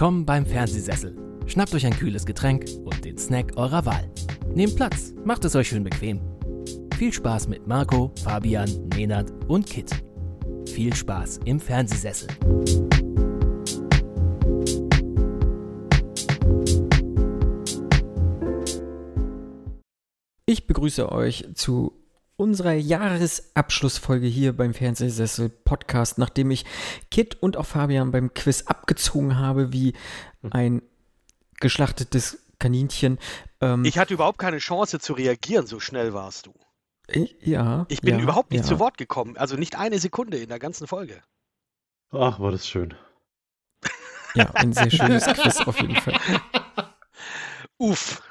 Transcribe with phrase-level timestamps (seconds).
[0.00, 1.14] Willkommen beim Fernsehsessel.
[1.44, 4.10] Schnappt euch ein kühles Getränk und den Snack eurer Wahl.
[4.54, 6.22] Nehmt Platz, macht es euch schön bequem.
[6.96, 9.90] Viel Spaß mit Marco, Fabian, Nenad und Kit.
[10.66, 12.28] Viel Spaß im Fernsehsessel.
[20.46, 21.99] Ich begrüße euch zu
[22.40, 26.64] unserer Jahresabschlussfolge hier beim Fernsehsessel Podcast, nachdem ich
[27.10, 29.92] Kit und auch Fabian beim Quiz abgezogen habe wie
[30.50, 30.80] ein
[31.60, 33.18] geschlachtetes Kaninchen.
[33.60, 36.54] Ähm, ich hatte überhaupt keine Chance zu reagieren, so schnell warst du.
[37.40, 37.84] Ja.
[37.90, 38.66] Ich bin ja, überhaupt nicht ja.
[38.66, 41.22] zu Wort gekommen, also nicht eine Sekunde in der ganzen Folge.
[42.10, 42.94] Ach, war das schön.
[44.36, 46.14] Ja, ein sehr schönes Quiz auf jeden Fall.
[47.78, 48.22] Uff,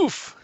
[0.00, 0.36] uff.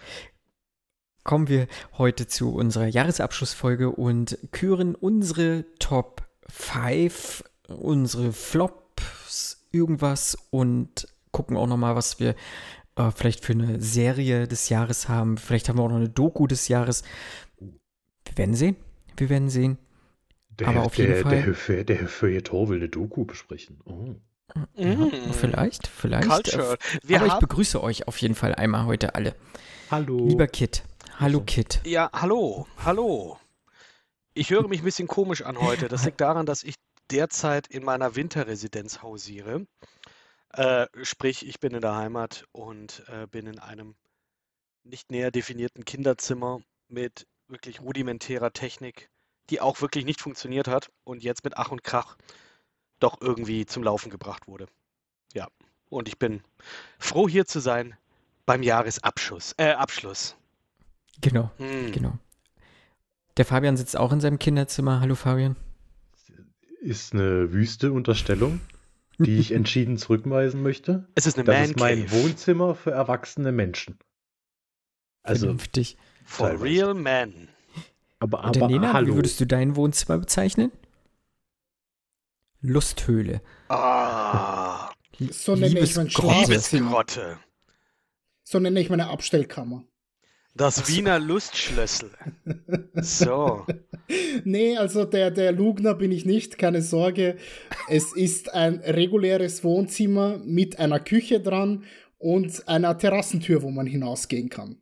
[1.27, 1.67] Kommen wir
[1.99, 11.67] heute zu unserer Jahresabschlussfolge und küren unsere Top 5, unsere Flops, irgendwas und gucken auch
[11.67, 12.37] nochmal, was wir
[12.95, 15.37] äh, vielleicht für eine Serie des Jahres haben.
[15.37, 17.03] Vielleicht haben wir auch noch eine Doku des Jahres.
[17.59, 18.77] Wir werden sehen.
[19.17, 19.79] Wir werden sehen.
[20.61, 23.81] Der, Aber auf jeden der, Fall- Der, Feu- der Feuilleton will eine Doku besprechen.
[23.85, 24.15] Oh.
[24.77, 25.11] Ja, Mm.
[25.33, 26.29] vielleicht, vielleicht.
[26.31, 26.75] Culture.
[26.75, 29.35] Äh, Wir Aber ich begrüße euch auf jeden Fall einmal heute alle.
[29.91, 30.25] Hallo.
[30.29, 30.85] Lieber Kit.
[31.19, 31.81] Hallo Kit.
[31.85, 33.39] ja, hallo, hallo.
[34.35, 35.89] Ich höre mich ein bisschen komisch an heute.
[35.89, 36.75] Das liegt daran, dass ich
[37.11, 39.67] derzeit in meiner Winterresidenz hausiere.
[40.53, 43.95] Äh, sprich, ich bin in der Heimat und äh, bin in einem
[44.85, 49.09] nicht näher definierten Kinderzimmer mit wirklich rudimentärer Technik,
[49.49, 52.19] die auch wirklich nicht funktioniert hat und jetzt mit Ach und Krach
[53.01, 54.67] doch irgendwie zum Laufen gebracht wurde.
[55.33, 55.49] Ja,
[55.89, 56.43] und ich bin
[56.99, 57.97] froh hier zu sein
[58.45, 59.55] beim Jahresabschluss.
[59.57, 60.37] Äh, Abschluss.
[61.21, 61.93] Genau, Hm.
[61.93, 62.19] genau.
[63.37, 65.01] Der Fabian sitzt auch in seinem Kinderzimmer.
[65.01, 65.57] Hallo Fabian.
[66.81, 68.61] Ist eine wüste Unterstellung,
[69.19, 71.07] die ich entschieden zurückweisen möchte.
[71.15, 72.23] Es ist eine Das Man ist mein Cave.
[72.23, 73.99] Wohnzimmer für erwachsene Menschen.
[75.23, 75.97] Also, Vernünftig.
[76.25, 76.65] For teilweise.
[76.65, 77.49] real men.
[78.21, 79.15] aber, Und der aber Nena, wie hallo.
[79.17, 80.71] würdest du dein Wohnzimmer bezeichnen?
[82.61, 83.43] Lusthöhle.
[83.69, 84.91] Ah,
[85.31, 86.11] So nenne ich mein.
[86.11, 86.41] Schlafzimmer.
[86.43, 87.39] Liebesgrotte.
[88.45, 89.85] So nenne ich meine Abstellkammer.
[90.57, 92.11] Das Wiener Lustschlössel.
[92.95, 93.67] So.
[94.45, 97.39] Nee, also der, der Lugner bin ich nicht, keine Sorge.
[97.89, 101.83] Es ist ein reguläres Wohnzimmer mit einer Küche dran
[102.19, 104.77] und einer Terrassentür, wo man hinausgehen kann.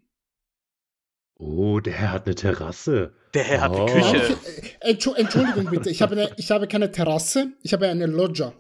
[1.36, 3.14] Oh, der Herr hat eine Terrasse.
[3.32, 3.86] Der Herr hat eine Oh.
[3.86, 4.36] Küche.
[4.60, 8.04] ich, äh, Entschu- Entschuldigung bitte, ich habe, eine, ich habe keine Terrasse, ich habe eine
[8.04, 8.52] Loggia.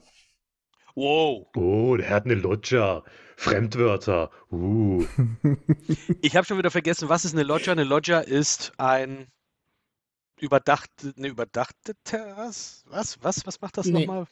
[0.94, 1.46] Wow.
[1.56, 3.04] Oh, der Herr hat eine Loggia.
[3.36, 4.30] Fremdwörter.
[4.50, 5.04] Uh.
[6.22, 7.72] Ich habe schon wieder vergessen, was ist eine Loggia?
[7.72, 9.28] Eine Loggia ist ein
[10.40, 12.82] überdachte, eine überdachte Terrasse?
[12.86, 13.18] Was?
[13.22, 13.46] Was?
[13.46, 14.06] Was macht das Nee.
[14.06, 14.26] nochmal?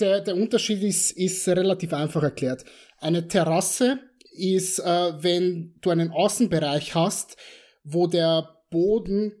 [0.00, 2.64] Der, der Unterschied ist, ist relativ einfach erklärt.
[2.98, 4.00] Eine Terrasse
[4.32, 7.36] ist, äh, wenn du einen Außenbereich hast,
[7.84, 9.32] wo der Boden,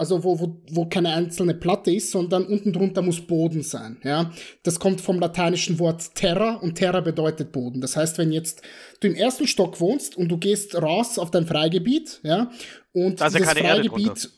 [0.00, 3.98] also wo, wo, wo keine einzelne Platte ist, sondern unten drunter muss Boden sein.
[4.02, 4.32] Ja?
[4.62, 7.82] Das kommt vom lateinischen Wort terra und terra bedeutet Boden.
[7.82, 8.62] Das heißt, wenn jetzt
[9.00, 12.50] du im ersten Stock wohnst und du gehst raus auf dein Freigebiet, ja,
[12.92, 14.30] und Da ist ja dieses keine Erde Freigebiet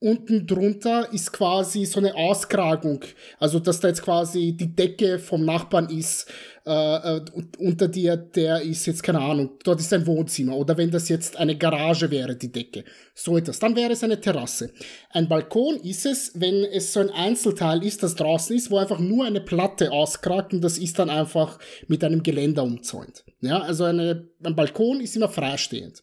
[0.00, 3.00] unten drunter ist quasi so eine Auskragung.
[3.38, 6.26] Also, dass da jetzt quasi die Decke vom Nachbarn ist,
[6.66, 7.20] äh, äh,
[7.58, 10.56] unter dir, der ist jetzt, keine Ahnung, dort ist ein Wohnzimmer.
[10.56, 12.84] Oder wenn das jetzt eine Garage wäre, die Decke.
[13.14, 13.58] So etwas.
[13.58, 14.72] Dann wäre es eine Terrasse.
[15.10, 18.98] Ein Balkon ist es, wenn es so ein Einzelteil ist, das draußen ist, wo einfach
[18.98, 23.24] nur eine Platte auskragt und das ist dann einfach mit einem Geländer umzäunt.
[23.40, 26.02] Ja, also eine, ein Balkon ist immer freistehend.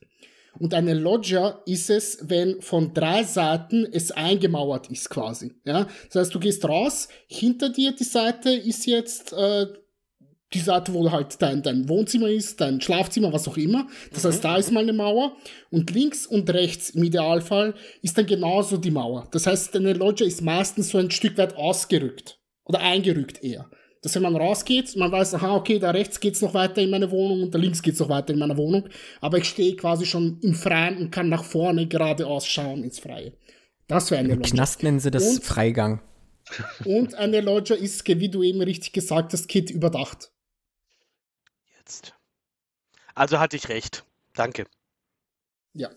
[0.60, 5.54] Und eine Loggia ist es, wenn von drei Seiten es eingemauert ist quasi.
[5.66, 5.88] Ja?
[6.08, 9.68] Das heißt, du gehst raus, hinter dir die Seite ist jetzt äh,
[10.54, 13.88] die Seite, wo halt dein, dein Wohnzimmer ist, dein Schlafzimmer, was auch immer.
[14.14, 15.36] Das heißt, da ist mal eine Mauer.
[15.70, 19.28] Und links und rechts im Idealfall ist dann genauso die Mauer.
[19.32, 22.40] Das heißt, eine Loggia ist meistens so ein Stück weit ausgerückt.
[22.64, 23.70] Oder eingerückt eher.
[24.02, 27.10] Dass wenn man rausgeht, man weiß, aha, okay, da rechts geht's noch weiter in meine
[27.12, 28.88] Wohnung und da links geht's noch weiter in meine Wohnung.
[29.22, 33.34] Aber ich stehe quasi schon im Freien und kann nach vorne geradeaus schauen ins Freie.
[33.88, 34.54] Das wäre eine Im Loggia.
[34.54, 36.02] Knast nennen sie das Und- Freigang.
[36.86, 40.32] Und eine Loggia ist, wie du eben richtig gesagt hast, Kit überdacht.
[41.78, 42.14] Jetzt.
[43.16, 44.06] Also hatte ich recht.
[44.34, 44.66] Danke.
[45.74, 45.90] Ja.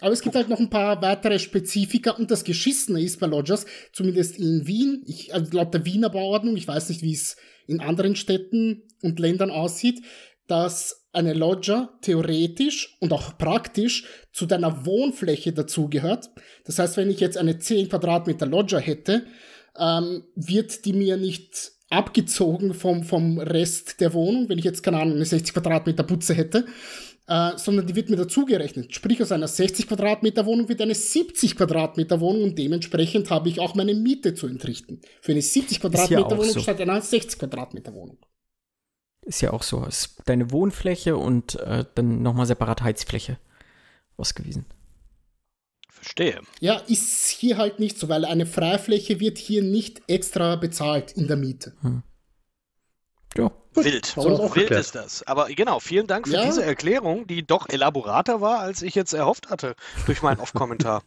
[0.00, 3.66] Aber es gibt halt noch ein paar weitere Spezifika und das Geschissene ist bei Lodgers,
[3.92, 7.36] zumindest in Wien, ich, also laut der Wiener Bauordnung, ich weiß nicht, wie es
[7.66, 10.02] in anderen Städten und Ländern aussieht,
[10.46, 16.30] dass eine Loggia theoretisch und auch praktisch zu deiner Wohnfläche dazugehört.
[16.64, 19.26] Das heißt, wenn ich jetzt eine 10 Quadratmeter Loggia hätte,
[19.78, 24.98] ähm, wird die mir nicht abgezogen vom, vom Rest der Wohnung, wenn ich jetzt, keine
[24.98, 26.66] Ahnung, eine 60 Quadratmeter Putze hätte,
[27.30, 28.92] äh, sondern die wird mir dazugerechnet.
[28.92, 33.60] Sprich, aus einer 60 Quadratmeter Wohnung wird eine 70 Quadratmeter Wohnung und dementsprechend habe ich
[33.60, 35.00] auch meine Miete zu entrichten.
[35.22, 36.58] Für eine 70 Quadratmeter Wohnung so.
[36.58, 38.18] statt einer 60 Quadratmeter Wohnung.
[39.22, 39.84] Ist ja auch so.
[39.84, 43.38] Ist deine Wohnfläche und äh, dann nochmal separat Heizfläche
[44.16, 44.66] ausgewiesen.
[45.88, 46.40] Verstehe.
[46.58, 51.28] Ja, ist hier halt nicht so, weil eine Freifläche wird hier nicht extra bezahlt in
[51.28, 51.74] der Miete.
[51.82, 52.02] Hm.
[53.36, 53.50] Ja.
[53.74, 54.06] Wild.
[54.06, 55.22] So wild ist das.
[55.24, 56.44] Aber genau, vielen Dank für Ja.
[56.44, 61.02] diese Erklärung, die doch elaborater war, als ich jetzt erhofft hatte durch meinen Off-Kommentar.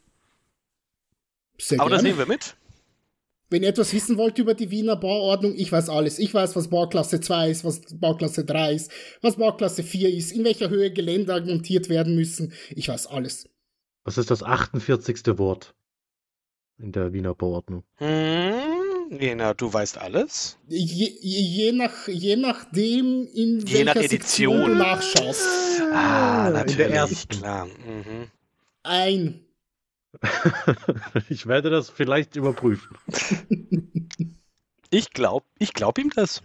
[1.77, 2.55] Aber das nehmen wir mit.
[3.49, 6.17] Wenn ihr etwas wissen wollt über die Wiener Bauordnung, ich weiß alles.
[6.17, 8.91] Ich weiß, was Bauklasse 2 ist, was Bauklasse 3 ist,
[9.21, 12.53] was Bauklasse 4 ist, in welcher Höhe Geländer montiert werden müssen.
[12.71, 13.47] Ich weiß alles.
[14.05, 15.37] Was ist das 48.
[15.37, 15.75] Wort
[16.79, 17.83] in der Wiener Bauordnung?
[17.97, 18.53] Hm,
[19.19, 20.57] Lena, du weißt alles.
[20.67, 24.69] Je, je, nach, je nachdem, in Je nach welcher Sektion Edition.
[24.69, 25.47] du nachschaust.
[25.93, 27.27] Ah, in der natürlich, ersten.
[27.39, 27.65] klar.
[27.65, 28.31] Mhm.
[28.83, 29.45] Ein.
[31.29, 32.97] ich werde das vielleicht überprüfen.
[34.89, 36.43] Ich glaube ich glaub ihm das.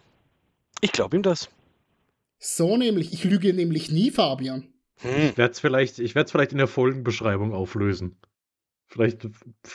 [0.81, 1.51] Ich glaube ihm das.
[2.39, 3.13] So nämlich.
[3.13, 4.69] Ich lüge nämlich nie, Fabian.
[5.01, 5.29] Hm.
[5.31, 8.17] Ich werde es vielleicht, ich vielleicht in der Folgenbeschreibung auflösen.
[8.91, 9.29] Vielleicht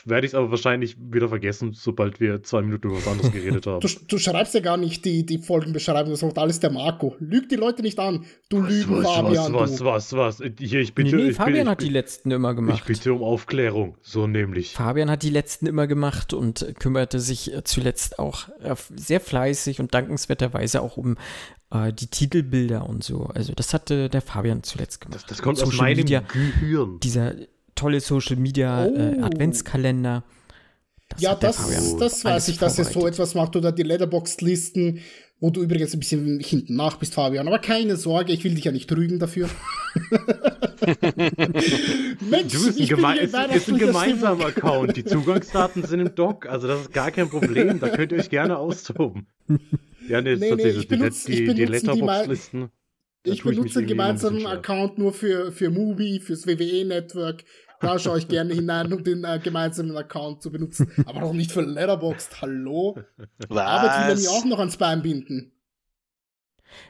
[0.06, 3.68] werde ich es aber wahrscheinlich wieder vergessen, sobald wir zwei Minuten über was anderes geredet
[3.68, 3.80] haben.
[3.80, 7.16] Du, du schreibst ja gar nicht die, die Folgenbeschreibung, das macht alles der Marco.
[7.20, 8.26] Lüg die Leute nicht an.
[8.50, 9.54] Du Lügen, was, Fabian.
[9.54, 9.86] was, du.
[9.86, 10.52] was, was, was?
[10.60, 12.86] Hier, ich bitte, nee, nee, ich, Fabian bitte, hat die ich, letzten immer ich gemacht.
[12.88, 14.74] bitte um Aufklärung, so nämlich.
[14.74, 19.20] Fabian hat die letzten immer gemacht und äh, kümmerte sich äh, zuletzt auch äh, sehr
[19.20, 21.18] fleißig und dankenswerterweise auch um
[21.70, 23.26] äh, die Titelbilder und so.
[23.26, 25.22] Also das hatte der Fabian zuletzt gemacht.
[25.22, 27.00] Das, das kommt aus Social meinem Media, Gehirn.
[27.00, 27.36] dieser
[27.76, 29.24] tolle Social Media äh, Oh.
[29.24, 30.24] Adventskalender.
[31.10, 35.00] Das Ja, das, das weiß ich, dass er so etwas macht oder die Letterboxd-Listen,
[35.40, 37.48] wo du übrigens ein bisschen hinten nach bist, Fabian.
[37.48, 39.50] Aber keine Sorge, ich will dich ja nicht rügen dafür.
[42.30, 44.96] Mensch, Du bist ein, ich bin geme ist, ist ein gemeinsamer Account.
[44.98, 47.80] Die Zugangsdaten sind im Doc, also das ist gar kein Problem.
[47.80, 49.28] Da könnt ihr euch gerne austoben.
[50.08, 52.70] Ja, nee, Nee, nee, ich die, benutze- die, ich die benutze die mal- Letterbox-Listen.
[53.26, 54.46] Ich ich benutze bisschen gemeinsamen.
[54.46, 57.44] Account nur für, für Mubi, fürs WWE-Network.
[57.80, 60.92] Da schaue ich gerne hinein, um den äh, gemeinsamen Account zu benutzen.
[61.06, 62.42] Aber doch nicht für Letterboxd.
[62.42, 62.98] Hallo?
[63.50, 64.46] Arbeit will er mir auch Was?
[64.46, 65.52] noch ans Bein binden.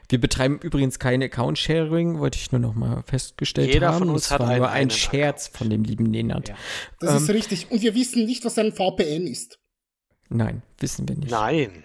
[0.08, 3.98] Wir betreiben übrigens kein Account-Sharing, wollte ich nur noch mal festgestellt Jeder haben.
[3.98, 5.58] von uns das hat war einen nur ein Scherz Account.
[5.58, 6.48] von dem lieben Nenad.
[6.48, 6.56] Ja.
[7.00, 7.70] Das Ähm, ist richtig.
[7.70, 9.58] Und wir wissen nicht, was ein VPN ist.
[10.30, 11.30] Nein, wissen wir nicht.
[11.30, 11.84] Nein.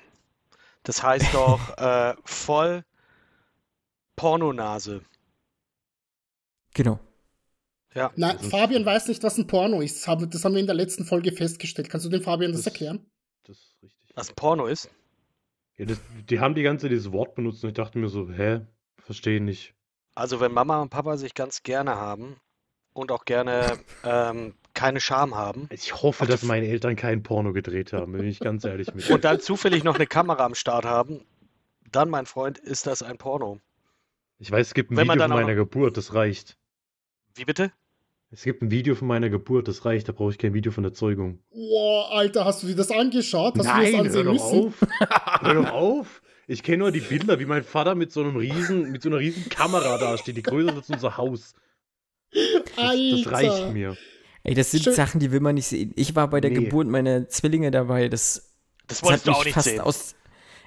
[0.84, 2.84] Das heißt doch äh, voll
[4.20, 5.02] Pornonase.
[6.74, 7.00] Genau.
[7.96, 8.12] Ja.
[8.18, 10.06] Nein, ist- Fabian weiß nicht, was ein Porno ist.
[10.08, 10.08] Das
[10.46, 11.90] haben wir in der letzten Folge festgestellt.
[11.90, 13.06] Kannst du dem Fabian das Das- erklären?
[13.46, 14.12] Das ist richtig.
[14.16, 14.90] Was ein Porno ist?
[15.78, 16.00] Ja, das,
[16.30, 18.62] die haben die ganze Zeit dieses Wort benutzt und ich dachte mir so, hä?
[18.98, 19.74] Verstehe nicht.
[20.16, 22.36] Also wenn Mama und Papa sich ganz gerne haben
[22.94, 27.94] und auch gerne ähm, keine Scham haben Ich hoffe, dass meine Eltern kein Porno gedreht
[27.94, 31.26] haben, bin ich ganz ehrlich mit und dann zufällig noch eine Kamera am Start haben,
[31.92, 33.60] dann, mein Freund, ist das ein Porno.
[34.40, 36.58] Ich weiß, es gibt ein Wenn Video von meiner Geburt, das reicht.
[37.36, 37.72] Wie bitte?
[38.32, 40.84] Es gibt ein Video von meiner Geburt, das reicht, da brauche ich kein Video von
[40.84, 41.40] der Zeugung.
[41.50, 43.56] Wow, Alter, hast du dir das angeschaut?
[43.58, 44.68] Hast du Nein, das hör doch müssen?
[44.68, 44.74] auf.
[45.42, 46.22] hör doch auf.
[46.48, 49.20] Ich kenne nur die Bilder, wie mein Vater mit so einem riesen, mit so einer
[49.20, 51.54] riesen Kamera dasteht, die größer ist als unser Haus.
[52.32, 53.18] Das, Alter.
[53.24, 53.98] das reicht mir.
[54.44, 54.94] Ey, das sind Schön.
[54.94, 55.92] Sachen, die will man nicht sehen.
[55.96, 56.66] Ich war bei der Nee.
[56.66, 58.08] Geburt meiner Zwillinge dabei.
[58.10, 58.54] Das,
[58.88, 59.82] Das das wolltest hat du mich auch nicht fast sehen.
[59.82, 60.16] aus.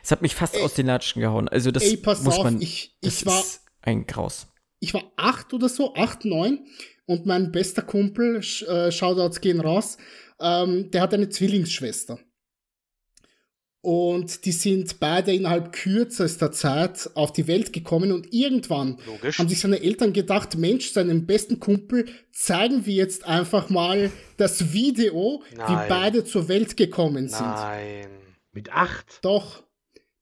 [0.04, 0.62] Es hat mich fast Ey.
[0.62, 1.48] aus den Latschen gehauen.
[1.48, 2.60] Also das Ey, pass muss auf, man.
[2.60, 4.48] ich, das ich war ist ein Graus.
[4.80, 6.66] ich war acht oder so, acht, neun,
[7.06, 9.98] und mein bester Kumpel, äh, Shoutouts gehen raus,
[10.40, 12.18] ähm, der hat eine Zwillingsschwester.
[13.84, 19.38] Und die sind beide innerhalb kürzester Zeit auf die Welt gekommen und irgendwann Logisch.
[19.38, 24.72] haben sich seine Eltern gedacht, Mensch, seinem besten Kumpel zeigen wir jetzt einfach mal das
[24.72, 25.88] Video, wie Nein.
[25.88, 27.40] beide zur Welt gekommen sind.
[27.40, 28.06] Nein.
[28.52, 29.18] Mit acht?
[29.22, 29.64] Doch,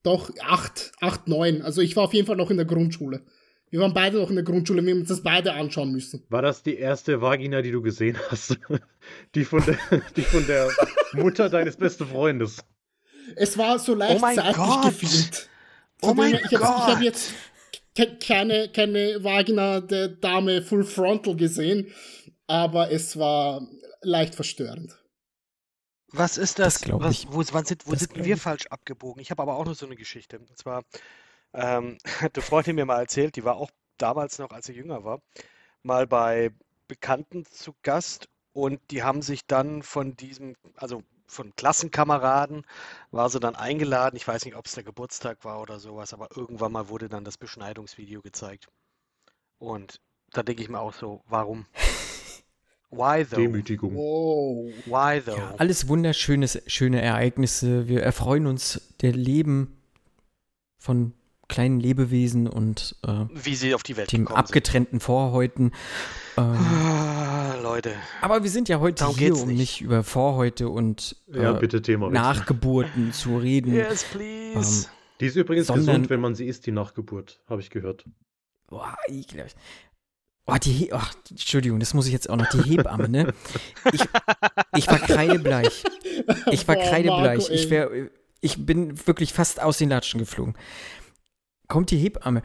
[0.02, 1.60] doch, acht, acht, neun.
[1.60, 3.26] Also ich war auf jeden Fall noch in der Grundschule.
[3.70, 6.24] Wir waren beide noch in der Grundschule, wir haben uns das beide anschauen müssen.
[6.28, 8.58] War das die erste Vagina, die du gesehen hast?
[9.34, 9.78] Die von der,
[10.16, 10.68] die von der
[11.14, 12.58] Mutter deines besten Freundes.
[13.36, 14.84] Es war so leicht Oh mein seitlich Gott.
[14.84, 15.48] gefilmt.
[16.02, 16.86] Oh Von mein ich habe Gott.
[16.96, 17.32] hab jetzt
[17.94, 21.92] ke keine, keine Vagina der Dame Full Frontal gesehen,
[22.46, 23.66] aber es war
[24.02, 24.96] leicht verstörend.
[26.12, 26.80] Was ist das?
[26.80, 27.28] Das Was, ich.
[27.30, 28.40] wo wann sind, wo Das sind wir ich.
[28.42, 29.22] falsch abgebogen?
[29.22, 30.38] Ich habe aber auch noch so eine Geschichte.
[30.38, 30.82] Und zwar,
[31.52, 35.04] ähm, hat eine Freundin mir mal erzählt, die war auch damals noch, als sie jünger
[35.04, 35.20] war,
[35.82, 36.50] mal bei
[36.88, 42.66] Bekannten zu Gast und die haben sich dann von diesem, also von Klassenkameraden
[43.12, 44.16] war sie dann eingeladen.
[44.16, 47.24] Ich weiß nicht, ob es der Geburtstag war oder sowas, aber irgendwann mal wurde dann
[47.24, 48.66] das Beschneidungsvideo gezeigt.
[49.58, 50.00] Und
[50.32, 51.66] da denke ich mir auch so, warum?
[52.90, 53.36] Why though?
[53.36, 53.94] Demütigung.
[53.94, 54.72] Wow.
[54.86, 55.36] Why though?
[55.36, 57.86] Ja, alles wunderschöne schöne Ereignisse.
[57.86, 59.80] Wir erfreuen uns der Leben
[60.76, 61.14] von
[61.50, 65.72] kleinen Lebewesen und äh, Wie sie auf die Welt dem gekommen abgetrennten Vorhäuten.
[66.38, 66.66] Ähm, sind.
[66.66, 67.92] Ah, Leute.
[68.22, 69.58] aber wir sind ja heute Darum hier, um nicht.
[69.58, 72.08] nicht über Vorhäute und Ja, äh, bitte Thema.
[72.10, 73.74] Nachgeburten zu reden.
[73.74, 74.86] Yes, please.
[74.86, 74.90] Ähm,
[75.20, 78.04] Die ist übrigens Sondern- gesund, wenn man sie isst, die Nachgeburt, habe ich gehört.
[78.68, 79.56] Boah, ekelhaft.
[80.46, 82.48] Oh, die He Ach, Entschuldigung, das muss ich jetzt auch noch.
[82.50, 83.32] Die Hebamme, ne?
[83.92, 84.00] Ich,
[84.76, 85.84] ich war kreidebleich.
[86.50, 87.40] Ich war Boah, kreidebleich.
[87.40, 87.90] Marco, ich, wär,
[88.40, 90.54] ich bin wirklich fast aus den Latschen geflogen.
[91.70, 92.42] Kommt die Hebamme,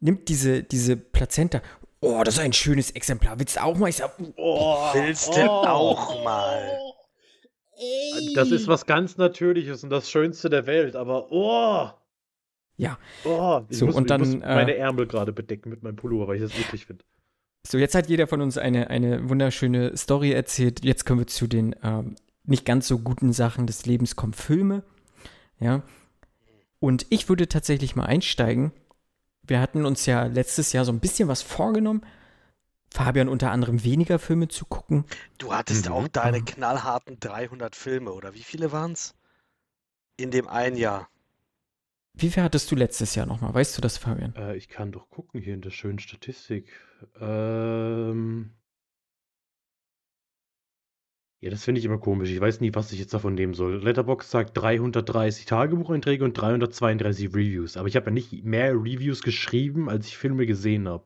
[0.00, 1.62] nimmt diese, diese Plazenta.
[2.00, 3.38] Oh, das ist ein schönes Exemplar.
[3.38, 3.88] Willst du auch mal?
[3.88, 6.78] Ich sag, Oh, Willst du auch mal?
[7.78, 8.34] Ey.
[8.34, 11.88] Das ist was ganz Natürliches und das Schönste der Welt, aber oh!
[12.76, 12.98] Ja.
[13.24, 15.96] Oh, ich So, muss, und dann, ich muss äh, meine Ärmel gerade bedecken mit meinem
[15.96, 17.02] Pullover, weil ich das eklig finde.
[17.66, 20.84] So, jetzt hat jeder von uns eine, eine wunderschöne Story erzählt.
[20.84, 24.82] Jetzt kommen wir zu den ähm, nicht ganz so guten Sachen des Lebens kommen Filme.
[25.58, 25.82] Ja.
[26.80, 28.72] Und ich würde tatsächlich mal einsteigen.
[29.42, 32.04] Wir hatten uns ja letztes Jahr so ein bisschen was vorgenommen.
[32.92, 35.04] Fabian unter anderem weniger Filme zu gucken.
[35.38, 35.92] Du hattest Mhm.
[35.92, 39.14] auch deine knallharten 300 Filme, oder wie viele waren es?
[40.16, 41.08] In dem einen Jahr.
[42.14, 43.54] Wie viel hattest du letztes Jahr nochmal?
[43.54, 44.34] Weißt du das, Fabian?
[44.34, 46.68] Äh, ich kann doch gucken hier in der schönen Statistik.
[47.20, 48.50] Ähm.
[51.42, 52.30] Ja, das finde ich immer komisch.
[52.30, 53.82] Ich weiß nie, was ich jetzt davon nehmen soll.
[53.82, 57.76] Letterboxd sagt 330 Tagebucheinträge und 332 Reviews.
[57.78, 61.04] Aber ich habe ja nicht mehr Reviews geschrieben, als ich Filme gesehen habe.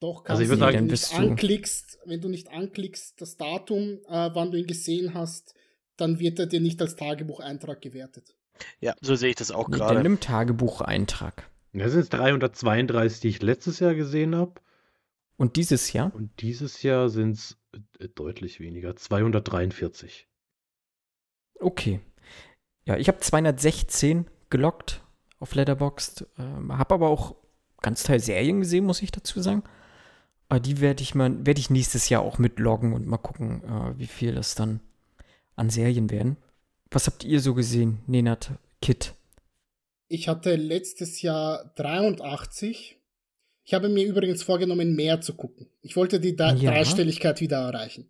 [0.00, 2.48] Doch, Also ich kannst würd du, sagen- wenn du nicht du- anklickst, wenn du nicht
[2.52, 5.54] anklickst, das Datum, äh, wann du ihn gesehen hast,
[5.96, 8.34] dann wird er dir nicht als Tagebucheintrag gewertet.
[8.80, 9.94] Ja, so sehe ich das auch Nee, gerade.
[9.94, 11.48] dann nimm Tagebucheintrag.
[11.72, 14.52] Das sind 332, die ich letztes Jahr gesehen habe.
[15.42, 16.14] Und dieses Jahr?
[16.14, 17.58] Und dieses Jahr sind es
[18.14, 18.94] deutlich weniger.
[18.94, 20.28] 243.
[21.58, 21.98] Okay.
[22.84, 25.02] Ja, ich habe 216 gelockt
[25.40, 27.34] auf Letterboxd, ähm, habe aber auch
[27.80, 29.64] ganz Teil Serien gesehen, muss ich dazu sagen.
[30.48, 33.98] Aber die werde ich mal, werde ich nächstes Jahr auch mitloggen und mal gucken, äh,
[33.98, 34.78] wie viel das dann
[35.56, 36.36] an Serien werden.
[36.88, 39.16] Was habt ihr so gesehen, Nenat, Kit?
[40.06, 43.01] Ich hatte letztes Jahr 83.
[43.64, 45.68] Ich habe mir übrigens vorgenommen, mehr zu gucken.
[45.82, 46.70] Ich wollte die da Ja.
[46.72, 48.08] Dreistelligkeit wieder erreichen.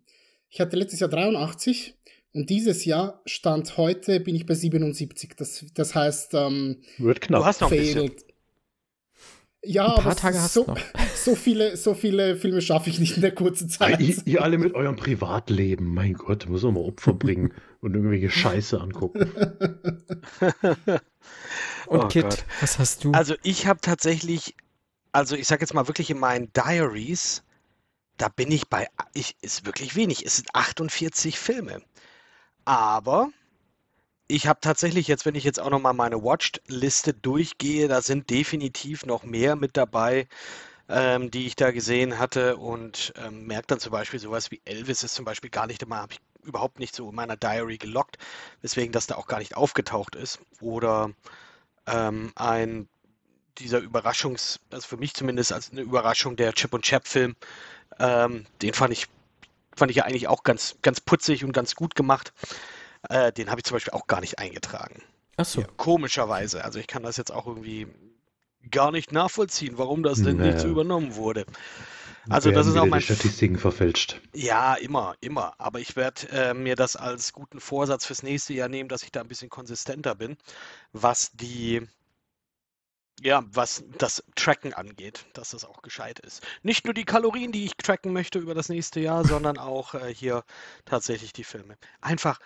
[0.49, 1.95] Ich hatte letztes Jahr 83
[2.33, 5.35] und dieses Jahr, Stand heute, bin ich bei 77.
[5.37, 7.41] Das, das heißt, ähm, Wird knapp.
[7.41, 8.11] Du hast noch ein bisschen.
[9.65, 10.79] Ja, Ein paar aber Tage hast so, du noch.
[11.15, 13.99] so, viele, so viele Filme schaffe ich nicht in der kurzen Zeit.
[14.01, 18.29] ihr, ihr alle mit eurem Privatleben, mein Gott, muss man mal Opfer bringen und irgendwelche
[18.29, 19.31] Scheiße angucken.
[21.87, 22.45] Und Oh Kit, Gott.
[22.61, 23.11] was hast du?
[23.11, 24.55] Also ich habe tatsächlich,
[25.13, 27.43] also ich sage jetzt mal wirklich in meinen Diaries,
[28.17, 31.81] da bin ich bei, ich, ist wirklich wenig, es sind 48 Filme.
[32.65, 33.29] Aber
[34.27, 39.05] ich habe tatsächlich jetzt, wenn ich jetzt auch nochmal meine Watched-Liste durchgehe, da sind definitiv
[39.05, 40.27] noch mehr mit dabei,
[40.89, 45.03] ähm, die ich da gesehen hatte und ähm, merke dann zum Beispiel sowas wie Elvis
[45.03, 48.17] ist zum Beispiel gar nicht immer, habe ich überhaupt nicht so in meiner Diary gelockt,
[48.61, 50.39] weswegen das da auch gar nicht aufgetaucht ist.
[50.61, 51.11] Oder
[51.87, 52.89] ähm, ein
[53.59, 57.35] dieser Überraschungs, also für mich zumindest als eine Überraschung, der Chip und Chap Film,
[57.99, 59.07] ähm, den fand ich,
[59.75, 62.33] fand ich ja eigentlich auch ganz, ganz putzig und ganz gut gemacht.
[63.09, 65.03] Äh, den habe ich zum Beispiel auch gar nicht eingetragen.
[65.37, 66.63] Achso, Ja, komischerweise.
[66.65, 67.87] Also ich kann das jetzt auch irgendwie
[68.71, 70.71] gar nicht nachvollziehen, warum das denn nicht so Naja.
[70.71, 71.45] übernommen wurde.
[72.29, 74.21] Also das ist auch mein die Statistiken verfälscht.
[74.35, 75.53] ja, immer, immer.
[75.59, 79.11] Aber ich werde äh, mir das als guten Vorsatz fürs nächste Jahr nehmen, dass ich
[79.11, 80.37] da ein bisschen konsistenter bin,
[80.93, 81.81] was die,
[83.23, 86.41] ja, was das Tracken angeht, dass das auch gescheit ist.
[86.61, 90.13] Nicht nur die Kalorien, die ich tracken möchte über das nächste Jahr, sondern auch äh,
[90.13, 90.43] hier
[90.85, 91.77] tatsächlich die Filme.
[92.01, 92.39] Einfach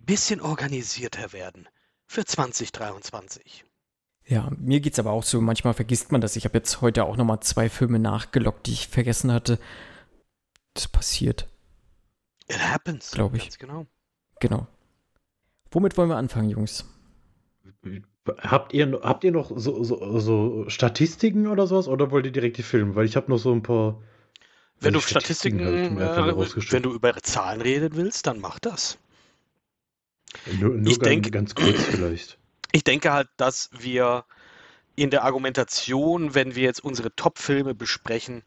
[0.00, 1.68] ein bisschen organisierter werden
[2.06, 3.64] für 2023.
[4.26, 6.36] Ja, mir geht's aber auch so, manchmal vergisst man das.
[6.36, 9.58] Ich habe jetzt heute auch nochmal zwei Filme nachgelockt, die ich vergessen hatte.
[10.74, 11.48] Das passiert,
[12.48, 13.10] It happens.
[13.10, 13.42] Glaub ich.
[13.42, 13.86] Ganz genau.
[14.40, 14.66] genau.
[15.70, 16.84] Womit wollen wir anfangen, Jungs?
[18.38, 22.58] Habt ihr, habt ihr noch so, so, so Statistiken oder sowas oder wollt ihr direkt
[22.58, 22.94] die Filme?
[22.94, 24.02] Weil ich habe noch so ein paar.
[24.80, 28.98] Wenn du also Statistiken, halt wenn du über Zahlen reden willst, dann mach das.
[30.60, 32.38] Nur, nur ich ganz, denk- ganz kurz vielleicht.
[32.72, 34.24] Ich denke halt, dass wir
[34.94, 38.42] in der Argumentation, wenn wir jetzt unsere Top-Filme besprechen,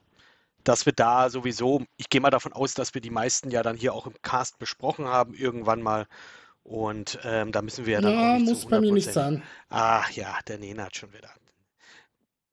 [0.63, 3.75] dass wir da sowieso, ich gehe mal davon aus, dass wir die meisten ja dann
[3.75, 6.07] hier auch im Cast besprochen haben, irgendwann mal.
[6.63, 9.12] Und ähm, da müssen wir ja dann Ja, auch nicht muss zu bei mir nicht
[9.12, 9.13] 100%.
[9.13, 9.50] sein.
[9.70, 11.30] Ach ja, der Nena hat schon wieder.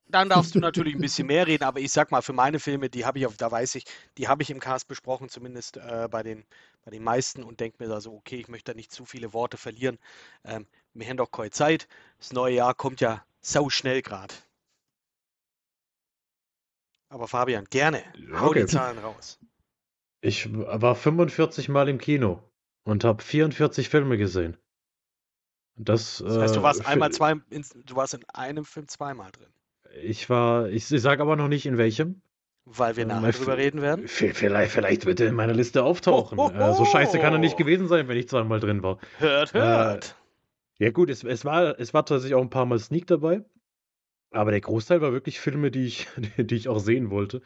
[0.06, 2.88] Dann darfst du natürlich ein bisschen mehr reden, aber ich sag mal, für meine Filme,
[2.90, 3.84] die habe ich, auf, da weiß ich,
[4.16, 6.44] die habe ich im Cast besprochen, zumindest äh, bei, den,
[6.84, 9.32] bei den meisten und denke mir da so, okay, ich möchte da nicht zu viele
[9.34, 9.98] Worte verlieren.
[10.44, 11.88] Ähm, wir haben doch keine Zeit.
[12.18, 14.34] Das neue Jahr kommt ja sau schnell gerade.
[17.10, 18.54] Aber Fabian, gerne, hau Okay.
[18.54, 19.38] die Zahlen raus.
[20.20, 22.40] Ich war 45 Mal im Kino
[22.88, 24.56] und habe 44 Filme gesehen.
[25.76, 28.88] Das, Das heißt, du äh, warst für- einmal zwei, in, du warst in einem Film
[28.88, 29.52] zweimal drin,
[30.02, 32.22] Ich war, ich, ich sage aber noch nicht in welchem.
[32.64, 34.08] weil wir Äh, nachher drüber reden werden.
[34.08, 36.38] Vielleicht, vielleicht wird er in meiner Liste auftauchen.
[36.38, 38.98] Ho, ho, Äh, so scheiße kann er nicht gewesen sein, wenn ich zweimal drin war.
[39.18, 40.16] Hört, Äh, hört.
[40.78, 43.44] Ja gut, es, es, war, es war tatsächlich auch ein paar Mal Sneak dabei.
[44.30, 46.06] Aber der Großteil war wirklich Filme, die ich,
[46.38, 47.42] die ich auch sehen wollte.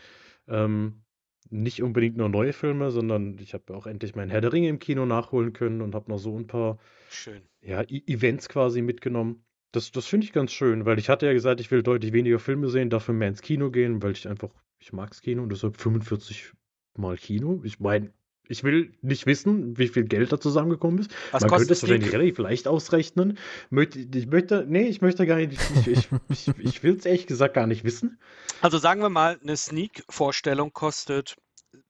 [0.48, 1.02] Ähm,
[1.50, 4.78] nicht unbedingt nur neue Filme, sondern ich habe auch endlich mein Herr der Ringe im
[4.78, 6.78] Kino nachholen können und habe noch so ein paar
[7.10, 7.42] Schön.
[7.62, 9.44] ja, E- Events quasi mitgenommen.
[9.72, 12.38] Das, das finde ich ganz schön, weil ich hatte ja gesagt, ich will deutlich weniger
[12.38, 15.76] Filme sehen, dafür mehr ins Kino gehen, weil ich einfach, ich mag's Kino und deshalb
[15.78, 16.52] 45
[16.96, 17.60] Mal Kino.
[17.64, 18.12] Ich meine,
[18.48, 21.10] ich will nicht wissen, wie viel Geld da zusammengekommen ist.
[21.30, 23.38] Was Man könnte kostet es wahrscheinlich relativ leicht ausrechnen.
[23.70, 27.54] Ich möchte, nee, ich möchte gar nicht, ich, ich, ich, ich will es ehrlich gesagt
[27.54, 28.18] gar nicht wissen.
[28.60, 31.36] Also sagen wir mal, eine Sneak-Vorstellung kostet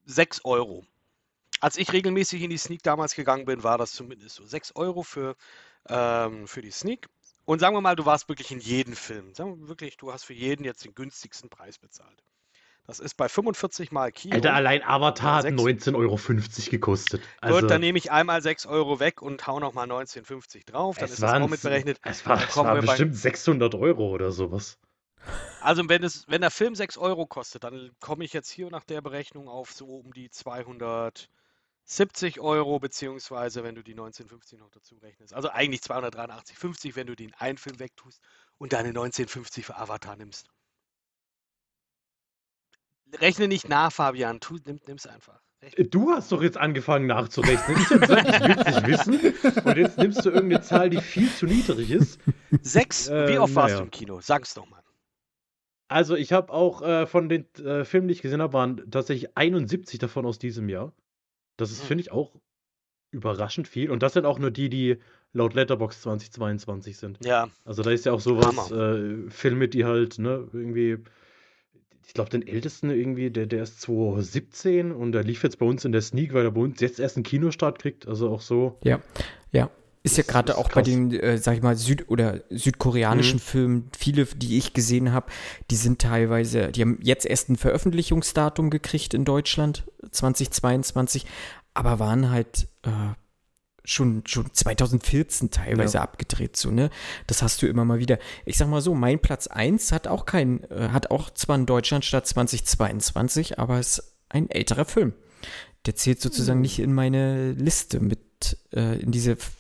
[0.05, 0.85] 6 Euro.
[1.61, 4.45] Als ich regelmäßig in die Sneak damals gegangen bin, war das zumindest so.
[4.45, 5.37] 6 Euro für,
[5.89, 7.09] ähm, für die Sneak.
[7.45, 9.35] Und sagen wir mal, du warst wirklich in jedem Film.
[9.35, 12.23] Sagen wir wirklich, du hast für jeden jetzt den günstigsten Preis bezahlt.
[12.93, 14.35] Das ist bei 45 Mal Kino.
[14.35, 16.19] Alter, allein Avatar hat Sechs- 19,50 Euro
[16.71, 17.23] gekostet.
[17.41, 20.99] Also, Gut, dann nehme ich einmal 6 Euro weg und hau nochmal 19,50 drauf.
[20.99, 21.99] Dann ist das auch mitberechnet.
[22.05, 24.77] es war, es war bei- bestimmt 600 Euro oder sowas.
[25.63, 28.85] Also wenn, es, wenn der Film 6 Euro kostet, dann komme ich jetzt hier nach
[28.85, 31.29] der Berechnung auf so um die 270
[32.41, 35.33] Euro, beziehungsweise wenn du die 1950 noch dazu rechnest.
[35.33, 38.21] Also eigentlich 283,50, wenn du den einen Film wegtust
[38.59, 40.51] und deine 1950 für Avatar nimmst.
[43.21, 44.41] Rechne nicht nach, Fabian.
[44.41, 45.41] Tu, nimm, nimm's einfach.
[45.63, 45.85] Rechne.
[45.85, 47.77] Du hast doch jetzt angefangen nachzurechnen.
[47.81, 49.59] Ich habe gesagt, ich will es nicht wissen.
[49.65, 52.21] Und jetzt nimmst du irgendeine Zahl, die viel zu niedrig ist.
[52.63, 53.09] Sechs?
[53.09, 53.79] Wie Äh, oft warst naja.
[53.79, 54.21] du im Kino?
[54.21, 54.83] Sag's doch mal.
[55.89, 59.37] Also, ich habe auch äh, von den äh, Filmen, die ich gesehen habe, waren tatsächlich
[59.37, 60.93] 71 davon aus diesem Jahr.
[61.59, 61.87] Das ist, Hm.
[61.89, 62.35] finde ich, auch
[63.11, 63.91] überraschend viel.
[63.91, 64.97] Und das sind auch nur die, die
[65.35, 67.23] laut Letterbox 2022 sind.
[67.25, 70.99] Ja, Also, da ist ja auch sowas, äh, Filme, die halt, ne, irgendwie.
[72.07, 75.85] Ich glaube, den ältesten irgendwie, der, der ist 2017 und der lief jetzt bei uns
[75.85, 78.07] in der Sneak, weil er bei uns jetzt erst einen Kinostart kriegt.
[78.07, 78.79] Also auch so.
[78.85, 79.01] Ja,
[79.53, 79.71] ja.
[80.05, 80.85] Ist ja Das gerade ist auch bei krass.
[80.85, 83.41] den, äh, sag ich mal, Süd- oder südkoreanischen Mhm.
[83.41, 85.27] Filmen, viele, die ich gesehen habe,
[85.71, 91.25] die sind teilweise, die haben jetzt erst ein Veröffentlichungsdatum gekriegt in Deutschland, 2022,
[91.75, 92.89] aber waren halt äh,
[93.85, 96.03] schon, schon 2014 teilweise Ja.
[96.03, 96.91] abgedreht, so, ne?
[97.27, 98.19] Das hast du immer mal wieder.
[98.45, 101.67] Ich sag mal so, mein Platz 1 hat auch kein, äh, hat auch zwar in
[101.67, 105.13] Deutschland statt 2022, aber ist ein älterer Film.
[105.87, 109.51] Der zählt sozusagen nicht in meine Liste mit, äh, in diese F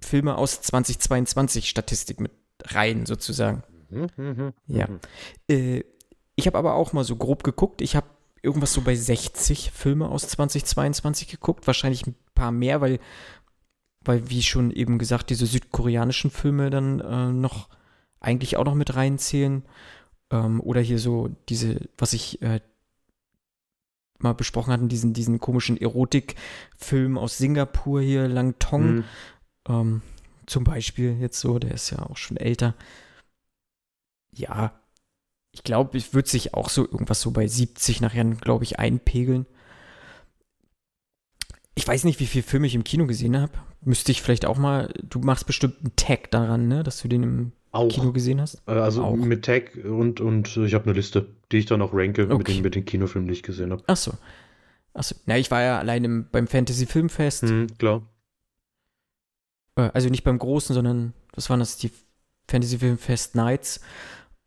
[0.00, 2.32] Filme aus 2022 Statistik mit
[2.64, 3.62] rein, sozusagen.
[3.90, 4.88] Mhm, mhm, Ja.
[4.88, 5.00] mhm.
[5.48, 5.84] Äh,
[6.34, 7.82] ich habe aber auch mal so grob geguckt.
[7.82, 8.06] Ich habe
[8.42, 11.66] irgendwas so bei 60 Filme aus 2022 geguckt.
[11.66, 12.98] Wahrscheinlich ein paar mehr, weil,
[14.04, 17.68] weil wie schon eben gesagt, diese südkoreanischen Filme dann äh, noch
[18.20, 19.64] eigentlich auch noch mit reinzählen.
[20.30, 22.60] Ähm, oder hier so diese, was ich äh,
[24.18, 28.94] mal besprochen hatten, diesen, diesen komischen Erotikfilm aus Singapur hier, Lang Tong.
[28.94, 29.04] Mhm.
[29.68, 30.02] Ähm,
[30.46, 32.74] zum Beispiel jetzt so, der ist ja auch schon älter.
[34.34, 34.72] Ja,
[35.52, 39.46] ich glaube, ich würde sich auch so irgendwas so bei 70 nachher, glaube ich, einpegeln.
[41.74, 43.52] Ich weiß nicht, wie viele Filme ich im Kino gesehen habe.
[43.80, 47.22] Müsste ich vielleicht auch mal, du machst bestimmt einen Tag daran, ne, dass du den
[47.22, 47.88] im Auch.
[47.88, 48.62] Kino gesehen hast.
[48.66, 49.16] Äh, Also Auch.
[49.16, 52.32] mit Tag und, und äh, ich habe eine Liste, die ich dann auch ranke mit,
[52.32, 52.54] Okay.
[52.54, 53.82] den, mit den Kinofilmen, die ich gesehen habe.
[53.86, 54.12] Ach so.
[54.94, 55.14] Ach so.
[55.26, 57.44] Na, ich war ja allein im, beim Fantasy Filmfest.
[57.44, 58.02] Mhm, klar.
[59.76, 61.78] Äh, also nicht beim großen, sondern was waren das?
[61.78, 61.90] Die
[62.48, 63.80] Fantasy Filmfest Nights.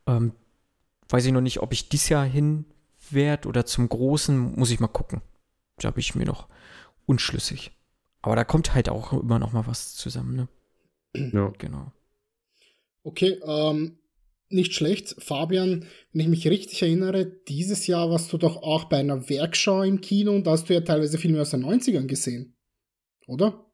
[0.07, 0.33] Ähm,
[1.09, 2.65] weiß ich noch nicht, ob ich dies Jahr hin
[3.09, 5.21] werde oder zum großen, muss ich mal gucken.
[5.77, 6.47] Da bin ich mir noch
[7.05, 7.71] unschlüssig.
[8.21, 10.47] Aber da kommt halt auch immer noch mal was zusammen, ne?
[11.33, 11.53] Ja.
[11.57, 11.91] Genau.
[13.03, 13.99] Okay, ähm,
[14.49, 15.15] nicht schlecht.
[15.19, 19.83] Fabian, wenn ich mich richtig erinnere, dieses Jahr warst du doch auch bei einer Werkschau
[19.83, 22.55] im Kino und da hast du ja teilweise Filme aus den 90ern gesehen.
[23.27, 23.65] Oder?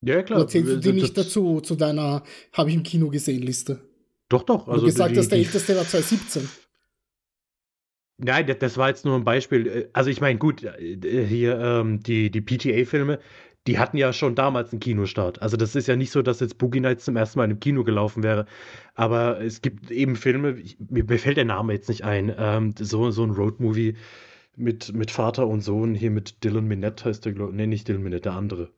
[0.00, 0.40] Ja, klar.
[0.40, 3.88] Oder zählst du die nicht dazu, zu deiner habe ich im Kino gesehen Liste?
[4.32, 4.66] Doch, doch.
[4.66, 6.48] Also du gesagt die, hast, der war 2017.
[8.16, 9.66] Nein, das, war jetzt nur ein Beispiel.
[9.66, 13.18] Äh, Also ich meine, gut, äh, hier ähm, die, die PTA-Filme,
[13.66, 15.42] die hatten ja schon damals einen Kinostart.
[15.42, 17.84] Also das ist ja nicht so, dass jetzt Boogie Nights zum ersten Mal im Kino
[17.84, 18.46] gelaufen wäre.
[18.94, 22.74] Aber es gibt eben Filme, ich, mir, mir, fällt der Name jetzt nicht ein, ähm,
[22.78, 23.96] so, so ein Roadmovie
[24.56, 28.02] mit, mit Vater und Sohn, hier mit Dylan Minette heißt der, glaube Nee, nicht Dylan
[28.02, 28.70] Minette, der andere.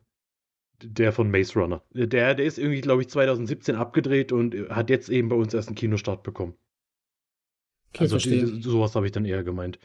[0.81, 1.83] Der von Maze Runner.
[1.91, 5.69] Der, der ist irgendwie, glaube ich, 2017 abgedreht und hat jetzt eben bei uns erst
[5.69, 6.55] einen Kinostart bekommen.
[7.93, 9.79] Okay, also die, sowas habe ich dann eher gemeint.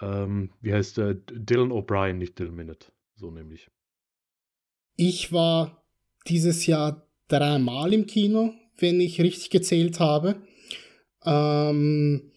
[0.00, 1.14] Ähm, wie heißt der?
[1.14, 2.88] Dylan O'Brien, nicht Dylan Minute.
[3.14, 3.68] So nämlich.
[4.96, 5.84] Ich war
[6.26, 10.36] dieses Jahr dreimal im Kino, wenn ich richtig gezählt habe.
[11.24, 12.32] Ähm,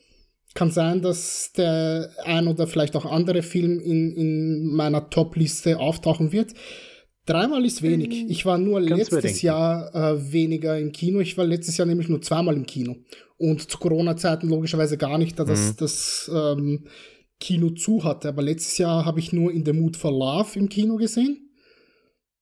[0.53, 6.31] kann sein, dass der ein oder vielleicht auch andere Film in, in meiner Top-Liste auftauchen
[6.31, 6.53] wird.
[7.29, 8.25] Dreimal ist wenig.
[8.27, 11.19] Ich war nur Ganz letztes Jahr äh, weniger im Kino.
[11.19, 12.95] Ich war letztes Jahr nämlich nur zweimal im Kino.
[13.37, 15.75] Und zu Corona-Zeiten logischerweise gar nicht, da das, mhm.
[15.77, 16.87] das ähm,
[17.39, 18.29] Kino zu hatte.
[18.29, 21.51] Aber letztes Jahr habe ich nur In the Mood for Love im Kino gesehen.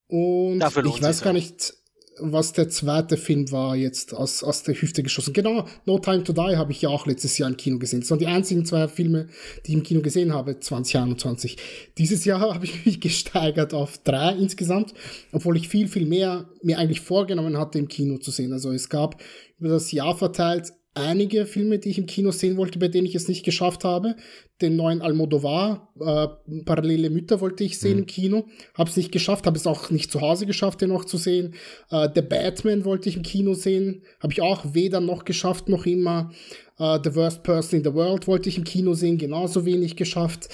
[0.08, 1.74] Und ich weiß gar nicht,
[2.20, 5.34] was der zweite Film war jetzt aus, aus der Hüfte geschossen.
[5.34, 8.02] Genau, No Time to Die habe ich ja auch letztes Jahr im Kino gesehen.
[8.02, 9.28] Das waren die einzigen zwei Filme,
[9.66, 11.58] die ich im Kino gesehen habe, 2021.
[11.98, 14.94] Dieses Jahr habe ich mich gesteigert auf drei insgesamt,
[15.32, 18.54] obwohl ich viel, viel mehr mir eigentlich vorgenommen hatte, im Kino zu sehen.
[18.54, 19.22] Also es gab
[19.60, 23.16] über das Jahr verteilt einige Filme, die ich im Kino sehen wollte, bei denen ich
[23.16, 24.16] es nicht geschafft habe.
[24.62, 28.00] Den neuen Almodovar, äh, Parallele Mütter wollte ich sehen mhm.
[28.00, 31.06] im Kino, habe es nicht geschafft, habe es auch nicht zu Hause geschafft, den noch
[31.06, 31.56] zu sehen.
[31.90, 35.86] Äh, The Batman wollte ich im Kino sehen, habe ich auch weder noch geschafft, noch
[35.86, 36.32] immer.
[36.80, 40.50] Äh, the Worst Person in the World wollte ich im Kino sehen, genauso wenig geschafft.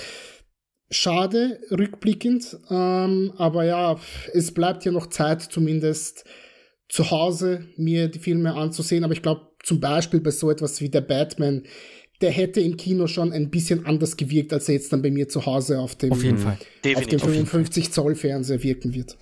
[0.89, 3.99] Schade, rückblickend, ähm, aber ja,
[4.33, 6.25] es bleibt ja noch Zeit, zumindest
[6.93, 10.89] zu Hause mir die Filme anzusehen, aber ich glaube, zum Beispiel bei so etwas wie
[10.89, 11.63] der Batman,
[12.21, 15.27] der hätte im Kino schon ein bisschen anders gewirkt, als er jetzt dann bei mir
[15.27, 16.23] zu Hause auf dem, auf.
[16.95, 19.17] Auf dem 55 Zoll Fernseher wirken wird.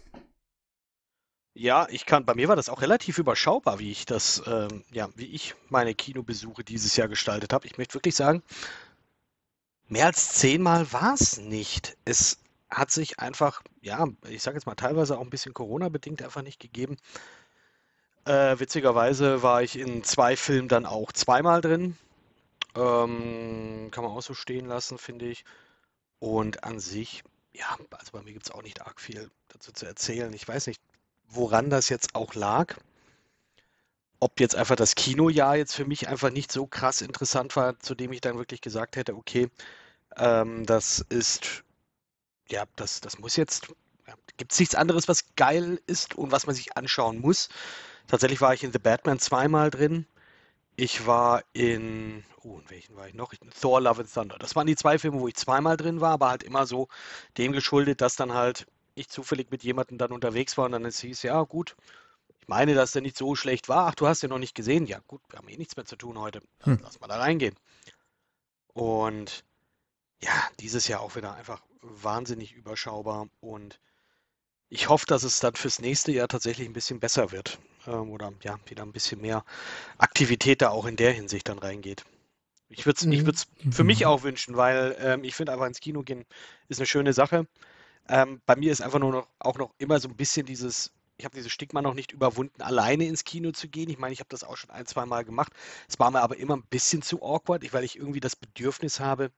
[1.53, 5.09] Ja, ich kann, bei mir war das auch relativ überschaubar, wie ich das, ähm, ja,
[5.15, 7.67] wie ich meine Kinobesuche dieses Jahr gestaltet habe.
[7.67, 8.41] Ich möchte wirklich sagen,
[9.87, 11.97] mehr als zehnmal war es nicht.
[12.05, 16.41] Es hat sich einfach, ja, ich sage jetzt mal teilweise auch ein bisschen Corona-bedingt einfach
[16.41, 16.97] nicht gegeben,
[18.25, 21.97] äh, witzigerweise war ich in zwei Filmen dann auch zweimal drin.
[22.75, 25.43] Ähm, kann man auch so stehen lassen, finde ich.
[26.19, 29.85] Und an sich, ja, also bei mir gibt es auch nicht arg viel dazu zu
[29.85, 30.31] erzählen.
[30.33, 30.81] Ich weiß nicht,
[31.27, 32.77] woran das jetzt auch lag.
[34.19, 37.95] Ob jetzt einfach das Kinojahr jetzt für mich einfach nicht so krass interessant war, zu
[37.95, 39.49] dem ich dann wirklich gesagt hätte, okay,
[40.15, 41.63] ähm, das ist,
[42.49, 43.69] ja, das, das muss jetzt,
[44.07, 47.49] ja, gibt es nichts anderes, was geil ist und was man sich anschauen muss.
[48.11, 50.05] Tatsächlich war ich in The Batman zweimal drin.
[50.75, 53.33] Ich war in, oh, in welchen war ich noch?
[53.61, 54.37] Thor Love and Thunder.
[54.37, 56.89] Das waren die zwei Filme, wo ich zweimal drin war, aber halt immer so
[57.37, 60.99] dem geschuldet, dass dann halt ich zufällig mit jemandem dann unterwegs war und dann es
[60.99, 61.77] hieß, ja gut,
[62.41, 63.87] ich meine, dass der nicht so schlecht war.
[63.87, 64.87] Ach, du hast den noch nicht gesehen.
[64.87, 66.41] Ja gut, wir haben eh nichts mehr zu tun heute.
[66.63, 66.79] Hm.
[66.83, 67.55] Lass mal da reingehen.
[68.73, 69.45] Und
[70.21, 73.79] ja, dieses Jahr auch wieder einfach wahnsinnig überschaubar und
[74.67, 77.57] ich hoffe, dass es dann fürs nächste Jahr tatsächlich ein bisschen besser wird.
[77.87, 79.43] Ähm, oder ja, wieder ein bisschen mehr
[79.97, 82.05] Aktivität da auch in der Hinsicht dann reingeht.
[82.69, 83.13] Ich würde es mhm.
[83.13, 86.25] ich für mich auch wünschen, weil ähm, ich finde einfach ins Kino gehen
[86.69, 87.47] ist eine schöne Sache.
[88.07, 91.25] Ähm, bei mir ist einfach nur noch auch noch immer so ein bisschen dieses, ich
[91.25, 93.89] habe dieses Stigma noch nicht überwunden, alleine ins Kino zu gehen.
[93.89, 95.53] Ich meine, ich habe das auch schon ein, zwei Mal gemacht.
[95.87, 99.31] Es war mir aber immer ein bisschen zu awkward, weil ich irgendwie das Bedürfnis habe,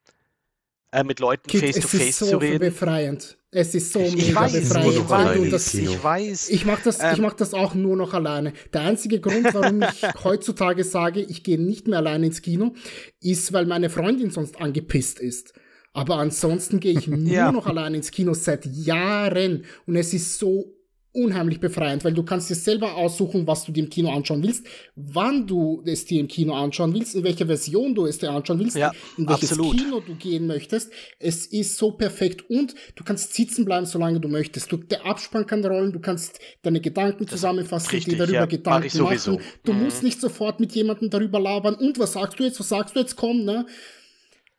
[0.92, 2.60] äh, mit Leuten face to face so zu reden.
[2.60, 3.38] befreiend.
[3.54, 4.96] Es ist so ich mega weiß, befreiend.
[4.96, 6.50] Ich weiß, das, ich weiß.
[6.50, 8.54] Ich mache das, ähm, mach das auch nur noch alleine.
[8.74, 12.74] Der einzige Grund, warum ich heutzutage sage, ich gehe nicht mehr alleine ins Kino,
[13.22, 15.54] ist, weil meine Freundin sonst angepisst ist.
[15.94, 17.52] Aber ansonsten gehe ich nur ja.
[17.52, 19.66] noch alleine ins Kino seit Jahren.
[19.86, 20.74] Und es ist so
[21.14, 24.66] unheimlich befreiend, weil du kannst dir selber aussuchen, was du dir im Kino anschauen willst,
[24.96, 28.60] wann du es dir im Kino anschauen willst, in welcher Version du es dir anschauen
[28.60, 29.78] willst, ja, in welches absolut.
[29.78, 30.92] Kino du gehen möchtest.
[31.20, 34.72] Es ist so perfekt und du kannst sitzen bleiben, solange du möchtest.
[34.72, 38.98] Du, der Abspann kann rollen, du kannst deine Gedanken zusammenfassen, richtig, dir darüber ja, Gedanken
[38.98, 39.40] mach machen.
[39.64, 39.84] Du mhm.
[39.84, 41.76] musst nicht sofort mit jemandem darüber labern.
[41.76, 42.60] Und was sagst du jetzt?
[42.60, 43.16] Was sagst du jetzt?
[43.16, 43.68] Komm, ne?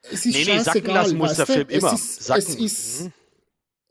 [0.02, 1.94] Es ist nee, nee, scheißegal, muss der Film immer.
[1.94, 3.12] Es ist, es ist mhm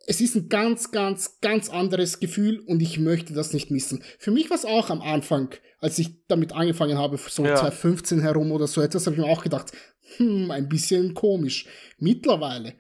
[0.06, 4.04] es ist ein ganz, ganz, ganz anderes Gefühl und ich möchte das nicht missen.
[4.20, 7.56] Für mich war es auch am Anfang, als ich damit angefangen habe, so ja.
[7.56, 9.72] 2015 herum oder so etwas, habe ich mir auch gedacht,
[10.18, 11.68] hm, ein bisschen komisch.
[11.98, 12.76] Mittlerweile,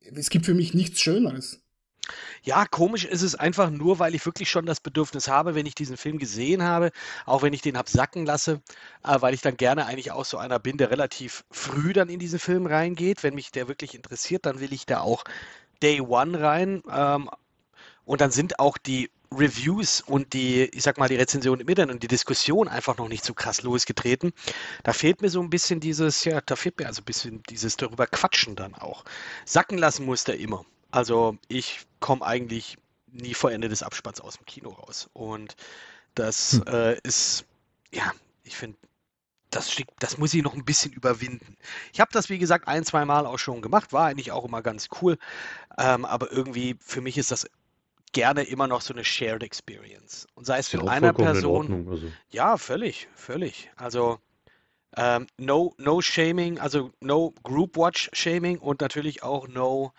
[0.00, 1.62] es gibt für mich nichts Schöneres.
[2.42, 5.74] Ja, komisch ist es einfach nur, weil ich wirklich schon das Bedürfnis habe, wenn ich
[5.74, 6.90] diesen Film gesehen habe,
[7.26, 8.62] auch wenn ich den hab sacken lasse,
[9.04, 12.18] äh, weil ich dann gerne eigentlich auch so einer bin, der relativ früh dann in
[12.18, 13.22] diesen Film reingeht.
[13.22, 15.24] Wenn mich der wirklich interessiert, dann will ich da auch
[15.82, 16.82] Day One rein.
[16.90, 17.30] Ähm,
[18.04, 21.94] Und dann sind auch die Reviews und die, ich sag mal, die Rezension im Internet
[21.94, 24.32] und die Diskussion einfach noch nicht so krass losgetreten.
[24.84, 27.76] Da fehlt mir so ein bisschen dieses, ja, da fehlt mir also ein bisschen dieses
[27.76, 29.04] darüber quatschen dann auch.
[29.44, 30.64] Sacken lassen muss der immer.
[30.90, 32.78] Also ich komme eigentlich
[33.12, 35.10] nie vor Ende des Abspanns aus dem Kino raus.
[35.12, 35.56] Und
[36.14, 36.74] das hm.
[36.74, 37.44] äh, ist,
[37.92, 38.12] ja,
[38.44, 38.78] ich finde,
[39.50, 41.56] das, das muss ich noch ein bisschen überwinden.
[41.92, 44.62] Ich habe das, wie gesagt, ein, zwei Mal auch schon gemacht, war eigentlich auch immer
[44.62, 45.18] ganz cool.
[45.78, 47.46] Ähm, aber irgendwie, für mich ist das
[48.12, 50.26] gerne immer noch so eine Shared Experience.
[50.34, 51.56] Und sei es mit einer Person.
[51.56, 52.06] Ordnung, also.
[52.30, 53.70] Ja, völlig, völlig.
[53.76, 54.18] Also
[54.96, 59.92] ähm, no, no Shaming, also no Group Watch Shaming und natürlich auch no,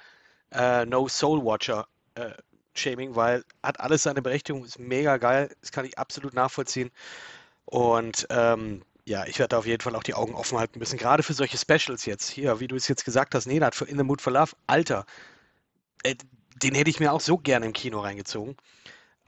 [0.51, 2.31] äh, no Soul Watcher äh,
[2.73, 6.91] Shaming, weil hat alles seine Berechtigung, ist mega geil, das kann ich absolut nachvollziehen.
[7.65, 11.23] Und ähm, ja, ich werde auf jeden Fall auch die Augen offen halten müssen, gerade
[11.23, 12.29] für solche Specials jetzt.
[12.29, 15.05] Hier, wie du es jetzt gesagt hast, Nenad, für In the Mood for Love, Alter,
[16.03, 16.15] äh,
[16.61, 18.55] den hätte ich mir auch so gerne im Kino reingezogen.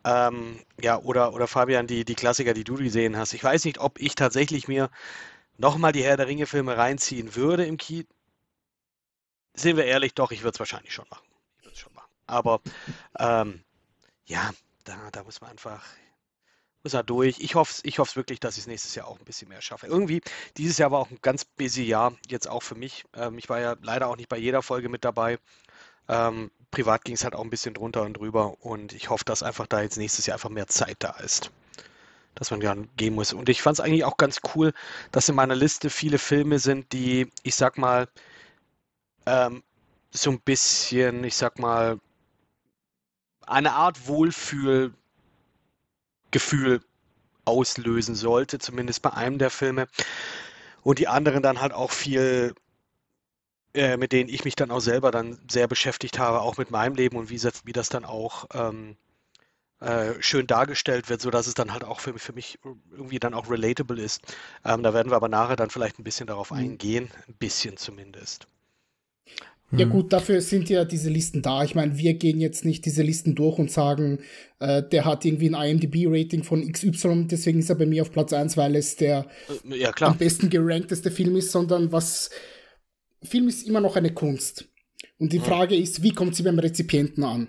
[0.04, 3.34] Ähm, ja, oder, oder Fabian, die, die Klassiker, die du gesehen hast.
[3.34, 4.92] Ich weiß nicht, ob ich tatsächlich mir
[5.58, 8.08] nochmal die Herr der Ringe-Filme reinziehen würde im Kino.
[9.56, 11.26] Sind wir ehrlich, doch, ich würde es wahrscheinlich schon machen.
[11.58, 12.12] Ich würde es schon machen.
[12.28, 12.62] Aber
[13.18, 13.64] ähm,
[14.26, 14.52] ja,
[14.84, 15.84] da, da muss man einfach,
[16.84, 17.40] muss er durch.
[17.40, 19.88] Ich hoffe ich wirklich, dass ich es nächstes Jahr auch ein bisschen mehr schaffe.
[19.88, 20.22] Irgendwie,
[20.58, 23.06] dieses Jahr war auch ein ganz busy Jahr, jetzt auch für mich.
[23.16, 25.40] Ähm, ich war ja leider auch nicht bei jeder Folge mit dabei.
[26.08, 29.44] Ähm, privat ging es halt auch ein bisschen drunter und drüber und ich hoffe, dass
[29.44, 31.52] einfach da jetzt nächstes Jahr einfach mehr Zeit da ist.
[32.36, 33.34] Dass man dann gehen muss.
[33.34, 34.74] Und ich fand es eigentlich auch ganz cool,
[35.12, 38.08] dass in meiner Liste viele Filme sind, die, ich sag mal,
[39.26, 39.64] ähm,
[40.12, 42.00] so ein bisschen, ich sag mal,
[43.46, 44.08] eine Art
[46.32, 46.82] Wohlfühlgefühl
[47.46, 49.88] auslösen sollte, zumindest bei einem der Filme.
[50.84, 52.54] Und die anderen dann halt auch viel
[53.74, 56.96] äh, mit denen ich mich dann auch selber dann sehr beschäftigt habe, auch mit meinem
[56.96, 58.98] Leben und wie, wie das dann auch ähm,
[59.80, 62.60] äh, schön dargestellt wird, sodass es dann halt auch für, für mich
[62.92, 64.22] irgendwie dann auch relatable ist.
[64.66, 66.58] Ähm, da werden wir aber nachher dann vielleicht ein bisschen darauf mhm.
[66.58, 68.46] eingehen, ein bisschen zumindest.
[69.72, 69.90] Ja mhm.
[69.90, 71.64] gut, dafür sind ja diese Listen da.
[71.64, 74.20] Ich meine, wir gehen jetzt nicht diese Listen durch und sagen,
[74.60, 78.34] äh, der hat irgendwie ein IMDb-Rating von XY, deswegen ist er bei mir auf Platz
[78.34, 79.28] 1, weil es der
[79.70, 82.30] äh, ja, am besten gerankteste Film ist, sondern was
[83.24, 84.68] Film ist immer noch eine Kunst.
[85.20, 87.48] Und die Frage ist, wie kommt sie beim Rezipienten an?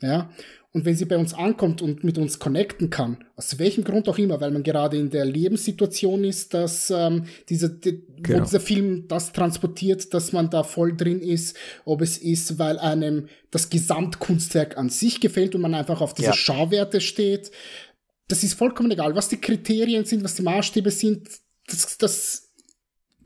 [0.00, 0.30] Ja.
[0.74, 4.16] Und wenn sie bei uns ankommt und mit uns connecten kann, aus welchem Grund auch
[4.16, 8.38] immer, weil man gerade in der Lebenssituation ist, dass ähm, dieser, die, genau.
[8.38, 12.78] wo dieser Film das transportiert, dass man da voll drin ist, ob es ist, weil
[12.78, 16.34] einem das Gesamtkunstwerk an sich gefällt und man einfach auf diese ja.
[16.34, 17.50] Schauwerte steht.
[18.28, 21.28] Das ist vollkommen egal, was die Kriterien sind, was die Maßstäbe sind.
[21.66, 22.51] Das, das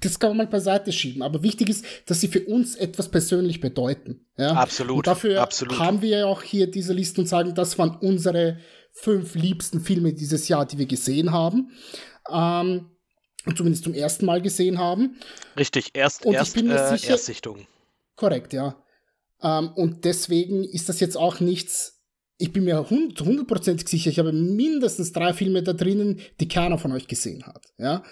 [0.00, 1.22] das kann man mal beiseite schieben.
[1.22, 4.26] Aber wichtig ist, dass sie für uns etwas persönlich bedeuten.
[4.36, 4.52] Ja?
[4.52, 4.98] Absolut.
[4.98, 5.78] Und dafür absolut.
[5.78, 8.58] haben wir ja auch hier diese Liste und sagen, das waren unsere
[8.92, 11.70] fünf liebsten Filme dieses Jahr, die wir gesehen haben.
[12.30, 12.90] Ähm,
[13.46, 15.16] und zumindest zum ersten Mal gesehen haben.
[15.56, 17.66] Richtig, erst, und erst, ich bin mir äh, sicher, Erstsichtung.
[18.16, 18.82] Korrekt, ja.
[19.40, 22.02] Ähm, und deswegen ist das jetzt auch nichts,
[22.38, 26.92] ich bin mir hundertprozentig sicher, ich habe mindestens drei Filme da drinnen, die keiner von
[26.92, 27.64] euch gesehen hat.
[27.78, 28.02] Ja?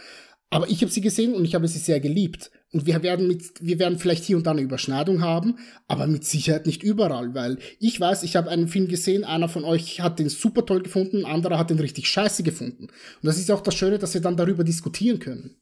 [0.51, 2.51] Aber ich habe sie gesehen und ich habe sie sehr geliebt.
[2.73, 6.25] Und wir werden mit, wir werden vielleicht hier und da eine Überschneidung haben, aber mit
[6.25, 10.19] Sicherheit nicht überall, weil ich weiß, ich habe einen Film gesehen, einer von euch hat
[10.19, 12.85] den super toll gefunden, ein anderer hat den richtig scheiße gefunden.
[12.87, 15.57] Und das ist auch das Schöne, dass wir dann darüber diskutieren können.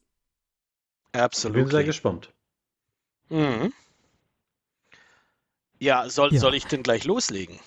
[1.13, 1.57] Absolut.
[1.57, 2.33] Ich bin sehr gespannt.
[3.29, 3.73] Mhm.
[5.79, 6.41] Ja, soll, ja.
[6.41, 7.59] soll ich denn gleich loslegen?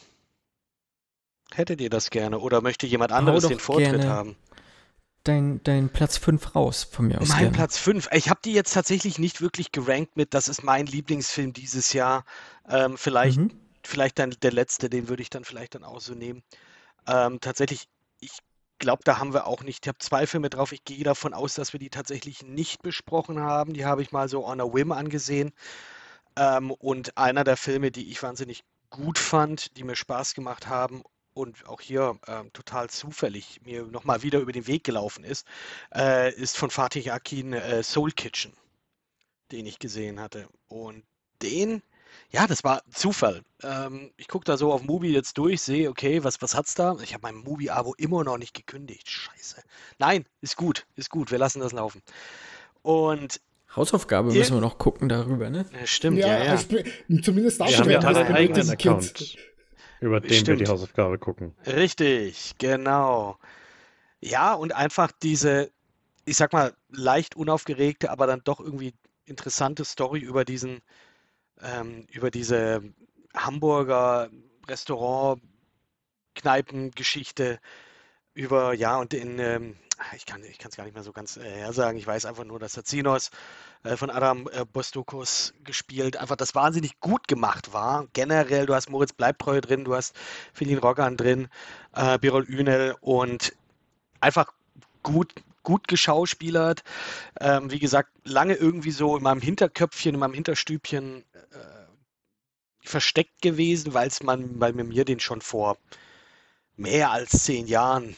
[1.54, 4.10] Hättet ihr das gerne oder möchte jemand anderes den Vortritt gerne.
[4.10, 4.36] haben?
[5.28, 7.30] Dein, dein Platz 5 raus von mir aus.
[7.30, 7.56] Mein gerne.
[7.56, 8.10] Platz 5.
[8.14, 12.24] Ich habe die jetzt tatsächlich nicht wirklich gerankt mit, das ist mein Lieblingsfilm dieses Jahr.
[12.70, 13.52] Ähm, vielleicht, mhm.
[13.84, 16.44] vielleicht dann der letzte, den würde ich dann vielleicht dann auch so nehmen.
[17.08, 17.88] Ähm, tatsächlich,
[18.20, 18.38] ich
[18.80, 19.86] glaube, da haben wir auch nicht.
[19.86, 20.72] Ich habe zwei Filme drauf.
[20.72, 23.74] Ich gehe davon aus, dass wir die tatsächlich nicht besprochen haben.
[23.74, 25.52] Die habe ich mal so on a whim angesehen.
[26.38, 31.04] Ähm, und einer der Filme, die ich wahnsinnig gut fand, die mir Spaß gemacht haben
[31.36, 35.46] und auch hier äh, total zufällig mir nochmal wieder über den Weg gelaufen ist,
[35.94, 38.54] äh, ist von Fatih Akin äh, Soul Kitchen,
[39.52, 40.48] den ich gesehen hatte.
[40.68, 41.04] Und
[41.42, 41.84] den,
[42.32, 43.44] ja, das war Zufall.
[43.62, 46.96] Ähm, ich gucke da so auf Mubi jetzt durch, sehe, okay, was, was hat's da?
[47.04, 49.10] Ich habe mein Mubi-Abo immer noch nicht gekündigt.
[49.10, 49.62] Scheiße.
[50.00, 52.02] Nein, ist gut, ist gut, wir lassen das laufen.
[52.82, 53.42] Und
[53.76, 55.66] Hausaufgabe müssen wir noch gucken darüber, ne?
[55.84, 56.44] Stimmt, ja, ja.
[56.46, 56.52] ja.
[56.52, 56.68] Also,
[57.22, 57.90] zumindest da schon.
[57.90, 59.38] Wir haben ja einen eigenen Account
[60.06, 60.48] über den Stimmt.
[60.48, 61.56] wir die Hausaufgabe gucken.
[61.66, 63.38] Richtig, genau.
[64.22, 65.72] Ja, und einfach diese,
[66.26, 68.94] ich sag mal, leicht unaufgeregte, aber dann doch irgendwie
[69.26, 70.82] interessante Story über diesen,
[71.62, 72.82] ähm, über diese
[73.36, 74.30] Hamburger
[74.68, 75.42] Restaurant
[76.36, 77.60] Kneipengeschichte
[78.34, 79.78] über, ja, und in, ähm,
[80.16, 82.74] ich kann es gar nicht mehr so ganz äh, sagen, ich weiß einfach nur, dass
[82.74, 83.32] der Zinos
[83.84, 88.08] äh, von Adam äh, Bostokos gespielt, einfach das wahnsinnig gut gemacht war.
[88.14, 90.16] Generell, du hast Moritz Bleibtreu drin, du hast
[90.54, 91.48] Philin Roggan drin,
[91.94, 93.54] äh, Birol Ünel und
[94.20, 94.54] einfach
[95.04, 96.84] gut, gut geschauspielert.
[97.40, 101.76] Ähm, wie gesagt, lange irgendwie so in meinem Hinterköpfchen, in meinem Hinterstübchen äh,
[102.82, 105.78] versteckt gewesen, weil es man, weil mir den schon vor
[106.78, 108.16] mehr als zehn Jahren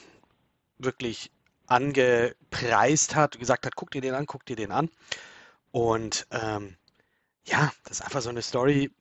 [0.79, 1.31] wirklich
[1.67, 4.89] angepreist hat, gesagt hat, guck dir den an, guck dir den an.
[5.71, 6.75] Und ähm,
[7.45, 8.91] ja, das ist einfach so eine Story,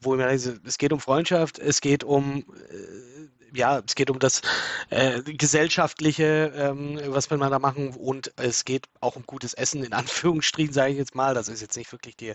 [0.00, 4.42] wo man, es geht um Freundschaft, es geht um äh, ja, es geht um das
[4.90, 9.84] äh, gesellschaftliche, ähm, was will man da machen und es geht auch um gutes Essen
[9.84, 11.34] in Anführungsstrichen, sage ich jetzt mal.
[11.34, 12.34] Das ist jetzt nicht wirklich die,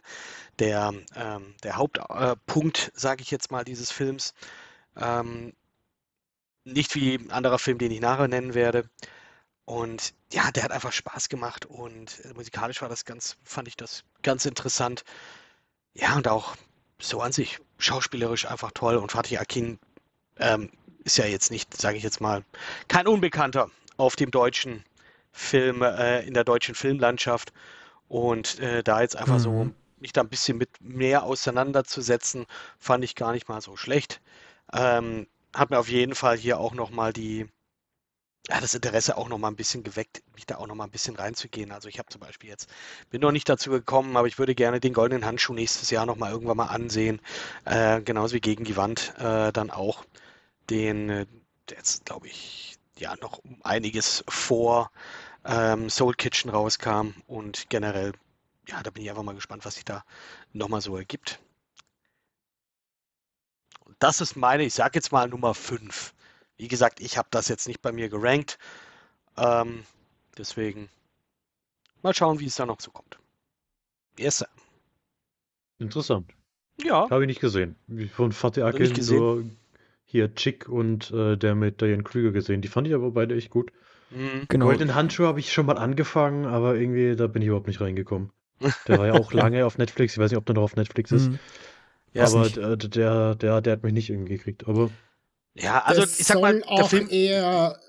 [0.60, 4.34] der, ähm, der Hauptpunkt, äh, sage ich jetzt mal, dieses Films.
[4.98, 5.54] Ähm,
[6.64, 8.90] nicht wie ein anderer Film, den ich nachher nennen werde.
[9.66, 13.76] Und ja, der hat einfach Spaß gemacht und äh, musikalisch war das ganz, fand ich
[13.76, 15.04] das ganz interessant.
[15.94, 16.56] Ja, und auch
[17.00, 19.80] so an sich schauspielerisch einfach toll und Fatih Akin
[20.38, 20.70] ähm,
[21.04, 22.44] ist ja jetzt nicht, sage ich jetzt mal,
[22.88, 24.84] kein Unbekannter auf dem deutschen
[25.32, 27.52] Film, äh, in der deutschen Filmlandschaft.
[28.08, 29.40] Und äh, da jetzt einfach mhm.
[29.40, 32.46] so mich da ein bisschen mit mehr auseinanderzusetzen,
[32.78, 34.22] fand ich gar nicht mal so schlecht.
[34.74, 37.48] Ähm, hat mir auf jeden Fall hier auch nochmal die,
[38.50, 41.72] ja, das Interesse auch nochmal ein bisschen geweckt, mich da auch nochmal ein bisschen reinzugehen.
[41.72, 42.70] Also ich habe zum Beispiel jetzt,
[43.10, 46.32] bin noch nicht dazu gekommen, aber ich würde gerne den goldenen Handschuh nächstes Jahr nochmal
[46.32, 47.22] irgendwann mal ansehen.
[47.66, 50.06] Äh, genauso wie gegen die Wand äh, dann auch
[50.70, 51.26] den äh,
[51.70, 54.92] jetzt, glaube ich, ja, noch einiges vor
[55.46, 58.14] ähm, Soul Kitchen rauskam und generell,
[58.68, 60.04] ja, da bin ich einfach mal gespannt, was sich da
[60.54, 61.40] nochmal so ergibt.
[63.86, 66.15] Und das ist meine, ich sage jetzt mal Nummer 5.
[66.58, 68.58] Wie gesagt, ich habe das jetzt nicht bei mir gerankt.
[69.38, 69.84] Ähm,
[70.38, 70.90] deswegen
[72.02, 73.20] mal schauen, wie es da noch so kommt.
[74.18, 74.46] Yes,
[75.80, 76.32] Interessant.
[76.82, 77.10] Ja.
[77.10, 77.76] Habe ich nicht gesehen.
[78.14, 79.44] Von Fatih Akin nur
[80.06, 82.62] hier Chick und äh, der mit Diane Krüger gesehen.
[82.62, 83.72] Die fand ich aber beide echt gut.
[84.12, 84.46] Mhm.
[84.48, 84.66] Genau.
[84.66, 88.32] Golden Handschuh habe ich schon mal angefangen, aber irgendwie, da bin ich überhaupt nicht reingekommen.
[88.88, 90.14] Der war ja auch lange auf Netflix.
[90.14, 91.30] Ich weiß nicht, ob der noch auf Netflix ist.
[91.30, 91.40] Mhm.
[92.14, 94.68] Ja, aber der, der, der, der hat mich nicht irgendwie gekriegt.
[94.68, 94.90] Aber
[95.56, 97.80] ja, also das ich sag mal, der auch Film eher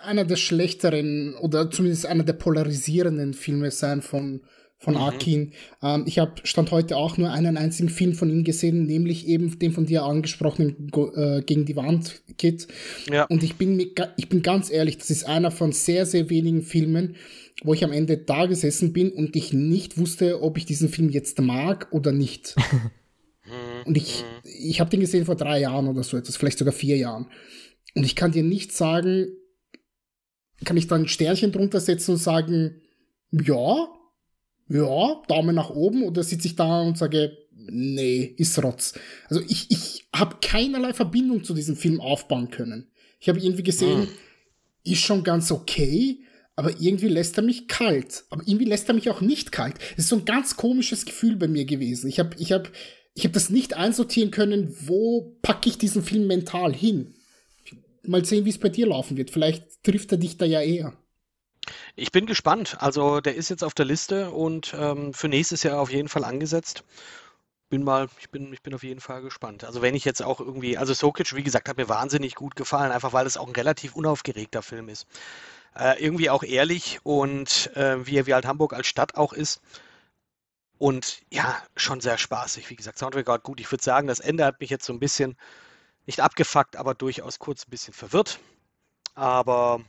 [0.00, 4.42] einer der schlechteren oder zumindest einer der polarisierenden Filme sein von
[4.84, 5.00] von mhm.
[5.00, 5.52] Akin.
[5.82, 9.58] Ähm, ich habe Stand heute auch nur einen einzigen Film von ihm gesehen, nämlich eben
[9.58, 12.68] den von dir angesprochenen äh, Gegen die Wand Kit.
[13.10, 13.24] Ja.
[13.24, 13.84] Und ich bin,
[14.16, 17.16] ich bin ganz ehrlich, das ist einer von sehr, sehr wenigen Filmen,
[17.62, 21.08] wo ich am Ende da gesessen bin und ich nicht wusste, ob ich diesen Film
[21.08, 22.54] jetzt mag oder nicht.
[23.84, 23.88] Mhm.
[23.88, 24.50] und ich, mhm.
[24.68, 27.26] ich habe den gesehen vor drei Jahren oder so etwas, vielleicht sogar vier Jahren.
[27.94, 29.28] Und ich kann dir nicht sagen,
[30.64, 32.80] kann ich da ein Sternchen drunter setzen und sagen,
[33.30, 33.88] ja,
[34.68, 38.94] ja, Daumen nach oben oder sitze ich da und sage, nee, ist Rotz.
[39.28, 42.90] Also ich, ich habe keinerlei Verbindung zu diesem Film aufbauen können.
[43.20, 44.08] Ich habe irgendwie gesehen, hm.
[44.84, 46.20] ist schon ganz okay,
[46.56, 48.24] aber irgendwie lässt er mich kalt.
[48.30, 49.76] Aber irgendwie lässt er mich auch nicht kalt.
[49.92, 52.08] Es ist so ein ganz komisches Gefühl bei mir gewesen.
[52.08, 52.70] Ich habe ich hab,
[53.14, 57.14] ich hab das nicht einsortieren können, wo packe ich diesen Film mental hin.
[58.02, 59.30] Mal sehen, wie es bei dir laufen wird.
[59.30, 60.92] Vielleicht trifft er dich da ja eher.
[61.96, 62.76] Ich bin gespannt.
[62.80, 66.24] Also der ist jetzt auf der Liste und ähm, für nächstes Jahr auf jeden Fall
[66.24, 66.84] angesetzt.
[67.70, 69.64] Bin mal, ich bin, ich bin auf jeden Fall gespannt.
[69.64, 72.92] Also wenn ich jetzt auch irgendwie, also Sokic, wie gesagt, hat mir wahnsinnig gut gefallen,
[72.92, 75.06] einfach weil es auch ein relativ unaufgeregter Film ist.
[75.78, 79.60] Äh, irgendwie auch ehrlich und äh, wie, wie halt Hamburg als Stadt auch ist.
[80.84, 82.68] Und ja, schon sehr spaßig.
[82.68, 83.58] Wie gesagt, Soundtrack war gut.
[83.58, 85.34] Ich würde sagen, das Ende hat mich jetzt so ein bisschen,
[86.04, 88.38] nicht abgefuckt, aber durchaus kurz ein bisschen verwirrt.
[89.14, 89.80] Aber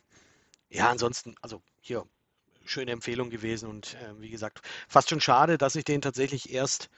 [0.70, 2.06] ja, ansonsten, also hier,
[2.64, 6.90] schöne Empfehlung gewesen und äh, wie gesagt, fast schon schade, dass ich den tatsächlich erst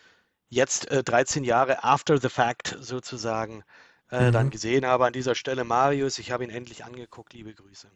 [0.48, 3.64] jetzt äh, 13 Jahre after the fact sozusagen
[4.12, 4.32] äh, mhm.
[4.32, 5.08] dann gesehen habe.
[5.08, 7.90] An dieser Stelle Marius, ich habe ihn endlich angeguckt, liebe Grüße.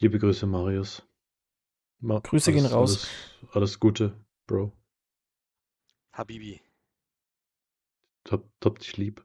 [0.00, 1.04] Liebe Grüße, Marius.
[2.00, 3.08] Ma Grüße alles, gehen raus.
[3.42, 4.16] Alles, alles, Gute,
[4.48, 4.72] Bro.
[6.18, 6.60] Habibi.
[8.28, 9.24] Hab, hab dich lieb.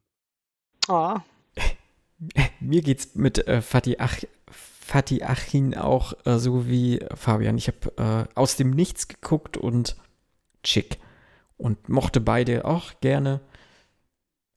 [0.88, 1.22] Ah.
[2.60, 4.18] Mir geht's mit äh, Fatih Ach
[4.50, 7.58] Fatih Achin auch äh, so wie Fabian.
[7.58, 9.96] Ich habe äh, aus dem Nichts geguckt und
[10.62, 11.00] Chick.
[11.58, 13.41] Und mochte beide auch gerne.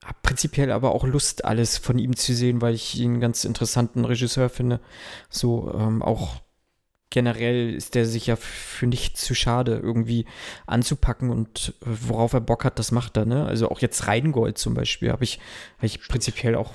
[0.04, 3.44] Hab prinzipiell aber auch Lust, alles von ihm zu sehen, weil ich ihn einen ganz
[3.44, 4.80] interessanten Regisseur finde.
[5.30, 6.42] So ähm, auch
[7.16, 10.26] generell ist der sich ja für nichts zu schade, irgendwie
[10.66, 13.24] anzupacken und äh, worauf er Bock hat, das macht er.
[13.24, 13.46] Ne?
[13.46, 15.40] Also auch jetzt Rheingold zum Beispiel habe ich,
[15.78, 16.74] hab ich prinzipiell auch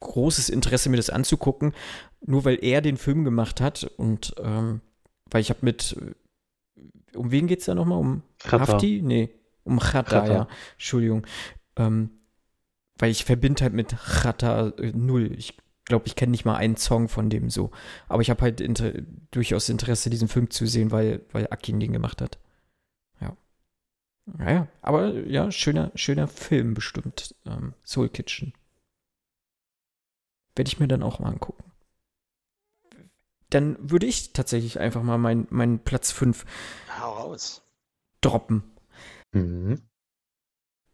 [0.00, 1.72] großes Interesse, mir das anzugucken,
[2.20, 4.82] nur weil er den Film gemacht hat und ähm,
[5.30, 5.96] weil ich habe mit,
[7.14, 7.96] um wen geht es da nochmal?
[7.96, 8.74] Um Chata.
[8.74, 9.00] Hafti?
[9.02, 9.30] Nee,
[9.64, 10.26] um Chata.
[10.26, 10.48] ja.
[10.74, 11.26] Entschuldigung.
[11.76, 12.10] Ähm,
[12.98, 15.32] weil ich verbinde halt mit Chata äh, null.
[15.38, 17.70] Ich glaube, ich kenne nicht mal einen Song von dem so.
[18.08, 18.92] Aber ich habe halt inter
[19.30, 22.38] durchaus Interesse, diesen Film zu sehen, weil, weil Akin den gemacht hat.
[23.20, 23.36] Ja.
[24.26, 27.34] Naja, aber ja, schöner, schöner Film bestimmt.
[27.46, 28.52] Ähm, Soul Kitchen.
[30.54, 31.64] Werde ich mir dann auch mal angucken.
[33.50, 36.46] Dann würde ich tatsächlich einfach mal meinen mein Platz 5
[36.98, 37.62] Hau raus.
[38.20, 38.62] droppen.
[39.32, 39.82] Mhm.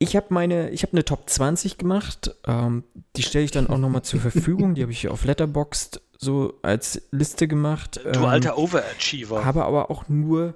[0.00, 2.34] Ich habe meine, ich habe eine Top 20 gemacht.
[2.46, 2.84] Ähm,
[3.16, 4.74] die stelle ich dann auch nochmal zur Verfügung.
[4.74, 8.00] Die habe ich auf Letterboxd so als Liste gemacht.
[8.04, 9.44] Du Ähm, alter Overachiever.
[9.44, 10.54] Habe aber auch nur,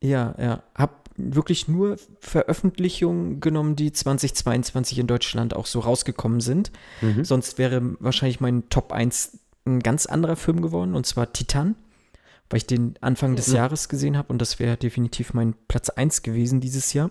[0.00, 6.70] ja, ja, habe wirklich nur Veröffentlichungen genommen, die 2022 in Deutschland auch so rausgekommen sind.
[7.00, 7.24] Mhm.
[7.24, 11.74] Sonst wäre wahrscheinlich mein Top 1 ein ganz anderer Film geworden, und zwar Titan,
[12.48, 13.56] weil ich den Anfang des Mhm.
[13.56, 17.10] Jahres gesehen habe und das wäre definitiv mein Platz 1 gewesen dieses Jahr.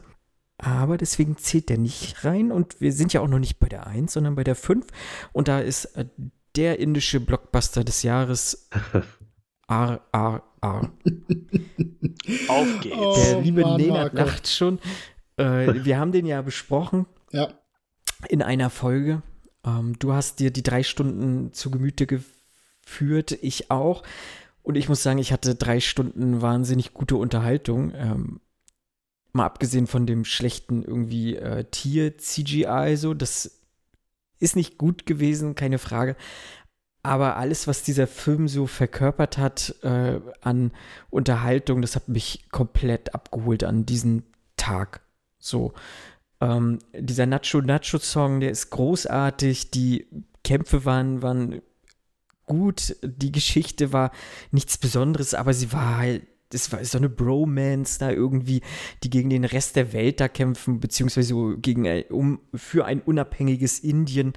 [0.57, 3.85] Aber deswegen zählt der nicht rein und wir sind ja auch noch nicht bei der
[3.85, 4.87] 1, sondern bei der 5.
[5.31, 6.05] Und da ist äh,
[6.55, 8.67] der indische Blockbuster des Jahres
[9.69, 10.41] RRR.
[12.47, 12.95] Auf geht's.
[12.97, 13.15] Oh.
[13.15, 14.79] Der liebe Mann, Nenad lacht schon.
[15.37, 15.43] Äh,
[15.85, 17.49] wir haben den ja besprochen Ja.
[18.29, 19.21] in einer Folge.
[19.63, 24.01] Ähm, du hast dir die drei Stunden zu Gemüte geführt, ich auch.
[24.63, 27.93] Und ich muss sagen, ich hatte drei Stunden wahnsinnig gute Unterhaltung.
[27.95, 28.41] Ähm,
[29.37, 33.61] mal abgesehen von dem schlechten irgendwie äh, Tier-CGI, so, das
[34.39, 36.15] ist nicht gut gewesen, keine Frage.
[37.03, 40.71] Aber alles, was dieser Film so verkörpert hat äh, an
[41.09, 44.23] Unterhaltung, das hat mich komplett abgeholt an diesem
[44.57, 45.01] Tag.
[45.39, 45.73] So.
[46.41, 49.71] Ähm, dieser Nacho-Nacho-Song, der ist großartig.
[49.71, 50.07] Die
[50.43, 51.61] Kämpfe waren, waren
[52.45, 52.97] gut.
[53.03, 54.11] Die Geschichte war
[54.51, 58.61] nichts Besonderes, aber sie war halt, das war so eine Bromance da irgendwie,
[59.03, 63.79] die gegen den Rest der Welt da kämpfen, beziehungsweise gegen, ein- um, für ein unabhängiges
[63.79, 64.33] Indien.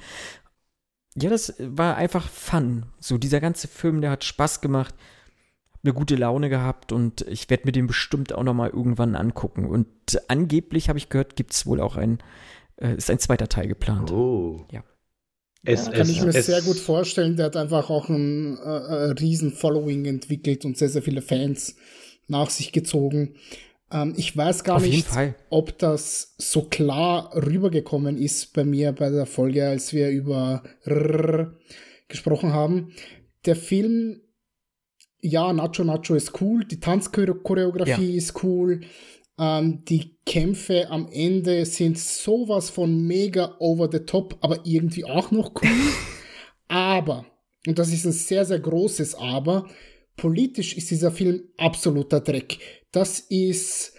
[1.17, 2.87] Ja, das war einfach Fun.
[2.99, 4.95] So, dieser ganze Film, der hat Spaß gemacht,
[5.73, 9.65] hab eine gute Laune gehabt und ich werde mir den bestimmt auch nochmal irgendwann angucken.
[9.67, 9.89] Und
[10.29, 12.19] angeblich habe ich gehört, gibt es wohl auch ein,
[12.77, 14.11] äh, ist ein zweiter Teil geplant.
[14.13, 14.67] Oh.
[14.71, 14.83] Ja.
[15.63, 17.37] Es, Kann es, ich mir es, sehr gut vorstellen.
[17.37, 21.77] Der hat einfach auch ein äh, äh, riesen Following entwickelt und sehr, sehr viele Fans
[22.29, 23.35] nach sich gezogen.
[23.93, 25.35] Ähm, ich weiß gar nicht, Fall.
[25.51, 31.55] ob das so klar rübergekommen ist bei mir bei der Folge, als wir über RRR
[32.09, 32.93] gesprochen haben.
[33.45, 34.21] Der Film,
[35.21, 38.81] ja, Nacho Nacho ist cool, die Tanzchoreografie ist cool,
[39.41, 45.31] ähm, die Kämpfe am Ende sind sowas von mega over the top, aber irgendwie auch
[45.31, 45.71] noch cool.
[46.69, 47.25] aber,
[47.67, 49.67] und das ist ein sehr, sehr großes Aber,
[50.17, 52.59] politisch ist dieser Film absoluter Dreck.
[52.93, 53.95] Das ist,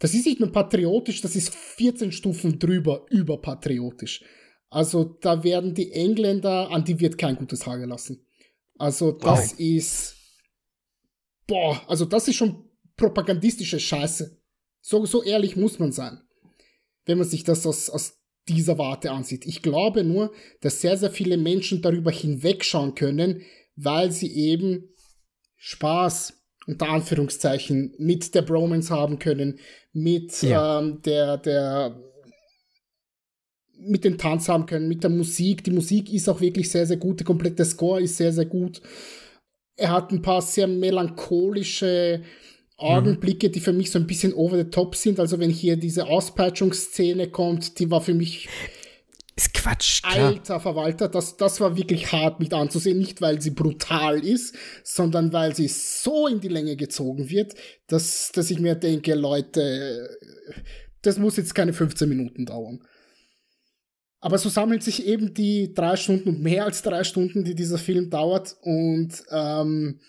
[0.00, 4.24] das ist nicht nur patriotisch, das ist 14 Stufen drüber, überpatriotisch.
[4.70, 8.26] Also da werden die Engländer, an die wird kein gutes Haar gelassen.
[8.76, 10.16] Also das ist,
[11.46, 12.67] boah, also das ist schon
[12.98, 14.38] propagandistische Scheiße.
[14.82, 16.20] So, so ehrlich muss man sein,
[17.06, 18.18] wenn man sich das aus, aus
[18.48, 19.46] dieser Warte ansieht.
[19.46, 23.42] Ich glaube nur, dass sehr, sehr viele Menschen darüber hinwegschauen können,
[23.76, 24.94] weil sie eben
[25.56, 26.34] Spaß
[26.66, 29.58] unter Anführungszeichen mit der Bromance haben können,
[29.92, 30.80] mit Ja.
[30.80, 32.02] ähm, der, der
[33.80, 35.62] mit dem Tanz haben können, mit der Musik.
[35.64, 37.20] Die Musik ist auch wirklich sehr, sehr gut.
[37.20, 38.82] Der komplette Score ist sehr, sehr gut.
[39.76, 42.22] Er hat ein paar sehr melancholische
[42.78, 45.18] Augenblicke, die für mich so ein bisschen over the top sind.
[45.18, 48.48] Also wenn hier diese Auspeitschungsszene kommt, die war für mich
[49.34, 50.28] Ist Quatsch, klar.
[50.28, 52.98] Alter Verwalter, das, das war wirklich hart mit anzusehen.
[52.98, 54.54] Nicht, weil sie brutal ist,
[54.84, 57.54] sondern weil sie so in die Länge gezogen wird,
[57.88, 60.16] dass, dass ich mir denke, Leute,
[61.02, 62.80] das muss jetzt keine 15 Minuten dauern.
[64.20, 67.78] Aber so sammelt sich eben die drei Stunden und mehr als drei Stunden, die dieser
[67.78, 68.56] Film dauert.
[68.62, 70.00] Und ähm,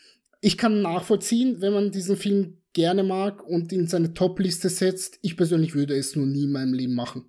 [0.41, 5.20] ich kann nachvollziehen, wenn man diesen Film gerne mag und in seine Top-Liste setzt.
[5.22, 7.26] Ich persönlich würde es nur nie in meinem Leben machen.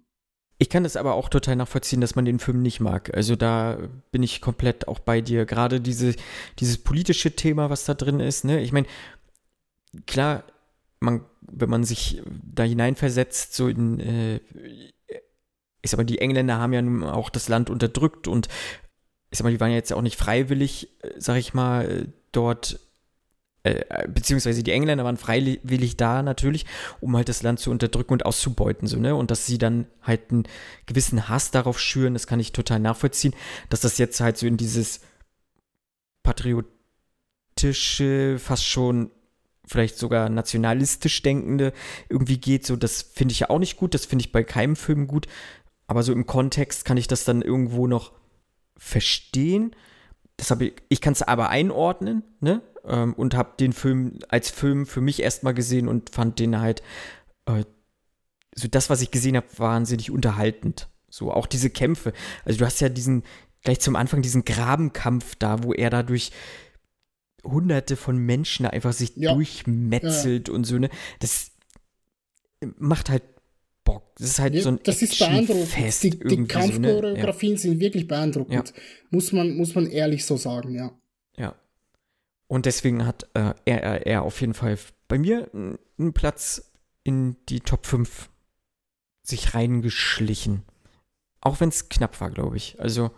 [0.58, 3.14] Ich kann das aber auch total nachvollziehen, dass man den Film nicht mag.
[3.14, 3.78] Also da
[4.12, 5.46] bin ich komplett auch bei dir.
[5.46, 6.14] Gerade diese,
[6.58, 8.60] dieses politische Thema, was da drin ist, ne?
[8.60, 8.86] Ich meine,
[10.06, 10.44] klar,
[11.00, 14.40] man, wenn man sich da hineinversetzt, so in, äh,
[15.80, 18.48] ich sag mal, die Engländer haben ja nun auch das Land unterdrückt und
[19.30, 22.06] ich sag mal, die waren ja jetzt auch nicht freiwillig, äh, sag ich mal, äh,
[22.32, 22.80] dort
[23.62, 26.66] äh, beziehungsweise die Engländer waren freiwillig da natürlich,
[27.00, 29.14] um halt das Land zu unterdrücken und auszubeuten, so, ne?
[29.14, 30.44] Und dass sie dann halt einen
[30.86, 33.34] gewissen Hass darauf schüren, das kann ich total nachvollziehen,
[33.68, 35.00] dass das jetzt halt so in dieses
[36.22, 39.10] patriotische, fast schon
[39.66, 41.72] vielleicht sogar nationalistisch denkende
[42.08, 44.74] irgendwie geht, so, das finde ich ja auch nicht gut, das finde ich bei keinem
[44.74, 45.26] Film gut,
[45.86, 48.12] aber so im Kontext kann ich das dann irgendwo noch
[48.76, 49.76] verstehen.
[50.40, 52.62] Das habe ich, ich kann es aber einordnen, ne?
[52.86, 56.82] Ähm, und habe den Film als Film für mich erstmal gesehen und fand den halt,
[57.44, 57.64] äh,
[58.54, 60.88] so das, was ich gesehen habe, wahnsinnig unterhaltend.
[61.10, 62.14] So auch diese Kämpfe.
[62.46, 63.22] Also du hast ja diesen,
[63.64, 66.32] gleich zum Anfang diesen Grabenkampf da, wo er dadurch
[67.44, 69.34] hunderte von Menschen einfach sich ja.
[69.34, 70.54] durchmetzelt ja.
[70.54, 70.88] und so, ne?
[71.18, 71.50] Das
[72.78, 73.24] macht halt
[73.92, 74.14] Bock.
[74.16, 76.02] Das ist halt ja, so ein Das ist beeindruckend.
[76.02, 77.72] Die, die Kampfchoreografien so, ne?
[77.72, 78.72] sind wirklich beeindruckend.
[79.10, 80.92] Muss, man, muss man ehrlich so sagen, ja.
[81.36, 81.54] Ja.
[82.46, 84.78] Und deswegen hat äh, er auf jeden Fall
[85.08, 86.72] bei mir einen Platz
[87.04, 88.28] in die Top 5
[89.22, 90.62] sich reingeschlichen.
[91.40, 92.80] Auch wenn es knapp war, glaube ich.
[92.80, 93.10] Also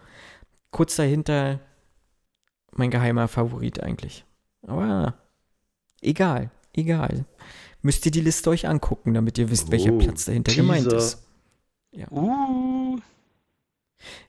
[0.71, 1.61] kurz dahinter
[2.73, 4.25] mein geheimer Favorit eigentlich.
[4.67, 5.15] Aber
[6.01, 7.25] egal, egal.
[7.83, 10.63] Müsst ihr die Liste euch angucken, damit ihr wisst, welcher oh, Platz dahinter Teaser.
[10.63, 11.23] gemeint ist.
[11.93, 12.11] Ja.
[12.11, 12.99] Uh.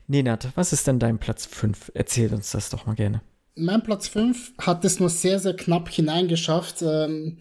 [0.06, 1.92] Nenat, was ist denn dein Platz 5?
[1.94, 3.22] Erzähl uns das doch mal gerne
[3.56, 6.82] mein Platz 5 hat es nur sehr, sehr knapp hineingeschafft.
[6.82, 7.38] Ähm,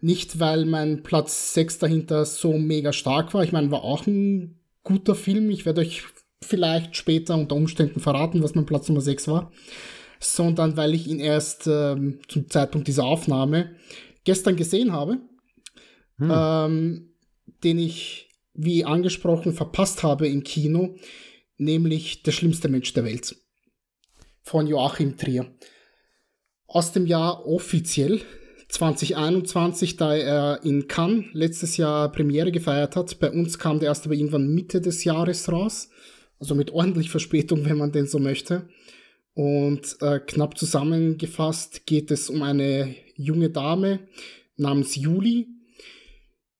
[0.00, 3.42] nicht, weil mein Platz 6 dahinter so mega stark war.
[3.42, 5.50] Ich meine, war auch ein guter Film.
[5.50, 6.02] Ich werde euch
[6.42, 9.50] vielleicht später unter Umständen verraten, was mein Platz Nummer 6 war.
[10.20, 13.74] Sondern weil ich ihn erst ähm, zum Zeitpunkt dieser Aufnahme
[14.24, 15.18] gestern gesehen habe.
[16.18, 16.30] Hm.
[16.32, 17.14] Ähm,
[17.62, 20.96] den ich, wie angesprochen, verpasst habe im Kino.
[21.56, 23.36] Nämlich Der schlimmste Mensch der Welt
[24.42, 25.46] von Joachim Trier.
[26.66, 28.20] Aus dem Jahr offiziell
[28.68, 33.18] 2021, da er in Cannes letztes Jahr Premiere gefeiert hat.
[33.20, 35.88] Bei uns kam der erst aber irgendwann Mitte des Jahres raus.
[36.38, 38.68] Also mit ordentlich Verspätung, wenn man denn so möchte.
[39.34, 44.00] Und äh, knapp zusammengefasst geht es um eine junge Dame
[44.56, 45.48] namens Juli,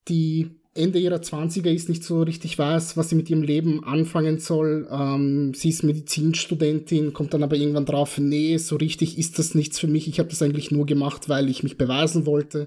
[0.09, 4.39] die Ende ihrer 20er ist, nicht so richtig weiß, was sie mit ihrem Leben anfangen
[4.39, 4.89] soll.
[4.91, 9.79] Ähm, sie ist Medizinstudentin, kommt dann aber irgendwann drauf, nee, so richtig ist das nichts
[9.79, 10.09] für mich.
[10.09, 12.67] Ich habe das eigentlich nur gemacht, weil ich mich beweisen wollte.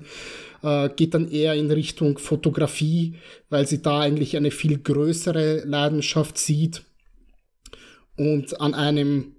[0.63, 3.15] Äh, geht dann eher in Richtung Fotografie,
[3.49, 6.83] weil sie da eigentlich eine viel größere Leidenschaft sieht.
[8.15, 9.33] Und an einem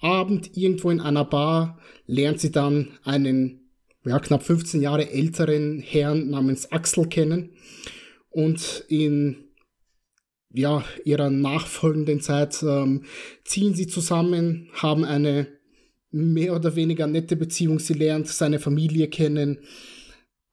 [0.00, 3.63] Abend irgendwo in einer Bar lernt sie dann einen
[4.04, 7.50] ja, knapp 15 Jahre älteren Herrn namens Axel kennen
[8.30, 9.36] und in
[10.52, 13.04] ja, ihrer nachfolgenden Zeit ähm,
[13.44, 15.48] ziehen sie zusammen, haben eine
[16.12, 17.80] mehr oder weniger nette Beziehung.
[17.80, 19.58] Sie lernt seine Familie kennen.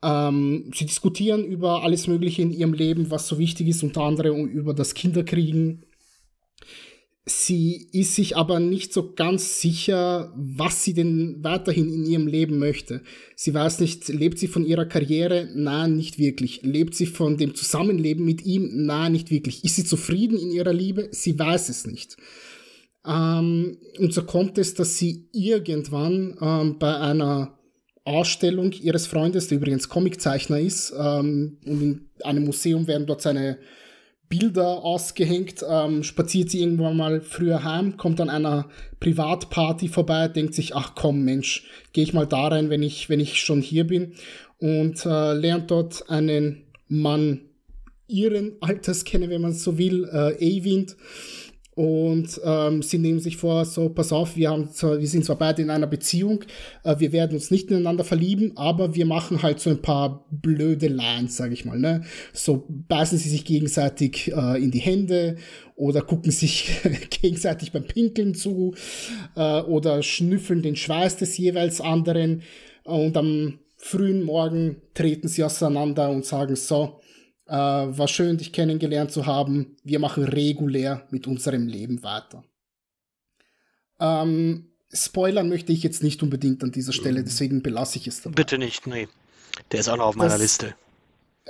[0.04, 4.48] Ähm, sie diskutieren über alles Mögliche in ihrem Leben, was so wichtig ist, unter anderem
[4.48, 5.86] über das Kinderkriegen,
[7.26, 12.58] Sie ist sich aber nicht so ganz sicher, was sie denn weiterhin in ihrem Leben
[12.58, 13.04] möchte.
[13.36, 15.48] Sie weiß nicht, lebt sie von ihrer Karriere?
[15.54, 16.64] Nein, nicht wirklich.
[16.64, 18.86] Lebt sie von dem Zusammenleben mit ihm?
[18.86, 19.64] Nein, nicht wirklich.
[19.64, 21.10] Ist sie zufrieden in ihrer Liebe?
[21.12, 22.18] Sie weiß es nicht.
[23.06, 27.60] Ähm, und so kommt es, dass sie irgendwann ähm, bei einer
[28.04, 33.60] Ausstellung ihres Freundes, der übrigens Comiczeichner ist, ähm, und in einem Museum werden dort seine
[34.32, 38.70] Bilder ausgehängt, ähm, spaziert sie irgendwann mal früher heim, kommt an einer
[39.02, 43.20] Privatparty vorbei, denkt sich, ach komm Mensch, gehe ich mal da rein, wenn ich, wenn
[43.20, 44.14] ich schon hier bin.
[44.58, 47.42] Und äh, lernt dort einen Mann
[48.08, 50.96] ihren Alters kennen, wenn man so will, äh, Eivind,
[51.74, 55.38] und ähm, sie nehmen sich vor, so, pass auf, wir, haben zwar, wir sind zwar
[55.38, 56.44] beide in einer Beziehung,
[56.84, 60.90] äh, wir werden uns nicht ineinander verlieben, aber wir machen halt so ein paar blöde
[60.90, 61.80] Lines, sag ich mal.
[61.80, 62.04] Ne?
[62.34, 65.38] So beißen sie sich gegenseitig äh, in die Hände
[65.76, 66.70] oder gucken sich
[67.10, 68.76] gegenseitig beim Pinkeln zu
[69.38, 72.42] äh, oder schnüffeln den Schweiß des jeweils anderen.
[72.84, 77.01] Und am frühen Morgen treten sie auseinander und sagen so,
[77.52, 79.76] äh, war schön, dich kennengelernt zu haben.
[79.84, 82.46] Wir machen regulär mit unserem Leben weiter.
[84.00, 88.36] Ähm, spoilern möchte ich jetzt nicht unbedingt an dieser Stelle, deswegen belasse ich es dabei.
[88.36, 89.10] Bitte nicht, nee.
[89.72, 90.76] Der ist auch noch auf meiner das, Liste.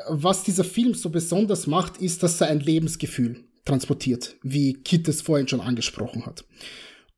[0.10, 5.22] Was dieser Film so besonders macht, ist, dass er ein Lebensgefühl transportiert, wie Kit es
[5.22, 6.44] vorhin schon angesprochen hat.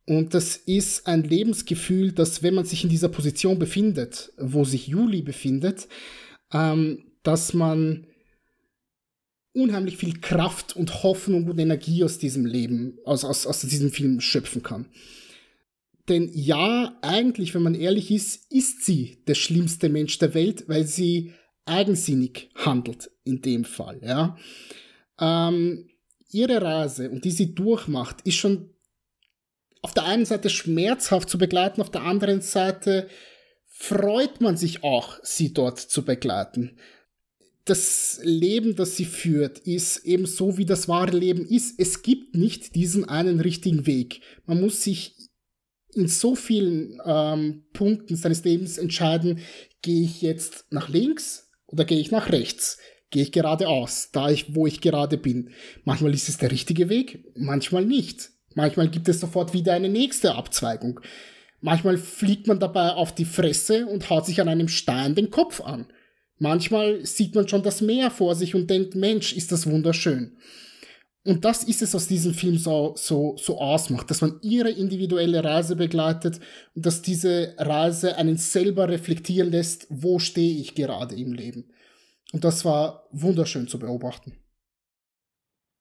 [0.06, 4.88] Und das ist ein Lebensgefühl, dass wenn man sich in dieser Position befindet, wo sich
[4.88, 5.88] Juli befindet,
[6.52, 8.08] ähm, dass man
[9.54, 14.20] unheimlich viel Kraft und Hoffnung und Energie aus diesem Leben, aus, aus, aus diesem Film
[14.20, 14.88] schöpfen kann.
[16.10, 20.86] denn ja, eigentlich, wenn man ehrlich ist, ist sie der schlimmste Mensch der Welt, weil
[20.86, 21.34] sie
[21.66, 24.02] eigensinnig handelt in dem Fall.
[24.04, 24.38] Ja.
[25.20, 25.90] Ähm,
[26.30, 28.70] ihre Reise und die sie durchmacht, ist schon
[29.82, 33.08] auf der einen Seite schmerzhaft zu begleiten, auf der anderen Seite
[33.68, 36.78] freut man sich auch, sie dort zu begleiten.
[37.66, 41.80] Das Leben, das sie führt, ist eben so, wie das wahre Leben ist.
[41.80, 44.22] Es gibt nicht diesen einen richtigen Weg.
[44.46, 45.16] Man muss sich
[45.96, 49.40] in so vielen ähm, Punkten seines Lebens entscheiden,
[49.82, 52.80] gehe ich jetzt nach links oder gehe ich nach rechts?
[53.12, 55.52] Gehe ich geradeaus, da ich, wo ich gerade bin?
[55.86, 58.32] Manchmal ist es der richtige Weg, manchmal nicht.
[58.56, 61.00] Manchmal gibt es sofort wieder eine nächste Abzweigung.
[61.62, 65.62] Manchmal fliegt man dabei auf die Fresse und haut sich an einem Stein den Kopf
[65.62, 65.88] an.
[66.44, 70.36] Manchmal sieht man schon das Meer vor sich und denkt, Mensch, ist das wunderschön.
[71.24, 75.42] Und das ist es, was diesen Film so, so, so ausmacht, dass man ihre individuelle
[75.42, 76.42] Reise begleitet
[76.76, 81.72] und dass diese Reise einen selber reflektieren lässt, wo stehe ich gerade im Leben.
[82.34, 84.34] Und das war wunderschön zu beobachten.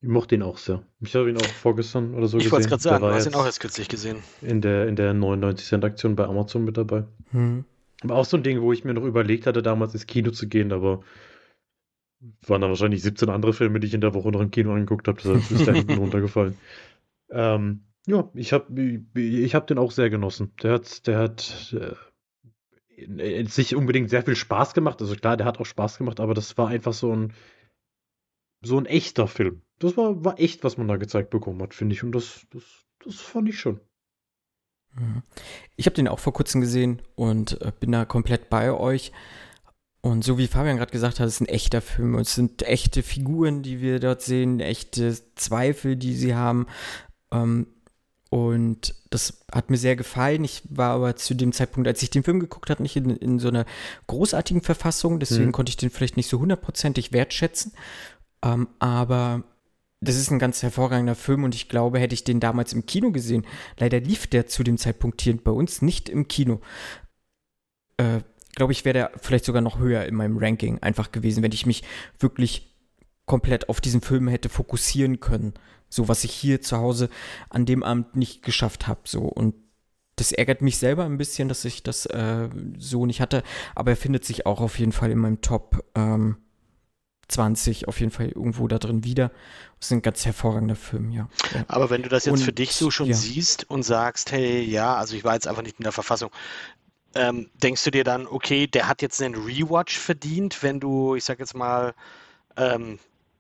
[0.01, 0.87] Ich mochte ihn auch sehr.
[1.01, 2.47] Ich habe ihn auch vorgestern oder so ich gesehen.
[2.47, 4.19] Ich wollte es gerade sagen, du hast ihn auch erst kürzlich gesehen.
[4.43, 7.03] In der, in der 99 Cent Aktion bei Amazon mit dabei.
[7.33, 7.65] Hm.
[8.03, 10.49] War auch so ein Ding, wo ich mir noch überlegt hatte, damals ins Kino zu
[10.49, 11.03] gehen, aber
[12.47, 15.09] waren da wahrscheinlich 17 andere Filme, die ich in der Woche noch im Kino angeguckt
[15.09, 15.21] habe.
[15.23, 16.57] Das ist da hinten runtergefallen.
[17.31, 20.53] Ähm, ja, ich habe ich hab den auch sehr genossen.
[20.63, 21.77] Der hat, der hat
[22.97, 25.01] äh, sich unbedingt sehr viel Spaß gemacht.
[25.01, 27.33] Also klar, der hat auch Spaß gemacht, aber das war einfach so ein
[28.65, 29.63] so ein echter Film.
[29.79, 32.05] Das war, war echt, was man da gezeigt bekommen hat, finde ich.
[32.05, 32.63] Und das, das,
[33.05, 33.81] das fand ich schon.
[34.95, 35.23] Mhm.
[35.77, 39.13] Ich habe den auch vor kurzem gesehen und äh, bin da komplett bei euch.
[40.01, 42.17] Und so wie Fabian gerade gesagt hat, es ist ein echter Film.
[42.17, 46.67] Es sind echte Figuren, die wir dort sehen, echte Zweifel, die sie haben.
[47.31, 47.69] Ähm,
[48.29, 50.43] und das hat mir sehr gefallen.
[50.43, 53.39] Ich war aber zu dem Zeitpunkt, als ich den Film geguckt habe, nicht in, in
[53.39, 53.67] so einer
[54.07, 55.21] großartigen Verfassung.
[55.21, 55.53] Deswegen hm.
[55.53, 57.73] konnte ich den vielleicht nicht so hundertprozentig wertschätzen.
[58.43, 59.45] Ähm, aber
[60.03, 63.13] das ist ein ganz hervorragender Film und ich glaube, hätte ich den damals im Kino
[63.13, 63.47] gesehen,
[63.79, 66.61] leider lief der zu dem Zeitpunkt hier bei uns nicht im Kino.
[67.99, 68.21] Äh,
[68.57, 71.67] glaube ich, wäre der vielleicht sogar noch höher in meinem Ranking einfach gewesen, wenn ich
[71.67, 71.85] mich
[72.19, 72.75] wirklich
[73.27, 75.55] komplett auf diesen Film hätte fokussieren können.
[75.89, 77.09] So, was ich hier zu Hause
[77.49, 79.03] an dem Abend nicht geschafft habe.
[79.05, 79.55] So, und
[80.17, 83.43] das ärgert mich selber ein bisschen, dass ich das äh, so nicht hatte,
[83.75, 86.39] aber er findet sich auch auf jeden Fall in meinem Top ähm,
[87.29, 89.31] 20 auf jeden Fall irgendwo da drin wieder.
[89.79, 91.29] Das ist ein ganz hervorragender Film, ja.
[91.55, 91.65] ja.
[91.69, 93.15] Aber wenn du das jetzt und, für dich so schon ja.
[93.15, 96.31] siehst und sagst, hey, ja, also ich war jetzt einfach nicht in der Verfassung,
[97.15, 101.25] ähm, denkst du dir dann, okay, der hat jetzt einen Rewatch verdient, wenn du, ich
[101.25, 101.95] sag jetzt mal,
[102.57, 102.99] ähm,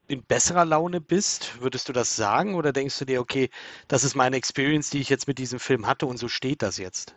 [0.08, 1.60] in besserer Laune bist?
[1.60, 2.54] Würdest du das sagen?
[2.54, 3.48] Oder denkst du dir, okay,
[3.88, 6.78] das ist meine Experience, die ich jetzt mit diesem Film hatte und so steht das
[6.78, 7.14] jetzt?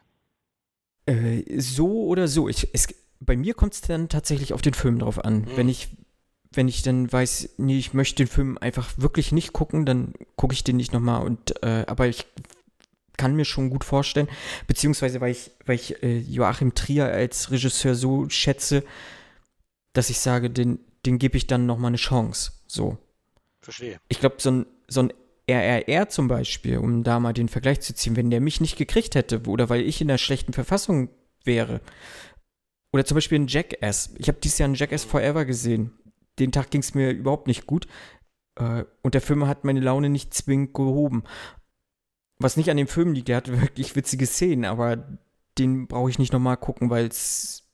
[1.05, 2.47] Äh, so oder so.
[2.47, 2.88] Ich, es,
[3.20, 5.41] bei mir kommt es dann tatsächlich auf den Film drauf an.
[5.41, 5.57] Mhm.
[5.57, 5.89] Wenn ich
[6.55, 10.53] wenn ich dann weiß, nee, ich möchte den Film einfach wirklich nicht gucken, dann gucke
[10.53, 11.25] ich den nicht nochmal.
[11.25, 12.25] Und äh, aber ich
[13.17, 14.27] kann mir schon gut vorstellen,
[14.67, 18.83] beziehungsweise weil ich, weil ich äh, Joachim Trier als Regisseur so schätze,
[19.93, 22.51] dass ich sage, den, den gebe ich dann nochmal eine Chance.
[22.67, 22.97] So.
[23.61, 23.99] Verstehe.
[24.09, 25.13] Ich glaube, so ein, so ein
[25.47, 29.15] RRR zum Beispiel, um da mal den Vergleich zu ziehen, wenn der mich nicht gekriegt
[29.15, 31.09] hätte, oder weil ich in einer schlechten Verfassung
[31.43, 31.81] wäre,
[32.91, 34.13] oder zum Beispiel ein Jackass.
[34.17, 35.91] Ich habe dieses Jahr ein Jackass Forever gesehen.
[36.39, 37.88] Den Tag ging es mir überhaupt nicht gut.
[38.55, 41.23] Äh, und der Film hat meine Laune nicht zwingend gehoben.
[42.38, 45.19] Was nicht an dem Film liegt, der hat wirklich witzige Szenen, aber
[45.57, 47.65] den brauche ich nicht nochmal gucken, weil es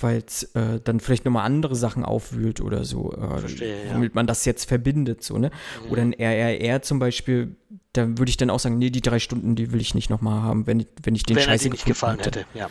[0.00, 4.14] weil es äh, dann vielleicht nochmal andere Sachen aufwühlt oder so, äh, Verstehe, womit ja.
[4.14, 5.50] man das jetzt verbindet, so, ne?
[5.84, 5.90] Mhm.
[5.90, 7.56] Oder ein RRR zum Beispiel,
[7.92, 10.42] da würde ich dann auch sagen, nee, die drei Stunden, die will ich nicht nochmal
[10.42, 12.40] haben, wenn, wenn ich den wenn Scheiße nicht gefallen hätte.
[12.40, 12.58] hätte.
[12.58, 12.68] Ja.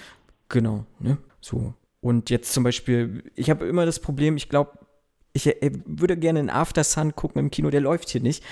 [0.49, 1.17] Genau, ne?
[1.41, 1.73] So.
[2.01, 4.77] Und jetzt zum Beispiel, ich habe immer das Problem, ich glaube,
[5.35, 8.43] ich äh, würde gerne einen After Sun gucken im Kino, der läuft hier nicht,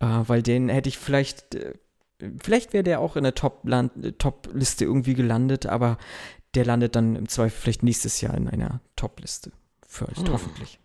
[0.00, 1.74] äh, weil den hätte ich vielleicht, äh,
[2.42, 4.48] vielleicht wäre der auch in der Top-Liste Top
[4.80, 5.98] irgendwie gelandet, aber
[6.54, 9.52] der landet dann im Zweifel vielleicht nächstes Jahr in einer Top-Liste
[10.00, 10.32] euch, hm.
[10.32, 10.80] hoffentlich.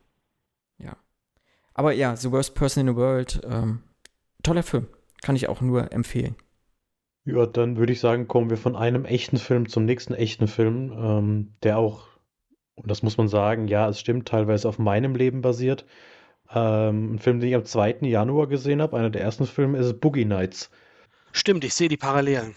[0.80, 0.98] Ja.
[1.74, 3.84] Aber ja, The Worst Person in the World, ähm,
[4.44, 4.88] toller Film,
[5.22, 6.36] kann ich auch nur empfehlen.
[7.24, 10.92] Ja, dann würde ich sagen, kommen wir von einem echten Film zum nächsten echten Film,
[10.92, 12.08] ähm, der auch
[12.78, 15.86] und das muss man sagen, ja, es stimmt, teilweise auf meinem Leben basiert.
[16.54, 17.98] Ähm, ein Film, den ich am 2.
[18.02, 20.70] Januar gesehen habe, einer der ersten Filme, ist Boogie Nights.
[21.32, 22.56] Stimmt, ich sehe die Parallelen.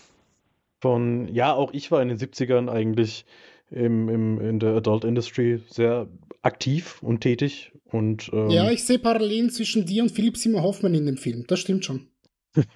[0.81, 3.27] Von, ja, auch ich war in den 70ern eigentlich
[3.71, 6.09] im, im, in der Adult Industry sehr
[6.43, 7.73] aktiv und tätig.
[7.85, 11.45] Und, ähm, ja, ich sehe Parallelen zwischen dir und Philipp Simon Hoffmann in dem Film,
[11.49, 12.09] das stimmt schon.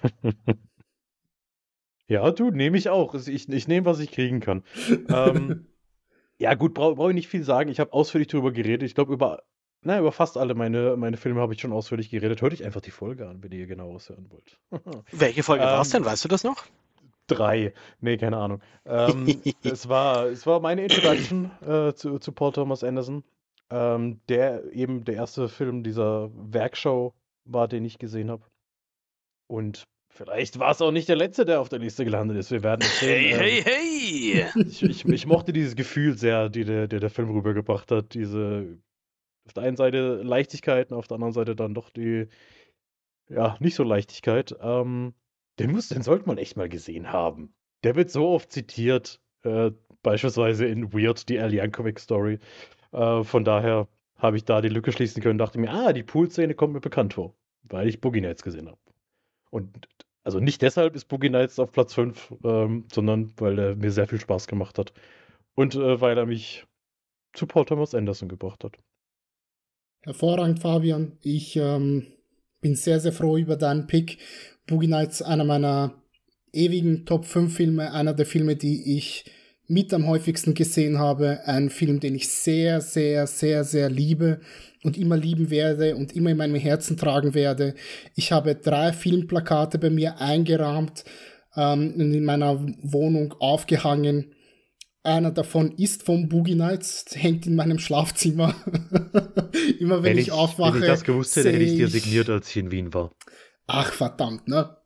[2.07, 3.15] Ja, du, nehme ich auch.
[3.15, 4.63] Ich, ich nehme, was ich kriegen kann.
[5.09, 5.65] ähm,
[6.37, 7.69] ja, gut, brauche brauch ich nicht viel sagen.
[7.69, 8.83] Ich habe ausführlich darüber geredet.
[8.83, 9.43] Ich glaube, über,
[9.81, 12.41] na, über fast alle meine, meine Filme habe ich schon ausführlich geredet.
[12.41, 14.59] Hört euch einfach die Folge an, wenn ihr genaueres hören wollt.
[15.11, 16.11] Welche Folge war es Ähm, denn?
[16.11, 16.65] Weißt du das noch?
[17.27, 17.73] Drei.
[18.01, 18.61] Nee, keine Ahnung.
[18.85, 23.23] Ähm, es, war, es war meine Introduction äh, zu, zu Paul Thomas Anderson.
[23.71, 27.15] Ähm, der eben der erste Film dieser Werkshow
[27.45, 28.43] war, den ich gesehen habe.
[29.47, 32.51] Und vielleicht war es auch nicht der letzte, der auf der Liste gelandet ist.
[32.51, 33.35] Wir werden es sehen.
[33.37, 34.45] Hey, Ähm, hey, hey!
[34.65, 38.13] ich, ich, ich mochte dieses Gefühl sehr, die der, der, der Film rübergebracht hat.
[38.13, 38.79] Diese
[39.45, 42.27] auf der einen Seite Leichtigkeit und auf der anderen Seite dann doch die,
[43.29, 44.55] ja, nicht so Leichtigkeit.
[44.61, 45.13] Ähm,
[45.59, 47.53] den muss, den sollte man echt mal gesehen haben.
[47.83, 52.39] Der wird so oft zitiert, äh, beispielsweise in Weird, die Al Yankovic Story.
[52.91, 53.87] Äh, von daher
[54.17, 57.13] habe ich da die Lücke schließen können, dachte mir, ah, die Pool-Szene kommt mir bekannt
[57.13, 58.79] vor, weil ich Boogie Nights gesehen habe.
[59.51, 59.87] Und
[60.25, 64.07] also nicht deshalb ist Boogie Nights auf Platz 5, ähm, sondern weil er mir sehr
[64.07, 64.91] viel Spaß gemacht hat.
[65.53, 66.65] Und äh, weil er mich
[67.33, 68.77] zu Paul Thomas Anderson gebracht hat.
[70.01, 71.17] Hervorragend, Fabian.
[71.21, 72.07] Ich ähm,
[72.59, 74.17] bin sehr, sehr froh über deinen Pick.
[74.65, 76.01] Boogie Nights, einer meiner
[76.51, 79.25] ewigen Top 5 Filme, einer der Filme, die ich
[79.67, 81.41] mit am häufigsten gesehen habe.
[81.45, 84.41] Ein Film, den ich sehr, sehr, sehr, sehr liebe
[84.83, 87.75] und immer lieben werde und immer in meinem Herzen tragen werde.
[88.15, 91.03] Ich habe drei Filmplakate bei mir eingerahmt
[91.55, 94.31] ähm, und in meiner Wohnung aufgehangen.
[95.03, 98.55] Einer davon ist vom Boogie Nights, hängt in meinem Schlafzimmer.
[99.79, 100.75] Immer wenn, ich, aufwache.
[100.75, 103.11] Wenn ich das gewusst hätte, hätte ich dir signiert, als ich in Wien war.
[103.67, 104.77] Ach, verdammt, ne?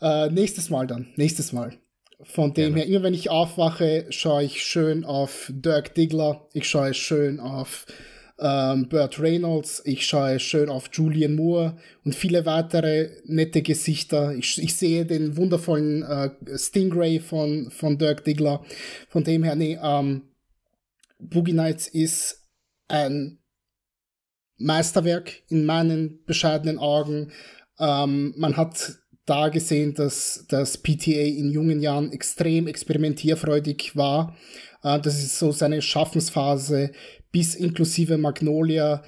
[0.00, 1.78] Äh, nächstes Mal dann, nächstes Mal.
[2.24, 2.76] Von dem Gerne.
[2.76, 7.86] her, immer wenn ich aufwache, schaue ich schön auf Dirk Diggler, ich schaue schön auf
[8.38, 14.34] ähm, Burt Reynolds, ich schaue schön auf Julian Moore und viele weitere nette Gesichter.
[14.34, 18.64] Ich, ich sehe den wundervollen äh, Stingray von, von Dirk Diggler.
[19.08, 20.22] Von dem her, nee, ähm,
[21.18, 22.48] Boogie Nights ist
[22.88, 23.38] ein
[24.58, 27.32] Meisterwerk in meinen bescheidenen Augen.
[27.78, 34.36] Ähm, man hat da gesehen, dass das PTA in jungen Jahren extrem experimentierfreudig war.
[34.82, 36.92] Äh, das ist so seine Schaffensphase
[37.30, 39.02] bis inklusive Magnolia,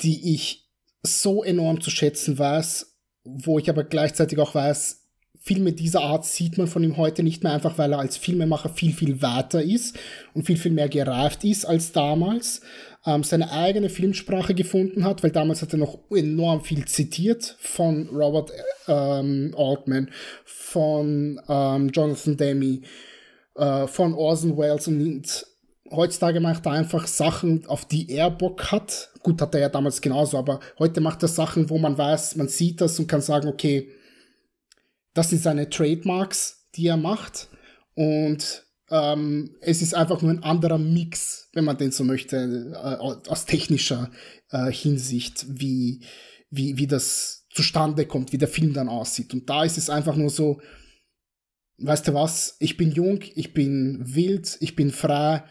[0.00, 0.68] die ich
[1.02, 5.08] so enorm zu schätzen weiß, wo ich aber gleichzeitig auch weiß,
[5.40, 8.68] Filme dieser Art sieht man von ihm heute nicht mehr, einfach weil er als Filmemacher
[8.68, 9.96] viel, viel weiter ist
[10.34, 12.60] und viel, viel mehr gereift ist als damals.
[13.08, 18.06] Ähm, seine eigene Filmsprache gefunden hat, weil damals hat er noch enorm viel zitiert von
[18.10, 18.52] Robert
[18.86, 20.10] ähm, Altman,
[20.44, 22.82] von ähm, Jonathan Demme,
[23.56, 25.46] äh, von Orson Welles und
[25.90, 29.08] heutzutage macht er einfach Sachen, auf die er Bock hat.
[29.22, 32.48] Gut, hat er ja damals genauso, aber heute macht er Sachen, wo man weiß, man
[32.48, 33.88] sieht das und kann sagen, okay,
[35.14, 37.48] das sind seine Trademarks, die er macht.
[37.94, 43.28] Und ähm, es ist einfach nur ein anderer Mix, wenn man den so möchte, äh,
[43.28, 44.10] aus technischer
[44.50, 46.04] äh, Hinsicht, wie,
[46.50, 49.34] wie, wie das zustande kommt, wie der Film dann aussieht.
[49.34, 50.60] Und da ist es einfach nur so,
[51.78, 55.44] weißt du was, ich bin jung, ich bin wild, ich bin frei.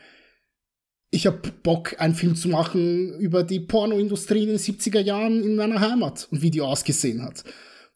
[1.10, 5.56] Ich hab Bock, einen Film zu machen über die Pornoindustrie in den 70er Jahren in
[5.56, 7.46] meiner Heimat und wie die ausgesehen hat.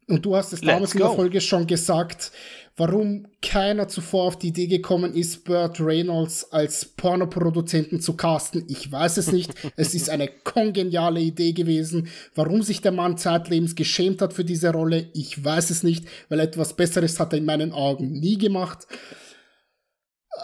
[0.07, 1.09] Und du hast es Let's damals in der.
[1.09, 2.31] Folge schon gesagt,
[2.77, 8.65] warum keiner zuvor auf die Idee gekommen ist, Burt Reynolds als Pornoproduzenten zu casten.
[8.69, 9.53] Ich weiß es nicht.
[9.75, 12.09] es ist eine kongeniale Idee gewesen.
[12.35, 16.39] Warum sich der Mann zeitlebens geschämt hat für diese Rolle, ich weiß es nicht, weil
[16.39, 18.87] etwas Besseres hat er in meinen Augen nie gemacht.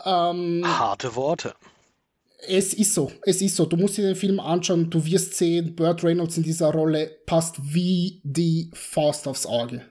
[0.05, 1.55] Ähm, Harte Worte.
[2.47, 3.65] es ist so, es ist so.
[3.65, 7.55] Du musst dir den Film anschauen, du wirst sehen, Burt Reynolds in dieser Rolle passt
[7.73, 9.85] wie die Faust aufs Auge.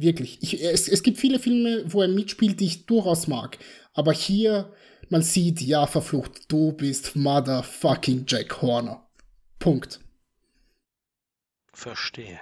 [0.00, 0.40] Wirklich.
[0.42, 3.58] Ich, es, es gibt viele Filme, wo er mitspielt, die ich durchaus mag.
[3.94, 4.72] Aber hier,
[5.08, 9.04] man sieht, ja, verflucht, du bist motherfucking Jack Horner.
[9.58, 9.98] Punkt.
[11.72, 12.38] Verstehe.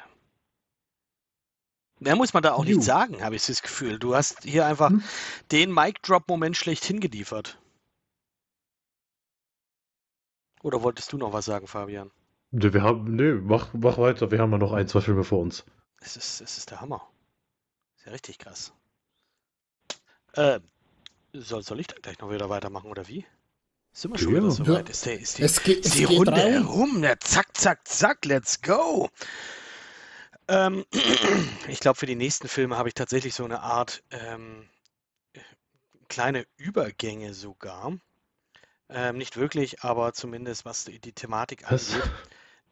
[1.99, 3.99] Mehr muss man da auch nicht sagen, habe ich das Gefühl.
[3.99, 5.03] Du hast hier einfach Hm.
[5.51, 7.59] den Mic-Drop-Moment schlechthin geliefert.
[10.63, 12.11] Oder wolltest du noch was sagen, Fabian?
[12.51, 14.31] Nee, wir haben, nee, mach, mach weiter.
[14.31, 15.65] Wir haben ja noch ein, zwei Filme vor uns.
[16.01, 17.09] Es ist, es ist der Hammer.
[18.07, 18.73] Ja richtig krass.
[20.35, 20.61] Äh,
[21.33, 23.27] soll, soll ich dann gleich noch wieder weitermachen, oder wie?
[23.93, 24.41] Sind wir schon Ja.
[24.41, 24.75] wieder so Ja.
[24.75, 24.89] weit?
[24.91, 26.53] Ist, der, ist die, Es geht, ist es die Runde rein.
[26.53, 27.01] herum?
[27.01, 27.19] Ne?
[27.19, 29.11] Zack, zack, zack, let's go!
[30.49, 30.85] Ähm,
[31.67, 34.69] ich glaube, für die nächsten Filme habe ich tatsächlich so eine Art ähm,
[36.09, 37.99] kleine Übergänge sogar.
[38.89, 42.09] Ähm, nicht wirklich, aber zumindest was die, die Thematik angeht.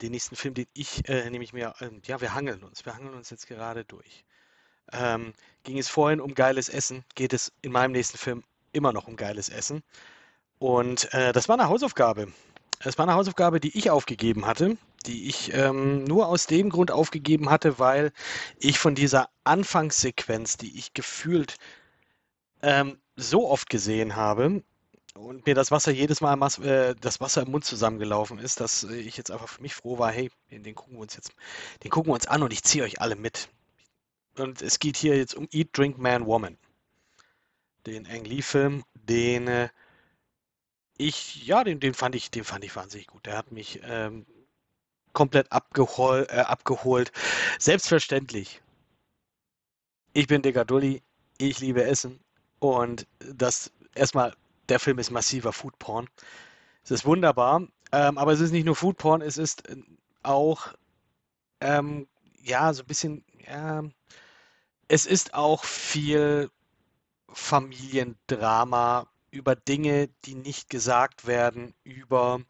[0.02, 2.84] Den nächsten Film, den ich, äh, nehme ich mir, ähm, ja, wir hangeln uns.
[2.84, 4.24] Wir hangeln uns jetzt gerade durch.
[4.92, 5.32] Ähm,
[5.64, 9.16] ging es vorhin um geiles Essen, geht es in meinem nächsten Film immer noch um
[9.16, 9.82] geiles Essen.
[10.58, 12.28] Und äh, das war eine Hausaufgabe.
[12.80, 14.76] Es war eine Hausaufgabe, die ich aufgegeben hatte,
[15.06, 18.12] die ich ähm, nur aus dem Grund aufgegeben hatte, weil
[18.58, 21.56] ich von dieser Anfangssequenz, die ich gefühlt
[22.62, 24.62] ähm, so oft gesehen habe
[25.14, 29.16] und mir das Wasser jedes Mal äh, das Wasser im Mund zusammengelaufen ist, dass ich
[29.16, 31.32] jetzt einfach für mich froh war, hey, den gucken wir uns jetzt,
[31.84, 33.48] den gucken wir uns an und ich ziehe euch alle mit.
[34.38, 36.58] Und es geht hier jetzt um Eat, Drink, Man, Woman.
[37.86, 39.68] Den Ang Lee-Film, den äh,
[40.96, 43.26] ich, ja, den, den fand ich, den fand ich wahnsinnig gut.
[43.26, 44.26] Der hat mich ähm,
[45.12, 47.12] komplett abgehol, äh, abgeholt.
[47.58, 48.62] Selbstverständlich.
[50.12, 51.02] Ich bin Digga Dulli,
[51.38, 52.20] ich liebe Essen
[52.60, 54.34] und das erstmal,
[54.68, 56.08] der Film ist massiver Foodporn.
[56.84, 59.76] Es ist wunderbar, ähm, aber es ist nicht nur Foodporn, es ist äh,
[60.22, 60.68] auch
[61.60, 62.06] ähm,
[62.42, 63.82] ja so ein bisschen ja,
[64.88, 66.50] es ist auch viel
[67.28, 72.40] Familiendrama über Dinge, die nicht gesagt werden, über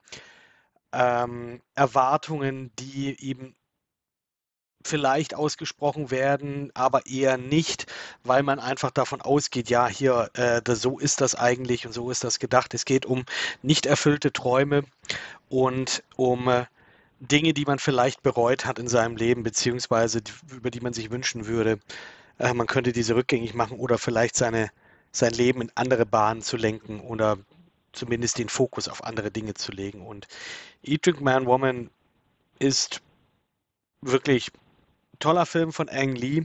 [0.92, 3.54] ähm, Erwartungen, die eben
[4.86, 7.86] vielleicht ausgesprochen werden, aber eher nicht,
[8.22, 12.22] weil man einfach davon ausgeht, ja, hier, äh, so ist das eigentlich und so ist
[12.22, 12.74] das gedacht.
[12.74, 13.24] Es geht um
[13.62, 14.84] nicht erfüllte Träume
[15.48, 16.66] und um äh,
[17.20, 20.20] Dinge, die man vielleicht bereut hat in seinem Leben, beziehungsweise
[20.50, 21.78] über die man sich wünschen würde,
[22.38, 24.70] äh, man könnte diese rückgängig machen oder vielleicht seine,
[25.12, 27.38] sein Leben in andere Bahnen zu lenken oder
[27.92, 30.06] zumindest den Fokus auf andere Dinge zu legen.
[30.06, 30.26] Und
[30.82, 31.90] Eat, Drink, Man, Woman
[32.58, 33.00] ist
[34.00, 34.50] wirklich
[35.18, 36.44] toller Film von Ang Lee,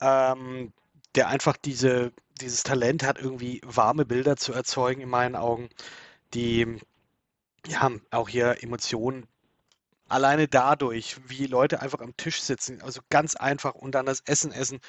[0.00, 0.72] ähm,
[1.14, 5.68] der einfach diese, dieses Talent hat, irgendwie warme Bilder zu erzeugen in meinen Augen,
[6.34, 6.78] die
[7.68, 9.26] ja auch hier Emotionen
[10.12, 14.52] alleine dadurch, wie Leute einfach am Tisch sitzen, also ganz einfach und dann das Essen
[14.52, 14.80] essen.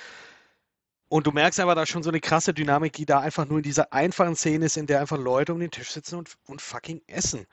[1.09, 3.63] Und du merkst aber da schon so eine krasse Dynamik, die da einfach nur in
[3.63, 7.01] dieser einfachen Szene ist, in der einfach Leute um den Tisch sitzen und, und fucking
[7.07, 7.45] essen.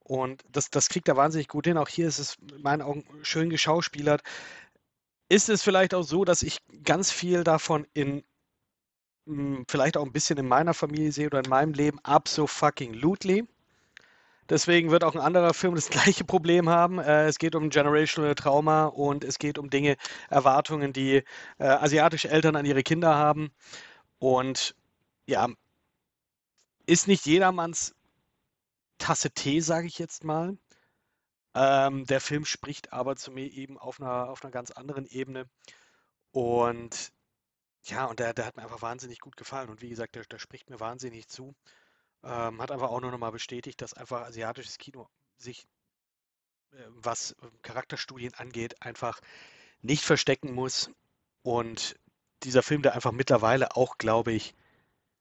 [0.00, 1.78] Und das, das kriegt er wahnsinnig gut hin.
[1.78, 4.22] Auch hier ist es in meinen Augen schön geschauspielert.
[5.28, 8.22] Ist es vielleicht auch so, dass ich ganz viel davon in
[9.26, 13.44] hm, vielleicht auch ein bisschen in meiner Familie sehe oder in meinem Leben absolutely.
[14.48, 16.98] Deswegen wird auch ein anderer Film das gleiche Problem haben.
[16.98, 19.96] Äh, es geht um Generational Trauma und es geht um Dinge,
[20.28, 21.22] Erwartungen, die
[21.58, 23.50] äh, asiatische Eltern an ihre Kinder haben.
[24.18, 24.74] Und
[25.26, 25.48] ja,
[26.86, 27.94] ist nicht jedermanns
[28.98, 30.56] Tasse Tee, sage ich jetzt mal.
[31.54, 35.48] Ähm, der Film spricht aber zu mir eben auf einer, auf einer ganz anderen Ebene.
[36.32, 37.12] Und
[37.84, 39.70] ja, und der, der hat mir einfach wahnsinnig gut gefallen.
[39.70, 41.54] Und wie gesagt, der, der spricht mir wahnsinnig zu.
[42.26, 45.08] Ähm, hat einfach auch nur nochmal bestätigt, dass einfach asiatisches Kino
[45.38, 45.68] sich,
[46.72, 49.20] äh, was äh, Charakterstudien angeht, einfach
[49.80, 50.90] nicht verstecken muss.
[51.42, 51.96] Und
[52.42, 54.54] dieser Film, der einfach mittlerweile auch, glaube ich,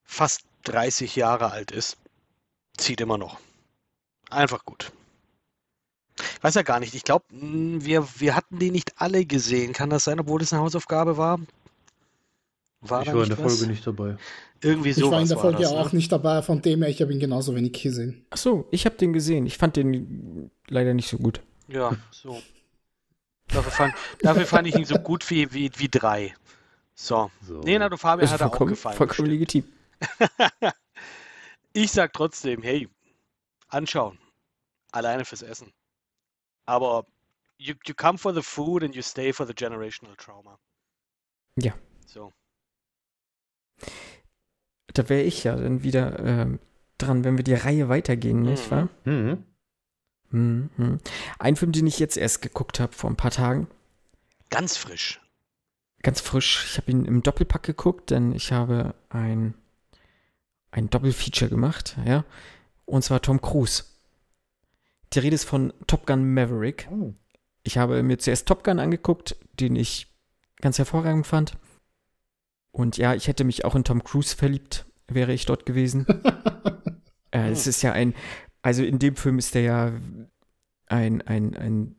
[0.04, 1.98] fast 30 Jahre alt ist,
[2.76, 3.40] zieht immer noch.
[4.32, 4.92] Einfach gut.
[6.42, 6.96] Weiß ja gar nicht.
[6.96, 9.74] Ich glaube, hm, wir, wir hatten die nicht alle gesehen.
[9.74, 11.40] Kann das sein, obwohl es eine Hausaufgabe war?
[12.82, 13.58] War ich war in der was?
[13.58, 14.18] Folge nicht dabei.
[14.62, 15.06] Irgendwie so.
[15.06, 15.98] Ich war in der Folge das, auch ne?
[15.98, 18.26] nicht dabei, von dem her, ich habe ihn genauso wenig gesehen.
[18.30, 19.46] Ach so, ich habe den gesehen.
[19.46, 21.42] Ich fand den leider nicht so gut.
[21.68, 22.42] Ja, so.
[23.48, 26.36] Dafür fand, dafür fand ich ihn so gut wie, wie, wie drei.
[26.94, 27.30] So.
[27.42, 27.62] so.
[27.62, 28.98] Du Fabian hat er auch gefallen.
[28.98, 29.66] Vollkommen legitim.
[31.74, 32.88] ich sag trotzdem, hey,
[33.68, 34.18] anschauen.
[34.92, 35.74] Alleine fürs Essen.
[36.66, 37.06] Aber
[37.58, 40.58] you, you come for the food and you stay for the generational trauma.
[41.58, 41.74] Ja.
[42.08, 42.32] So
[44.94, 46.58] da wäre ich ja dann wieder äh,
[46.98, 48.46] dran, wenn wir die Reihe weitergehen, mhm.
[48.46, 48.90] nicht wahr?
[49.04, 49.44] Mhm.
[50.32, 51.00] Mhm.
[51.40, 53.68] Ein Film, den ich jetzt erst geguckt habe vor ein paar Tagen.
[54.50, 55.22] Ganz frisch.
[56.02, 56.66] Ganz frisch.
[56.70, 59.56] Ich habe ihn im Doppelpack geguckt, denn ich habe ein,
[60.72, 62.26] ein Doppelfeature gemacht, ja.
[62.86, 63.84] Und zwar Tom Cruise.
[65.14, 66.88] Die Rede ist von Top Gun Maverick.
[66.92, 67.14] Oh.
[67.64, 70.08] Ich habe mir zuerst Top Gun angeguckt, den ich
[70.62, 71.58] ganz hervorragend fand.
[72.76, 76.06] Und ja, ich hätte mich auch in Tom Cruise verliebt, wäre ich dort gewesen.
[77.32, 78.14] äh, es ist ja ein,
[78.64, 79.94] also in dem Film ist er ja
[80.88, 81.96] ein, ein, ein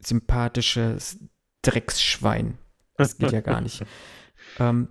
[0.00, 1.20] sympathisches
[1.62, 2.58] Drecksschwein.
[2.96, 3.84] Das geht ja gar nicht.
[4.58, 4.88] ähm,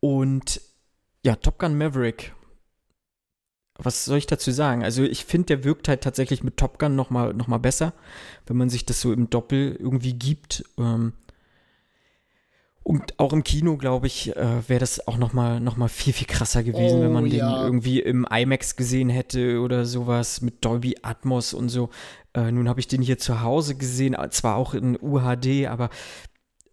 [0.00, 0.60] und
[1.24, 2.34] ja, Top Gun Maverick.
[3.78, 4.84] Was soll ich dazu sagen?
[4.84, 7.94] Also ich finde, der wirkt halt tatsächlich mit Top Gun noch mal, noch mal besser,
[8.44, 10.66] wenn man sich das so im Doppel irgendwie gibt.
[10.76, 11.14] Ähm,
[12.84, 16.12] und auch im Kino, glaube ich, äh, wäre das auch noch mal, noch mal viel,
[16.12, 17.48] viel krasser gewesen, oh, wenn man ja.
[17.48, 21.90] den irgendwie im IMAX gesehen hätte oder sowas mit Dolby Atmos und so.
[22.34, 25.90] Äh, nun habe ich den hier zu Hause gesehen, zwar auch in UHD, aber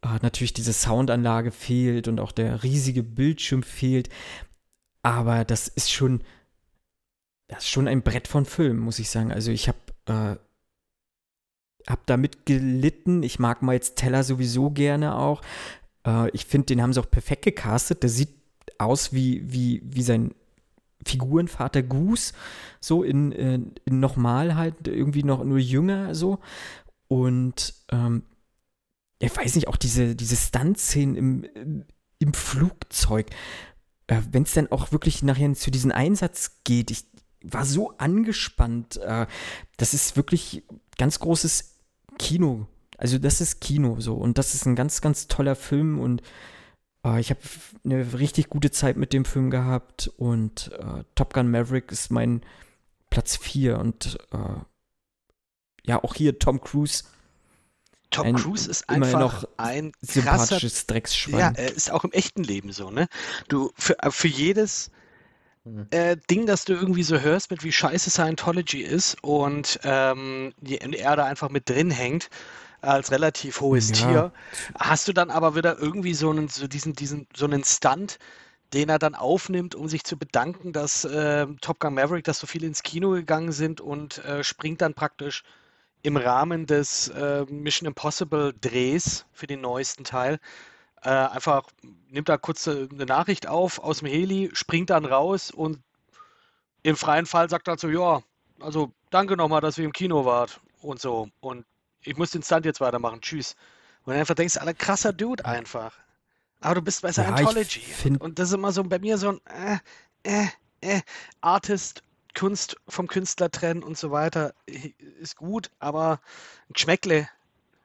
[0.02, 4.10] äh, natürlich diese Soundanlage fehlt und auch der riesige Bildschirm fehlt.
[5.04, 6.24] Aber das ist schon,
[7.48, 9.32] das ist schon ein Brett von Film, muss ich sagen.
[9.32, 10.36] Also ich habe äh,
[11.88, 13.24] hab damit gelitten.
[13.24, 15.42] Ich mag mal jetzt Teller sowieso gerne auch.
[16.06, 18.04] Äh, ich finde, den haben sie auch perfekt gecastet.
[18.04, 18.36] Der sieht
[18.78, 20.34] aus wie, wie, wie sein
[21.06, 22.34] Figurenvater Goose,
[22.82, 26.40] so in, in, in nochmal halt, irgendwie noch nur jünger so.
[27.08, 28.24] Und ähm,
[29.20, 31.86] ich weiß nicht, auch diese, diese Stunt-Szenen im,
[32.20, 33.28] im Flugzeug,
[34.08, 37.06] äh, wenn es dann auch wirklich nachher zu diesem Einsatz geht, ich
[37.44, 38.98] war so angespannt.
[38.98, 39.28] Äh,
[39.78, 40.64] das ist wirklich
[40.98, 41.78] ganz großes
[42.18, 42.68] Kino.
[43.00, 46.22] Also das ist Kino so und das ist ein ganz, ganz toller Film und
[47.06, 47.40] äh, ich habe
[47.86, 52.42] eine richtig gute Zeit mit dem Film gehabt und äh, Top Gun Maverick ist mein
[53.10, 54.60] Platz 4 und äh,
[55.86, 57.04] ja, auch hier Tom Cruise
[58.12, 61.40] Tom ein, Cruise ist einfach ein sympathisches Drecksschwein.
[61.40, 63.08] Ja, er ist auch im echten Leben so, ne?
[63.48, 64.90] Du, für, äh, für jedes
[65.64, 65.88] mhm.
[65.92, 71.16] äh, Ding, das du irgendwie so hörst, mit wie scheiße Scientology ist und ähm, er
[71.16, 72.30] da einfach mit drin hängt,
[72.82, 73.96] als relativ hohes ja.
[73.96, 74.34] Tier,
[74.78, 78.20] hast du dann aber wieder irgendwie so einen, so diesen, diesen, so einen Stunt,
[78.74, 82.48] den er dann aufnimmt, um sich zu bedanken, dass äh, Top Gun Maverick, dass so
[82.48, 85.44] viele ins Kino gegangen sind und äh, springt dann praktisch
[86.02, 90.40] im Rahmen des äh, Mission Impossible Drehs für den neuesten Teil
[91.02, 91.64] äh, einfach
[92.10, 95.80] nimmt da kurz eine Nachricht auf aus dem Heli, springt dann raus und
[96.84, 98.22] im freien Fall sagt er so, ja,
[98.60, 101.66] also danke nochmal, dass wir im Kino wart und so und
[102.04, 103.56] ich muss den Stunt jetzt weitermachen, tschüss.
[104.04, 105.94] Und dann einfach denkst, du, alter krasser Dude einfach.
[106.62, 107.82] Aber du bist bei Scientology.
[108.04, 109.40] Ja, und das ist immer so bei mir so ein
[110.24, 110.48] äh, äh,
[110.82, 111.02] äh,
[111.42, 112.04] Artist
[112.36, 114.54] Kunst vom Künstler trennen und so weiter
[115.20, 116.20] ist gut, aber
[116.70, 117.28] ein Geschmäckle,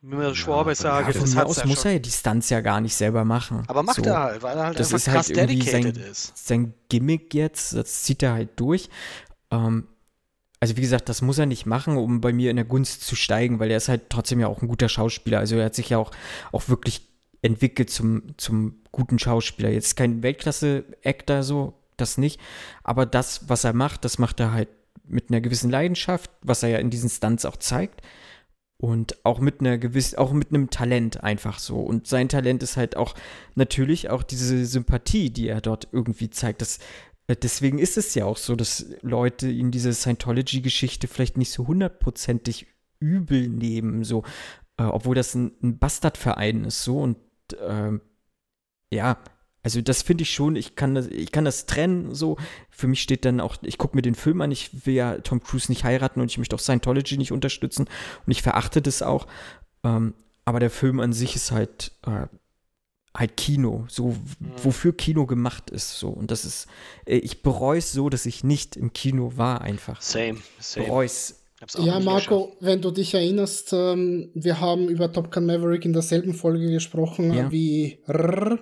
[0.03, 1.93] wie man Schwabe ja, sagt, ja, von mir aus muss schon.
[1.93, 3.65] er die Stunts ja gar nicht selber machen.
[3.69, 4.11] Aber macht so.
[4.11, 6.47] er halt, weil er halt das einfach ist krass halt irgendwie dedicated sein, ist.
[6.47, 8.91] Sein Gimmick jetzt, das zieht er halt durch.
[9.51, 9.89] Ähm,
[10.65, 13.17] also wie gesagt, das muss er nicht machen, um bei mir in der Gunst zu
[13.17, 15.39] steigen, weil er ist halt trotzdem ja auch ein guter Schauspieler.
[15.39, 16.11] Also er hat sich ja auch,
[16.53, 17.07] auch wirklich
[17.43, 19.69] entwickelt zum, zum guten Schauspieler.
[19.69, 22.41] Jetzt kein Weltklasse-Actor so, das nicht.
[22.83, 24.71] Aber das, was er macht, das macht er halt
[25.07, 28.01] mit einer gewissen Leidenschaft, was er ja in diesen Stunts auch zeigt.
[28.79, 31.77] Und auch mit einer gewissen, auch mit einem Talent einfach so.
[31.81, 33.15] Und sein Talent ist halt auch
[33.55, 36.63] natürlich auch diese Sympathie, die er dort irgendwie zeigt.
[36.63, 36.79] Das,
[37.29, 42.67] deswegen ist es ja auch so, dass Leute ihn diese Scientology-Geschichte vielleicht nicht so hundertprozentig
[43.01, 44.25] übel nehmen, so,
[44.77, 47.17] äh, obwohl das ein, ein Bastardverein ist, so und
[47.61, 47.93] äh,
[48.91, 49.19] ja,
[49.63, 52.37] also das finde ich schon, ich kann das, ich kann das trennen so.
[52.69, 55.43] Für mich steht dann auch, ich gucke mir den Film an, ich will ja Tom
[55.43, 57.89] Cruise nicht heiraten und ich möchte auch Scientology nicht unterstützen
[58.27, 59.27] und ich verachte das auch.
[59.83, 60.13] Ähm,
[60.45, 62.27] aber der Film an sich ist halt, äh,
[63.17, 64.17] halt Kino, so mhm.
[64.63, 65.99] wofür Kino gemacht ist.
[65.99, 66.09] So.
[66.09, 66.67] Und das ist,
[67.07, 70.01] äh, ich bereue es so, dass ich nicht im Kino war einfach.
[70.03, 70.87] Same, same.
[70.87, 71.41] Bereue es.
[71.79, 76.35] Ja, Marco, wenn du dich erinnerst, ähm, wir haben über Top Gun Maverick in derselben
[76.35, 77.51] Folge gesprochen ja.
[77.51, 78.59] wie Rrr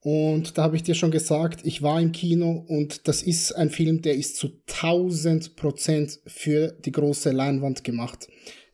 [0.00, 3.70] und da habe ich dir schon gesagt, ich war im Kino und das ist ein
[3.70, 8.28] Film, der ist zu 1000 Prozent für die große Leinwand gemacht.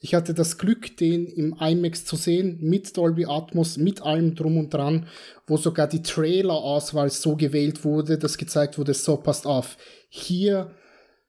[0.05, 4.59] Ich hatte das Glück, den im IMAX zu sehen, mit Dolby Atmos, mit allem drum
[4.59, 5.07] und dran,
[5.46, 9.78] wo sogar die Trailer-Auswahl so gewählt wurde, dass gezeigt wurde, so passt auf.
[10.11, 10.72] Hier,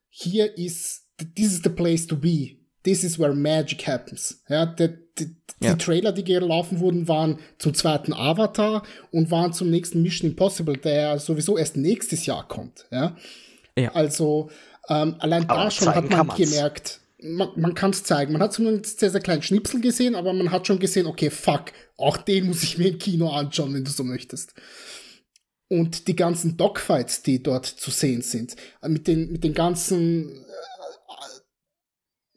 [0.09, 1.05] hier ist,
[1.38, 2.57] this is the place to be.
[2.84, 4.43] This is where magic happens.
[4.49, 5.71] Ja, der, die, ja.
[5.73, 10.76] die Trailer, die gelaufen wurden, waren zum zweiten Avatar und waren zum nächsten Mission Impossible,
[10.76, 12.88] der sowieso erst nächstes Jahr kommt.
[12.91, 13.15] Ja.
[13.78, 13.93] ja.
[13.93, 14.49] Also
[14.89, 18.34] ähm, allein aber da schon hat man gemerkt, man, man kann es zeigen.
[18.34, 21.71] Man hat zumindest sehr, sehr kleinen Schnipsel gesehen, aber man hat schon gesehen, okay, fuck,
[21.97, 24.53] auch den muss ich mir im Kino anschauen, wenn du so möchtest.
[25.67, 28.55] Und die ganzen Dogfights, die dort zu sehen sind,
[28.86, 30.45] mit den, mit den ganzen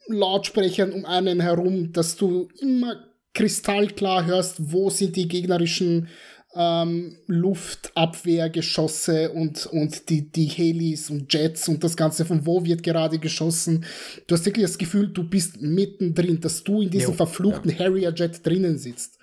[0.06, 6.08] Lautsprechern um einen herum, dass du immer kristallklar hörst, wo sind die gegnerischen
[6.54, 12.82] ähm, Luftabwehrgeschosse und, und die, die Helis und Jets und das Ganze, von wo wird
[12.82, 13.84] gerade geschossen.
[14.26, 17.80] Du hast wirklich das Gefühl, du bist mittendrin, dass du in diesem jo, verfluchten ja.
[17.80, 19.18] Harrier-Jet drinnen sitzt.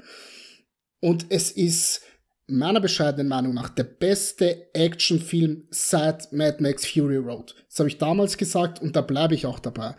[1.00, 2.02] Und es ist
[2.48, 7.56] meiner bescheidenen Meinung nach der beste Actionfilm seit Mad Max Fury Road.
[7.68, 9.96] Das habe ich damals gesagt und da bleibe ich auch dabei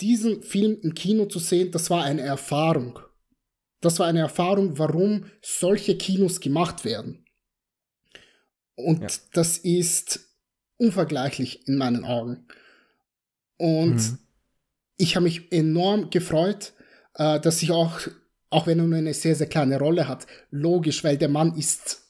[0.00, 2.98] diesen Film im Kino zu sehen, das war eine Erfahrung.
[3.80, 7.24] Das war eine Erfahrung, warum solche Kinos gemacht werden.
[8.74, 9.08] Und ja.
[9.32, 10.20] das ist
[10.78, 12.46] unvergleichlich in meinen Augen.
[13.58, 14.18] Und mhm.
[14.96, 16.72] ich habe mich enorm gefreut,
[17.14, 18.00] äh, dass ich auch
[18.52, 20.26] Auch wenn er nur eine sehr, sehr kleine Rolle hat.
[20.50, 22.02] Logisch, weil der Mann ist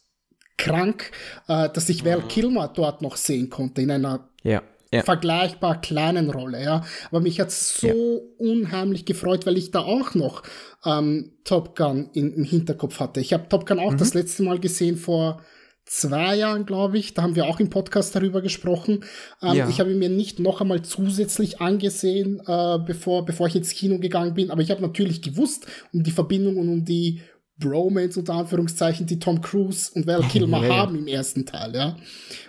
[0.57, 1.11] krank,
[1.49, 4.63] äh, dass ich Val Kilmer dort noch sehen konnte in einer Ja.
[4.93, 5.03] Ja.
[5.05, 6.85] vergleichbar kleinen Rolle, ja.
[7.11, 7.95] Aber mich hat so Ja.
[8.39, 10.43] unheimlich gefreut, weil ich da auch noch
[10.85, 13.21] ähm, Top Gun in, im Hinterkopf hatte.
[13.21, 15.43] Ich habe Top Gun auch das letzte Mal gesehen vor
[15.85, 17.15] zwei Jahren, glaube ich.
[17.15, 19.05] Da haben wir auch im Podcast darüber gesprochen.
[19.43, 19.69] Ähm, Ja.
[19.69, 23.99] Ich habe ihn mir nicht noch einmal zusätzlich angesehen, äh, bevor, bevor ich ins Kino
[23.99, 24.51] gegangen bin.
[24.51, 27.23] Aber ich habe natürlich gewusst um die Verbindung und um die
[27.61, 31.97] Bromance unter Anführungszeichen, die Tom Cruise und Val Kilmer Ja, haben im ersten Teil, ja.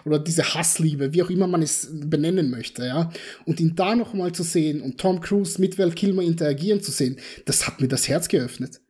[0.05, 3.11] Oder diese Hassliebe, wie auch immer man es benennen möchte, ja.
[3.45, 6.91] Und ihn da noch mal zu sehen und Tom Cruise mit Val Kilmer interagieren zu
[6.91, 8.81] sehen, das hat mir das Herz geöffnet.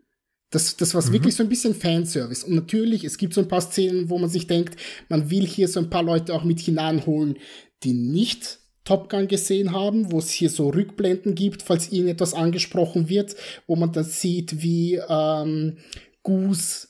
[0.52, 2.46] Das, das war wirklich so ein bisschen Fanservice.
[2.46, 4.76] Und natürlich, es gibt so ein paar Szenen, wo man sich denkt,
[5.08, 7.38] man will hier so ein paar Leute auch mit hineinholen,
[7.84, 13.10] die nicht Top Gun gesehen haben, wo es hier so Rückblenden gibt, falls irgendetwas angesprochen
[13.10, 13.36] wird,
[13.68, 15.78] wo man dann sieht, wie ähm,
[16.24, 16.88] Goose,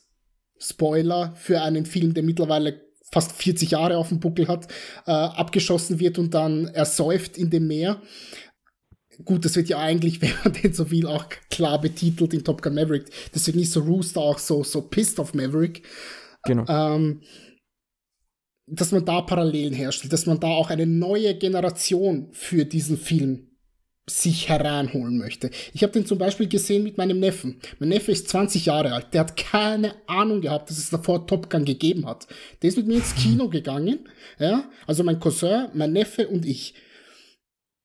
[0.59, 4.67] Spoiler, für einen Film, der mittlerweile fast 40 Jahre auf dem Buckel hat,
[5.05, 8.01] äh, abgeschossen wird und dann ersäuft in dem Meer.
[9.25, 12.61] Gut, das wird ja eigentlich, wenn man den so will, auch klar betitelt in Top
[12.61, 13.09] Gun Maverick.
[13.33, 15.83] Deswegen ist so Rooster auch so, so pissed auf Maverick.
[16.43, 16.65] Genau.
[16.67, 17.21] Ähm,
[18.67, 23.50] dass man da Parallelen herstellt, dass man da auch eine neue Generation für diesen Film
[24.09, 25.51] sich hereinholen möchte.
[25.73, 27.59] Ich habe den zum Beispiel gesehen mit meinem Neffen.
[27.79, 29.13] Mein Neffe ist 20 Jahre alt.
[29.13, 32.27] Der hat keine Ahnung gehabt, dass es davor Top Gun gegeben hat.
[32.61, 33.99] Der ist mit mir ins Kino gegangen.
[34.39, 36.73] Ja, also mein Cousin, mein Neffe und ich.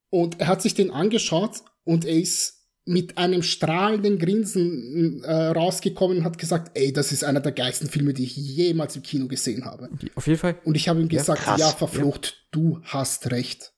[0.09, 2.55] Und er hat sich den angeschaut und er ist
[2.85, 7.89] mit einem strahlenden Grinsen äh, rausgekommen und hat gesagt, ey, das ist einer der geilsten
[7.89, 9.89] Filme, die ich jemals im Kino gesehen habe.
[10.15, 10.57] Auf jeden Fall.
[10.63, 11.59] Und ich habe ihm Ja, gesagt, krass.
[11.59, 13.73] ja, verflucht, du hast recht.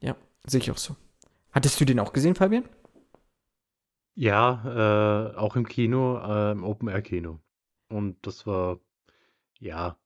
[0.00, 0.16] Ja,
[0.46, 0.96] sehe ich auch so.
[1.56, 2.64] Hattest du den auch gesehen, Fabian?
[4.14, 7.40] Ja, äh, auch im Kino, äh, im Open-Air-Kino.
[7.88, 8.78] Und das war,
[9.58, 9.96] ja,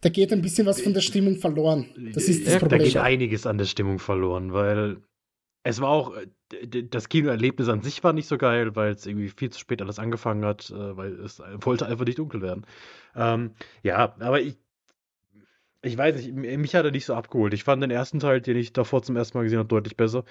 [0.00, 1.86] Da geht ein bisschen was von der Stimmung verloren.
[2.14, 2.84] Das ist das Ja, da Problem.
[2.84, 5.02] geht einiges an der Stimmung verloren, weil
[5.62, 6.16] es war auch,
[6.90, 9.98] das Kinoerlebnis an sich war nicht so geil, weil es irgendwie viel zu spät alles
[9.98, 12.66] angefangen hat, äh, weil es wollte einfach nicht dunkel werden.
[13.14, 14.56] Ähm, ja, aber ich,
[15.82, 17.54] ich weiß nicht, mich hat er nicht so abgeholt.
[17.54, 20.24] Ich fand den ersten Teil, den ich davor zum ersten Mal gesehen habe, deutlich besser.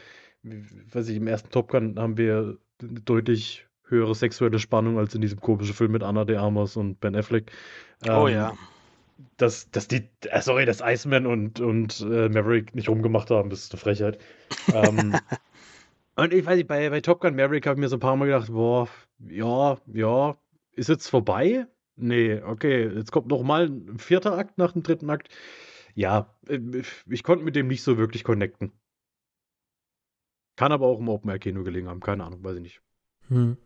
[0.44, 5.22] Weiß ich, im ersten Top Gun haben wir eine deutlich höhere sexuelle Spannung als in
[5.22, 7.52] diesem komischen Film mit Anna de Armas und Ben Affleck.
[8.10, 8.58] Oh Ähm, ja.
[9.38, 13.64] dass, dass die, äh, sorry, dass Iceman und, und äh, Maverick nicht rumgemacht haben, das
[13.64, 14.20] ist eine Frechheit.
[14.70, 15.22] ähm,
[16.16, 18.16] und ich weiß nicht, bei, bei Top Gun Maverick habe ich mir so ein paar
[18.16, 18.88] Mal gedacht, boah,
[19.20, 20.38] ja, ja,
[20.74, 21.68] ist jetzt vorbei?
[22.00, 25.30] Nee, okay, jetzt kommt noch mal ein vierter Akt nach dem dritten Akt.
[25.96, 26.60] Ja, äh,
[27.10, 28.72] ich konnte mit dem nicht so wirklich connecten.
[30.56, 32.82] Kann aber auch im Open-Air-Kino gelegen haben, keine Ahnung, weiß ich nicht.
[33.30, 33.58] Hm.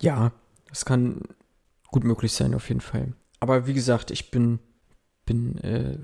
[0.00, 0.32] Ja,
[0.68, 1.22] das kann
[1.88, 3.12] gut möglich sein, auf jeden Fall.
[3.40, 4.58] Aber wie gesagt, ich bin,
[5.24, 5.98] bin, äh,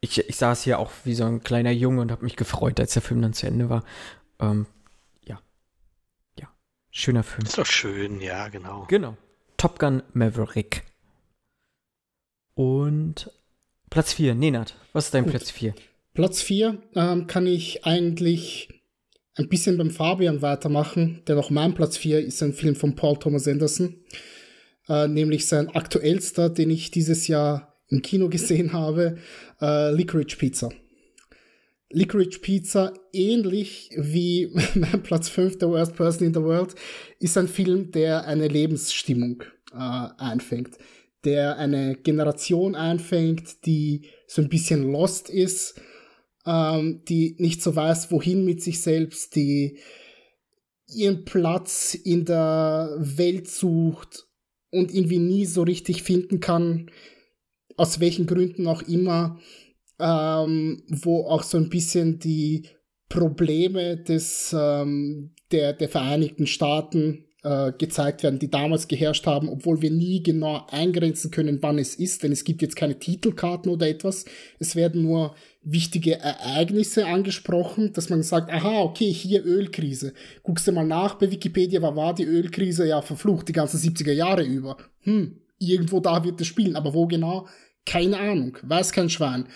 [0.00, 2.92] ich, ich saß hier auch wie so ein kleiner Junge und habe mich gefreut, als
[2.92, 3.84] der Film dann zu Ende war.
[4.38, 4.66] Ähm,
[5.24, 5.40] ja.
[6.38, 6.48] Ja.
[6.90, 7.46] Schöner Film.
[7.46, 8.86] Ist doch schön, ja, genau.
[8.88, 9.16] Genau.
[9.62, 10.82] Top Gun Maverick.
[12.54, 13.30] Und
[13.90, 15.34] Platz 4, Nenad, was ist dein Gut.
[15.34, 15.72] Platz 4?
[16.14, 18.82] Platz 4 ähm, kann ich eigentlich
[19.36, 23.16] ein bisschen beim Fabian weitermachen, denn auch mein Platz 4 ist ein Film von Paul
[23.20, 23.94] Thomas Anderson,
[24.88, 29.18] äh, nämlich sein aktuellster, den ich dieses Jahr im Kino gesehen habe,
[29.60, 30.70] äh, Licorice Pizza.
[31.92, 36.74] Licorice Pizza, ähnlich wie mein Platz 5, The Worst Person in the World,
[37.20, 39.42] ist ein Film, der eine Lebensstimmung
[39.72, 40.78] äh, einfängt,
[41.24, 45.80] der eine Generation einfängt, die so ein bisschen lost ist,
[46.46, 49.78] ähm, die nicht so weiß, wohin mit sich selbst, die
[50.88, 54.26] ihren Platz in der Welt sucht
[54.70, 56.90] und irgendwie nie so richtig finden kann,
[57.76, 59.38] aus welchen Gründen auch immer,
[60.02, 62.68] ähm, wo auch so ein bisschen die
[63.08, 69.82] Probleme des, ähm, der, der Vereinigten Staaten äh, gezeigt werden, die damals geherrscht haben, obwohl
[69.82, 73.88] wir nie genau eingrenzen können, wann es ist, denn es gibt jetzt keine Titelkarten oder
[73.88, 74.24] etwas.
[74.58, 80.14] Es werden nur wichtige Ereignisse angesprochen, dass man sagt, aha, okay, hier Ölkrise.
[80.42, 84.12] Guckst du mal nach bei Wikipedia, war war die Ölkrise ja verflucht die ganzen 70er
[84.12, 84.76] Jahre über.
[85.00, 87.46] Hm, irgendwo da wird es spielen, aber wo genau?
[87.84, 89.48] Keine Ahnung, weiß kein Schwein.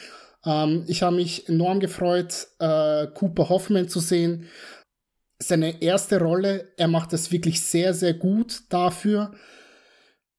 [0.46, 4.46] Ähm, ich habe mich enorm gefreut, äh, Cooper Hoffman zu sehen.
[5.38, 9.32] Seine erste Rolle, er macht es wirklich sehr, sehr gut dafür.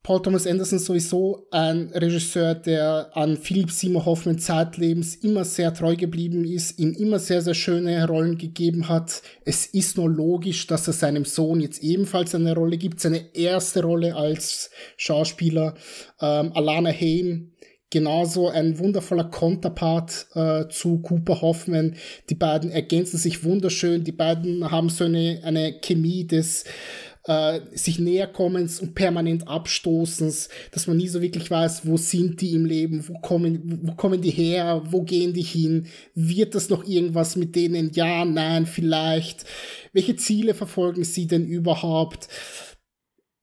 [0.07, 5.97] Paul Thomas Anderson sowieso ein Regisseur, der an Philipp Seymour Hoffman zeitlebens immer sehr treu
[5.97, 9.21] geblieben ist, ihm immer sehr, sehr schöne Rollen gegeben hat.
[9.43, 13.83] Es ist nur logisch, dass er seinem Sohn jetzt ebenfalls eine Rolle gibt, seine erste
[13.83, 15.73] Rolle als Schauspieler.
[16.21, 17.51] Ähm, Alana Haim,
[17.89, 21.95] genauso ein wundervoller Konterpart äh, zu Cooper Hoffman.
[22.29, 24.03] Die beiden ergänzen sich wunderschön.
[24.03, 26.65] Die beiden haben so eine, eine Chemie des
[27.27, 32.41] äh, sich näher kommens und permanent Abstoßens, dass man nie so wirklich weiß, wo sind
[32.41, 36.69] die im Leben, wo kommen, wo kommen die her, wo gehen die hin, wird das
[36.69, 39.45] noch irgendwas mit denen, ja, nein, vielleicht,
[39.93, 42.29] welche Ziele verfolgen sie denn überhaupt?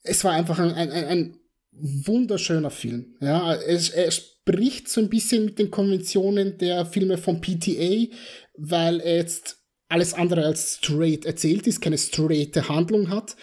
[0.03, 1.37] Es war einfach ein, ein, ein
[1.73, 3.17] wunderschöner Film.
[3.21, 4.11] Ja, es, er
[4.47, 8.15] spricht so ein bisschen mit den Konventionen der Filme von PTA,
[8.57, 9.59] weil er jetzt
[9.89, 13.37] alles andere als straight erzählt ist, keine straighte Handlung hat,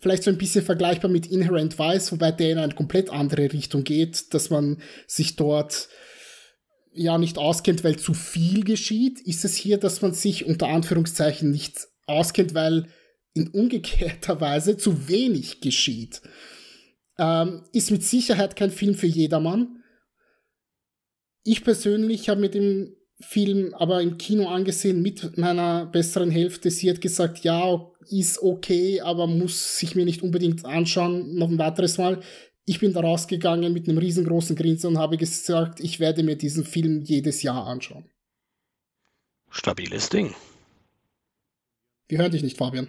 [0.00, 3.84] vielleicht so ein bisschen vergleichbar mit Inherent Vice, wobei der in eine komplett andere Richtung
[3.84, 5.88] geht, dass man sich dort
[6.92, 11.50] ja nicht auskennt, weil zu viel geschieht, ist es hier, dass man sich unter Anführungszeichen
[11.50, 12.88] nicht auskennt, weil
[13.32, 16.20] in umgekehrter Weise zu wenig geschieht.
[17.18, 19.82] Ähm, ist mit Sicherheit kein Film für jedermann.
[21.46, 26.72] Ich persönlich habe mit dem Film aber im Kino angesehen mit meiner besseren Hälfte.
[26.72, 31.58] Sie hat gesagt, ja, ist okay, aber muss sich mir nicht unbedingt anschauen, noch ein
[31.58, 32.20] weiteres Mal.
[32.64, 36.64] Ich bin da rausgegangen mit einem riesengroßen Grinsen und habe gesagt, ich werde mir diesen
[36.64, 38.10] Film jedes Jahr anschauen.
[39.48, 40.34] Stabiles Ding.
[42.08, 42.88] Wir hören dich nicht, Fabian.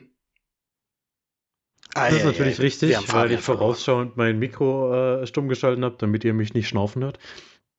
[1.93, 6.33] Das ist natürlich richtig, weil ich vorausschauend mein Mikro äh, stumm geschalten habe, damit ihr
[6.33, 7.19] mich nicht schnaufen hört.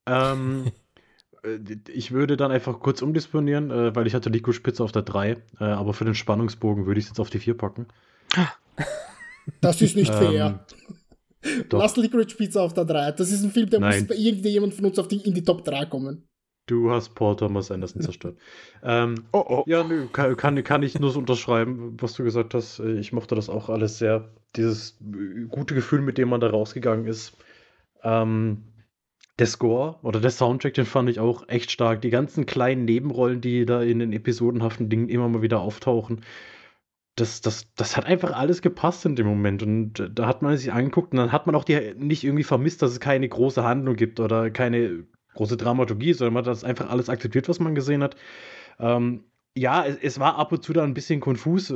[0.09, 0.73] Ähm,
[1.45, 1.59] äh,
[1.93, 5.31] ich würde dann einfach kurz umdisponieren, äh, weil ich hatte Lico Spitze auf der 3,
[5.31, 7.87] äh, aber für den Spannungsbogen würde ich es jetzt auf die 4 packen.
[9.63, 10.67] Das ist nicht fair.
[11.43, 13.13] Ähm, Lass Licorice Pizza auf der 3.
[13.13, 14.01] Das ist ein Film, der Nein.
[14.01, 16.29] muss bei irgendjemand von uns auf die, in die Top 3 kommen.
[16.67, 18.37] Du hast Paul Thomas Anderson zerstört.
[18.83, 19.65] ähm, oh, oh.
[19.67, 22.79] Ja, nö, kann, kann, kann ich nur so unterschreiben, was du gesagt hast.
[22.81, 24.29] Ich mochte das auch alles sehr.
[24.55, 24.99] Dieses
[25.49, 27.39] gute Gefühl, mit dem man da rausgegangen ist.
[28.03, 28.65] Ähm,
[29.39, 32.03] der Score oder der Soundtrack, den fand ich auch echt stark.
[32.03, 36.23] Die ganzen kleinen Nebenrollen, die da in den episodenhaften Dingen immer mal wieder auftauchen.
[37.15, 39.63] Das, das, das hat einfach alles gepasst in dem Moment.
[39.63, 42.83] Und da hat man sich angeguckt und dann hat man auch die nicht irgendwie vermisst,
[42.83, 45.05] dass es keine große Handlung gibt oder keine
[45.35, 48.17] große Dramaturgie, sondern man hat das einfach alles akzeptiert, was man gesehen hat.
[48.81, 49.25] Ähm,
[49.57, 51.75] ja, es, es, war ab und zu da ein bisschen konfus,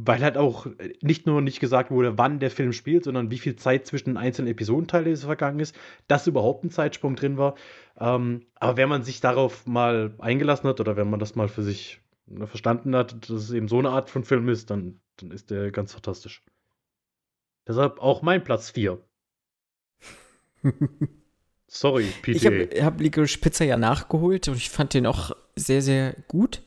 [0.00, 0.68] weil halt auch
[1.02, 4.16] nicht nur nicht gesagt wurde, wann der Film spielt, sondern wie viel Zeit zwischen den
[4.16, 5.76] einzelnen Episodenteilen vergangen ist,
[6.06, 7.56] dass überhaupt ein Zeitsprung drin war.
[7.98, 11.64] Ähm, aber wenn man sich darauf mal eingelassen hat oder wenn man das mal für
[11.64, 15.32] sich ne, verstanden hat, dass es eben so eine Art von Film ist, dann, dann
[15.32, 16.44] ist der ganz fantastisch.
[17.66, 19.00] Deshalb auch mein Platz 4.
[21.66, 22.30] Sorry, PTA.
[22.30, 26.62] Ich habe hab Licorice Pizza ja nachgeholt und ich fand den auch sehr, sehr gut.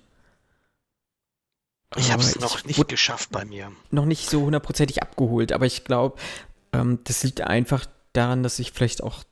[1.98, 3.72] Ich habe es noch nicht geschafft bei mir.
[3.90, 6.18] Noch nicht so hundertprozentig abgeholt, aber ich glaube,
[6.72, 9.24] ähm, das liegt einfach daran, dass ich vielleicht auch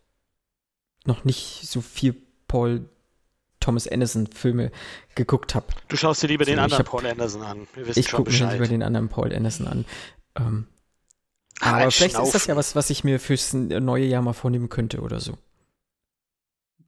[1.06, 2.16] noch nicht so viel
[2.48, 2.90] Paul
[3.60, 4.72] Thomas Anderson Filme
[5.16, 5.68] geguckt habe.
[5.88, 7.68] Du schaust dir lieber so, den anderen hab, Paul Anderson an.
[7.96, 9.86] ich gucke mir lieber den anderen Paul Anderson an.
[10.36, 10.68] Ähm,
[11.62, 12.28] aber, aber vielleicht Schnaufen.
[12.28, 15.38] ist das ja was, was ich mir fürs neue Jahr mal vornehmen könnte oder so.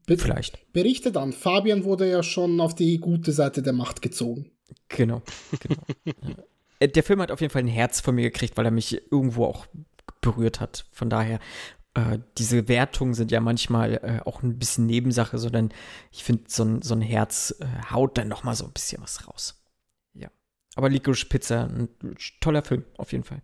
[0.07, 0.71] Vielleicht.
[0.73, 1.31] Berichte dann.
[1.31, 4.51] Fabian wurde ja schon auf die gute Seite der Macht gezogen.
[4.89, 5.21] Genau,
[5.59, 5.83] genau.
[6.79, 9.11] Äh, der Film hat auf jeden Fall ein Herz von mir gekriegt, weil er mich
[9.11, 9.67] irgendwo auch
[10.19, 10.85] berührt hat.
[10.91, 11.39] Von daher,
[11.93, 15.73] äh, diese Wertungen sind ja manchmal äh, auch ein bisschen Nebensache, sondern
[16.11, 19.01] ich finde, so ein, so ein Herz äh, haut dann noch mal so ein bisschen
[19.01, 19.61] was raus.
[20.13, 20.29] Ja.
[20.75, 21.89] Aber Licorice Pizza, ein
[22.39, 23.41] toller Film, auf jeden Fall.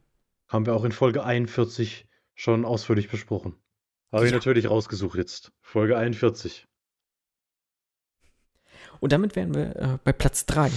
[0.47, 3.55] Haben wir auch in Folge 41 schon ausführlich besprochen.
[4.11, 4.27] Habe ja.
[4.27, 5.51] ich natürlich rausgesucht jetzt.
[5.61, 6.67] Folge 41.
[8.99, 10.71] Und damit wären wir äh, bei Platz 3.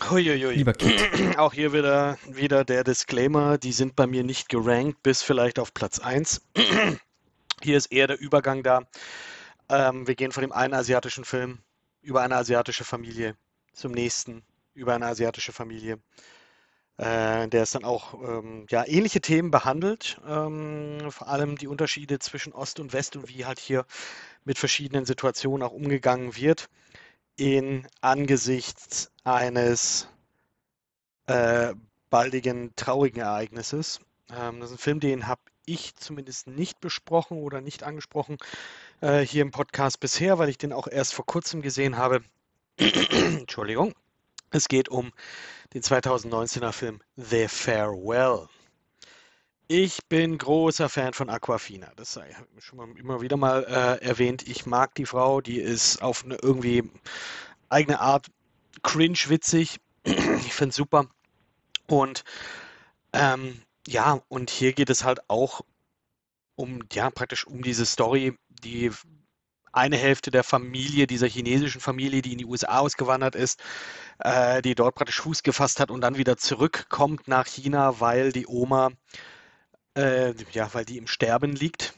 [0.00, 0.54] Huiuiui.
[0.54, 1.00] Lieber Kit.
[1.38, 5.72] Auch hier wieder, wieder der Disclaimer, die sind bei mir nicht gerankt bis vielleicht auf
[5.72, 6.42] Platz 1.
[7.62, 8.82] hier ist eher der Übergang da.
[9.68, 11.60] Ähm, wir gehen von dem einen asiatischen Film
[12.02, 13.36] über eine asiatische Familie
[13.72, 14.42] zum nächsten
[14.74, 16.00] über eine asiatische Familie.
[16.96, 22.18] Äh, der ist dann auch ähm, ja, ähnliche Themen behandelt, ähm, vor allem die Unterschiede
[22.18, 23.86] zwischen Ost und West und wie halt hier
[24.44, 26.68] mit verschiedenen Situationen auch umgegangen wird
[27.36, 30.08] in angesichts eines
[31.26, 31.74] äh,
[32.10, 34.00] baldigen traurigen Ereignisses.
[34.30, 38.36] Ähm, das ist ein Film, den habe ich zumindest nicht besprochen oder nicht angesprochen
[39.00, 42.22] äh, hier im Podcast bisher, weil ich den auch erst vor kurzem gesehen habe.
[42.76, 43.94] Entschuldigung.
[44.50, 45.12] Es geht um
[45.72, 48.48] den 2019er Film The Farewell.
[49.66, 51.90] Ich bin großer Fan von Aquafina.
[51.96, 54.46] Das ich schon mal immer wieder mal äh, erwähnt.
[54.46, 56.90] Ich mag die Frau, die ist auf eine irgendwie
[57.70, 58.26] eigene Art
[58.82, 59.80] cringe witzig.
[60.04, 61.06] ich finde es super.
[61.86, 62.24] Und
[63.14, 65.62] ähm, ja, und hier geht es halt auch
[66.56, 68.90] um, ja, praktisch um diese Story, die
[69.72, 73.62] eine Hälfte der Familie, dieser chinesischen Familie, die in die USA ausgewandert ist,
[74.18, 78.46] äh, die dort praktisch Fuß gefasst hat und dann wieder zurückkommt nach China, weil die
[78.46, 78.90] Oma,
[79.96, 81.94] äh, ja, weil die im Sterben liegt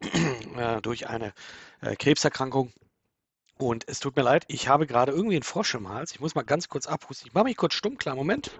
[0.56, 1.32] äh, durch eine
[1.80, 2.72] äh, Krebserkrankung.
[3.58, 6.12] Und es tut mir leid, ich habe gerade irgendwie einen Frosch im Hals.
[6.12, 7.28] Ich muss mal ganz kurz abhusten.
[7.28, 8.50] Ich mache mich kurz stumm, klar, Moment.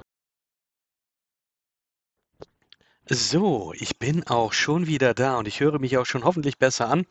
[3.08, 6.88] So, ich bin auch schon wieder da und ich höre mich auch schon hoffentlich besser
[6.88, 7.04] an.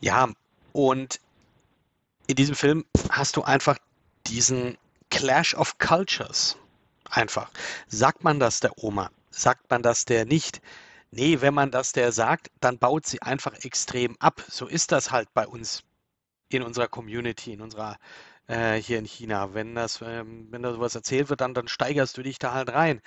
[0.00, 0.30] Ja,
[0.72, 1.20] und
[2.26, 3.78] in diesem Film hast du einfach
[4.26, 4.78] diesen
[5.10, 6.56] Clash of Cultures.
[7.10, 7.50] Einfach.
[7.86, 9.10] Sagt man das der Oma?
[9.38, 10.60] Sagt man das der nicht?
[11.12, 14.42] Nee, wenn man das der sagt, dann baut sie einfach extrem ab.
[14.48, 15.84] So ist das halt bei uns
[16.48, 17.98] in unserer Community, in unserer
[18.48, 19.54] äh, hier in China.
[19.54, 22.70] Wenn das, ähm, wenn da sowas erzählt wird, dann, dann steigerst du dich da halt
[22.70, 23.00] rein.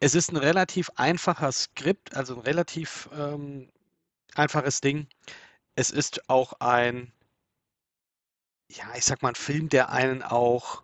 [0.00, 3.70] Es ist ein relativ einfacher Skript, also ein relativ ähm,
[4.34, 5.08] einfaches Ding.
[5.76, 7.12] Es ist auch ein,
[8.70, 10.83] ja, ich sag mal, ein Film, der einen auch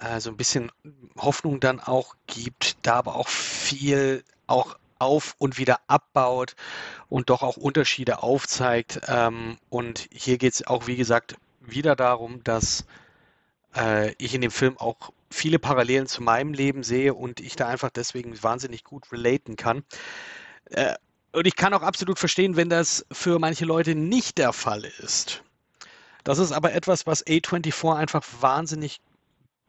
[0.00, 0.70] äh, so ein bisschen
[1.16, 6.56] Hoffnung dann auch gibt, da aber auch viel auch auf und wieder abbaut
[7.08, 9.00] und doch auch Unterschiede aufzeigt.
[9.06, 12.84] Ähm, und hier geht es auch, wie gesagt, wieder darum, dass
[13.76, 17.68] äh, ich in dem Film auch viele Parallelen zu meinem Leben sehe und ich da
[17.68, 19.84] einfach deswegen wahnsinnig gut relaten kann.
[20.70, 20.94] Äh,
[21.32, 25.42] und ich kann auch absolut verstehen, wenn das für manche Leute nicht der Fall ist.
[26.24, 29.00] Das ist aber etwas, was A24 einfach wahnsinnig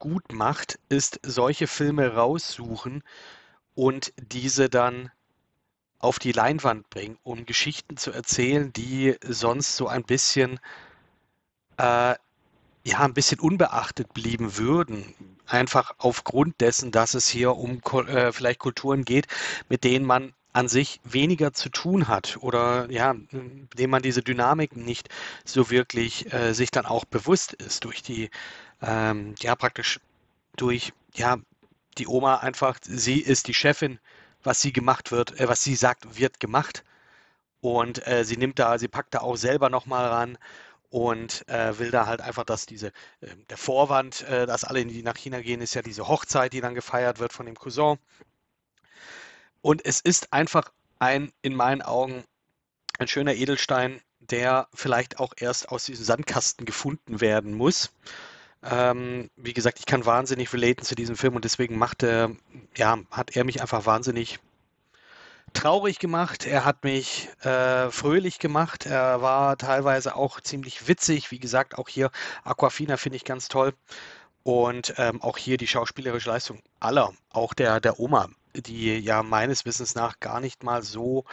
[0.00, 3.04] gut macht, ist solche Filme raussuchen
[3.76, 5.12] und diese dann
[6.00, 10.58] auf die Leinwand bringen, um Geschichten zu erzählen, die sonst so ein bisschen
[11.76, 12.16] äh,
[12.82, 15.14] ja, ein bisschen unbeachtet blieben würden.
[15.46, 19.26] Einfach aufgrund dessen, dass es hier um äh, vielleicht Kulturen geht,
[19.68, 24.84] mit denen man an sich weniger zu tun hat oder ja, dem man diese Dynamiken
[24.84, 25.08] nicht
[25.44, 28.30] so wirklich äh, sich dann auch bewusst ist durch die,
[28.82, 30.00] ähm, ja, praktisch
[30.56, 31.38] durch, ja,
[31.98, 33.98] die Oma einfach, sie ist die Chefin,
[34.42, 36.84] was sie gemacht wird, äh, was sie sagt, wird gemacht.
[37.60, 40.38] Und äh, sie nimmt da, sie packt da auch selber nochmal ran
[40.90, 42.88] und äh, will da halt einfach, dass diese,
[43.20, 46.60] äh, der Vorwand, äh, dass alle die nach China gehen, ist ja diese Hochzeit, die
[46.60, 47.98] dann gefeiert wird von dem Cousin.
[49.62, 52.24] Und es ist einfach ein, in meinen Augen,
[52.98, 57.90] ein schöner Edelstein, der vielleicht auch erst aus diesem Sandkasten gefunden werden muss.
[58.62, 62.30] Ähm, wie gesagt, ich kann wahnsinnig relaten zu diesem Film und deswegen macht er,
[62.76, 64.38] ja, hat er mich einfach wahnsinnig
[65.52, 71.38] traurig gemacht, er hat mich äh, fröhlich gemacht, er war teilweise auch ziemlich witzig, wie
[71.38, 72.10] gesagt, auch hier
[72.44, 73.74] Aquafina finde ich ganz toll.
[74.42, 79.66] Und ähm, auch hier die schauspielerische Leistung aller, auch der, der Oma, die ja meines
[79.66, 81.24] Wissens nach gar nicht mal so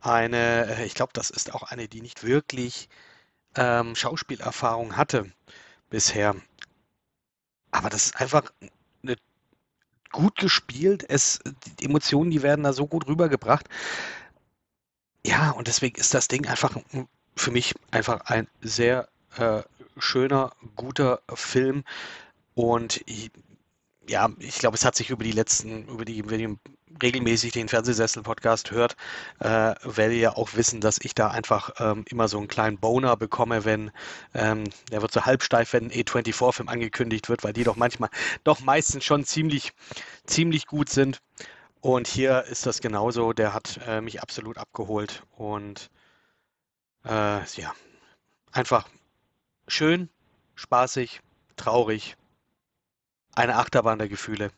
[0.00, 2.88] eine, äh, ich glaube, das ist auch eine, die nicht wirklich
[3.56, 5.30] ähm, Schauspielerfahrung hatte
[5.90, 6.34] bisher.
[7.74, 8.52] Aber das ist einfach
[9.02, 9.16] eine
[10.12, 11.04] gut gespielt.
[11.08, 11.40] Es,
[11.80, 13.68] die Emotionen, die werden da so gut rübergebracht.
[15.26, 16.76] Ja, und deswegen ist das Ding einfach
[17.34, 19.62] für mich einfach ein sehr äh,
[19.98, 21.82] schöner, guter Film.
[22.54, 23.32] Und ich,
[24.08, 26.56] ja, ich glaube, es hat sich über die letzten, über die, über die
[27.02, 28.96] regelmäßig den Fernsehsessel-Podcast hört,
[29.40, 33.16] äh, werdet ihr auch wissen, dass ich da einfach ähm, immer so einen kleinen Boner
[33.16, 33.90] bekomme, wenn
[34.34, 38.10] ähm, der wird so halbsteif, wenn ein E24-Film angekündigt wird, weil die doch manchmal,
[38.44, 39.72] doch meistens schon ziemlich,
[40.26, 41.20] ziemlich gut sind.
[41.80, 43.32] Und hier ist das genauso.
[43.32, 45.90] Der hat äh, mich absolut abgeholt und
[47.04, 47.74] äh, ja,
[48.52, 48.88] einfach
[49.68, 50.08] schön,
[50.54, 51.20] spaßig,
[51.56, 52.16] traurig,
[53.34, 54.50] eine Achterbahn der Gefühle.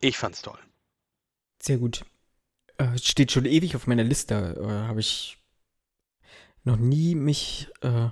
[0.00, 0.58] Ich fand's toll.
[1.64, 2.04] Sehr gut.
[2.76, 4.34] Äh, steht schon ewig auf meiner Liste.
[4.60, 5.38] Äh, Habe ich
[6.62, 8.08] noch nie mich äh,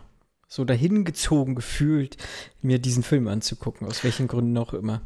[0.48, 2.16] so dahin gezogen gefühlt,
[2.62, 5.02] mir diesen Film anzugucken, aus welchen Gründen auch immer.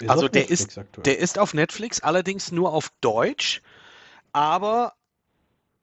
[0.00, 3.62] Ist also der ist, der ist auf Netflix, allerdings nur auf Deutsch,
[4.32, 4.92] aber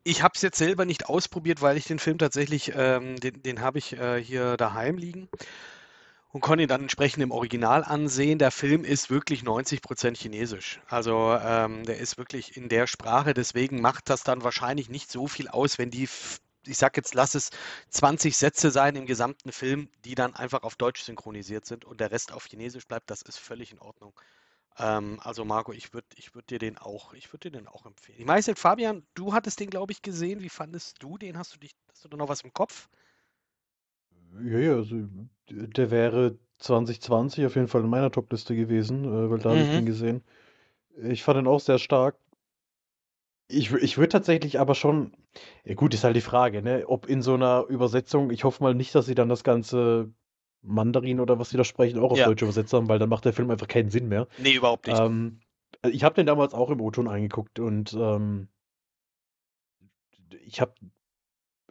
[0.04, 3.62] ich habe es jetzt selber nicht ausprobiert, weil ich den Film tatsächlich, ähm, den, den
[3.62, 5.30] habe ich äh, hier daheim liegen
[6.34, 8.40] und konnte ihn dann entsprechend im Original ansehen.
[8.40, 10.82] Der Film ist wirklich 90 Prozent chinesisch.
[10.90, 13.36] Also ähm, der ist wirklich in der Sprache.
[13.36, 16.10] Deswegen macht das dann wahrscheinlich nicht so viel aus, wenn die,
[16.66, 17.52] ich sag jetzt, lass es
[17.90, 22.10] 20 Sätze sein im gesamten Film, die dann einfach auf Deutsch synchronisiert sind und der
[22.10, 23.12] Rest auf Chinesisch bleibt.
[23.12, 24.20] Das ist völlig in Ordnung.
[24.80, 27.86] Ähm, also Marco, ich würde ich würd dir den auch, ich würde dir den auch
[27.86, 28.18] empfehlen.
[28.20, 30.42] Ich nicht, Fabian, du hattest den, glaube ich, gesehen.
[30.42, 31.38] Wie fandest du den?
[31.38, 32.90] Hast du dich, hast du da noch was im Kopf?
[34.42, 34.96] Ja, ja, also
[35.50, 39.70] der wäre 2020 auf jeden Fall in meiner Topliste gewesen, äh, weil da habe ich
[39.70, 39.74] Mhm.
[39.74, 40.24] den gesehen.
[41.04, 42.16] Ich fand ihn auch sehr stark.
[43.48, 45.12] Ich, wü- ich würde tatsächlich aber schon,
[45.66, 48.74] ja gut, ist halt die Frage, ne, ob in so einer Übersetzung, ich hoffe mal
[48.74, 50.12] nicht, dass sie dann das ganze
[50.62, 52.28] Mandarin oder was sie da sprechen auch auf Ja.
[52.28, 54.28] Deutsch übersetzt haben, weil dann macht der Film einfach keinen Sinn mehr.
[54.38, 54.98] Nee, überhaupt nicht.
[55.00, 55.42] Ähm,
[55.92, 58.48] ich habe den damals auch im O-Ton eingeguckt und ähm,
[60.46, 60.74] ich habe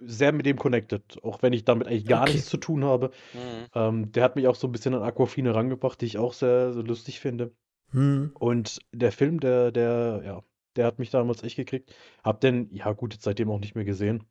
[0.04, 2.34] sehr mit dem connected, auch wenn ich damit eigentlich gar Okay.
[2.34, 3.10] nichts zu tun habe.
[3.32, 3.66] Mhm.
[3.74, 6.72] Ähm, der hat mich auch so ein bisschen an Aquafina rangebracht, die ich auch sehr,
[6.72, 7.52] sehr lustig finde.
[7.90, 8.32] Hm.
[8.38, 10.42] Und der Film, der, der, ja,
[10.76, 11.94] der hat mich damals echt gekriegt.
[12.24, 14.24] Hab den, ja gut, jetzt seitdem auch nicht mehr gesehen.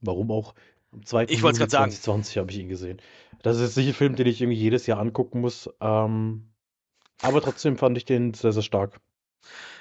[0.00, 0.54] Warum auch?
[0.92, 1.24] Am 2.
[1.24, 1.90] Ich wollt's Juli grad sagen.
[1.90, 3.00] 2020 habe ich ihn gesehen.
[3.42, 5.70] Das ist jetzt nicht ein Film, den ich irgendwie jedes Jahr angucken muss.
[5.80, 6.50] Ähm,
[7.22, 9.00] aber trotzdem fand ich den sehr, sehr stark.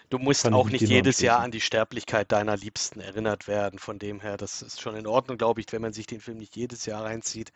[0.10, 3.80] Du musst auch nicht nur jedes Jahr an die Sterblichkeit deiner Liebsten erinnert werden.
[3.80, 6.38] Von dem her, das ist schon in Ordnung, glaube ich, wenn man sich den Film
[6.38, 7.52] nicht jedes Jahr reinzieht.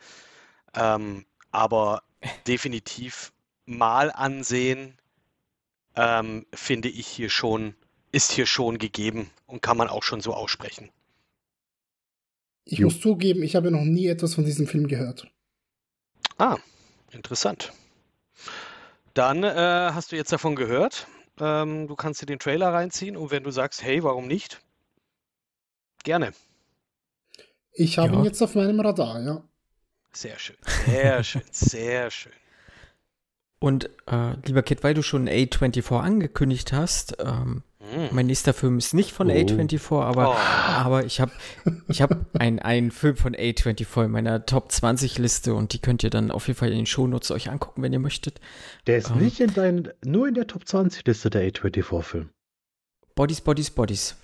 [0.75, 2.03] Ähm, aber
[2.47, 3.31] definitiv
[3.65, 4.97] mal ansehen,
[5.95, 7.75] ähm, finde ich hier schon,
[8.11, 10.89] ist hier schon gegeben und kann man auch schon so aussprechen.
[12.65, 12.87] Ich Jo.
[12.87, 15.27] muss zugeben, ich habe noch nie etwas von diesem Film gehört.
[16.37, 16.57] Ah,
[17.11, 17.71] interessant.
[19.13, 21.07] Dann äh, hast du jetzt davon gehört.
[21.39, 24.59] Ähm, du kannst dir den Trailer reinziehen und wenn du sagst, hey, warum nicht?
[26.03, 26.33] Gerne.
[27.73, 28.19] Ich habe Ja.
[28.19, 29.43] ihn jetzt auf meinem Radar, ja.
[30.11, 32.33] Sehr schön, sehr schön, sehr schön.
[33.59, 38.09] Und äh, lieber Kid, weil du schon A24 angekündigt hast, ähm, Hm.
[38.11, 39.33] mein nächster Film ist nicht von Oh.
[39.33, 40.33] A24, aber, Oh.
[40.33, 41.31] aber ich habe
[41.87, 46.03] ich hab ein- einen Film von A24 in meiner Top 20 Liste und die könnt
[46.03, 48.39] ihr dann auf jeden Fall in den Shownotes euch angucken, wenn ihr möchtet.
[48.87, 49.19] Der ist Ähm.
[49.19, 52.29] nicht in deinen, nur in der Top 20-Liste der A24-Film.
[53.15, 54.15] Bodies, Bodies, Bodies.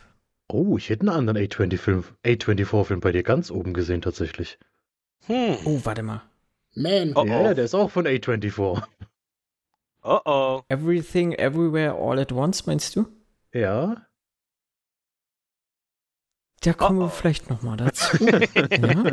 [0.50, 4.60] Oh, ich hätte einen anderen A24-Film A24-Film bei dir ganz oben gesehen, tatsächlich.
[5.28, 5.56] Hm.
[5.66, 6.22] Oh, warte mal.
[6.76, 7.44] Man, Oh, ja, oh.
[7.46, 8.84] ja, der ist auch von A24.
[10.06, 10.62] Oh oh.
[10.68, 13.06] Everything, Everywhere, All at Once, meinst du?
[13.54, 14.06] Ja.
[16.62, 17.06] Da kommen Oh, oh.
[17.08, 18.18] wir vielleicht nochmal dazu.
[18.26, 19.12] ja.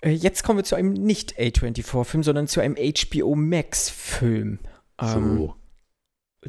[0.00, 4.58] Äh, Jetzt kommen wir zu einem nicht A24-Film, sondern zu einem HBO Max-Film.
[5.00, 5.54] Ähm, So.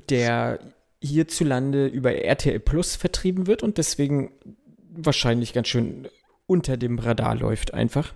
[0.09, 0.59] der
[1.01, 4.31] hierzulande über RTL Plus vertrieben wird und deswegen
[4.91, 6.07] wahrscheinlich ganz schön
[6.47, 8.13] unter dem Radar läuft einfach.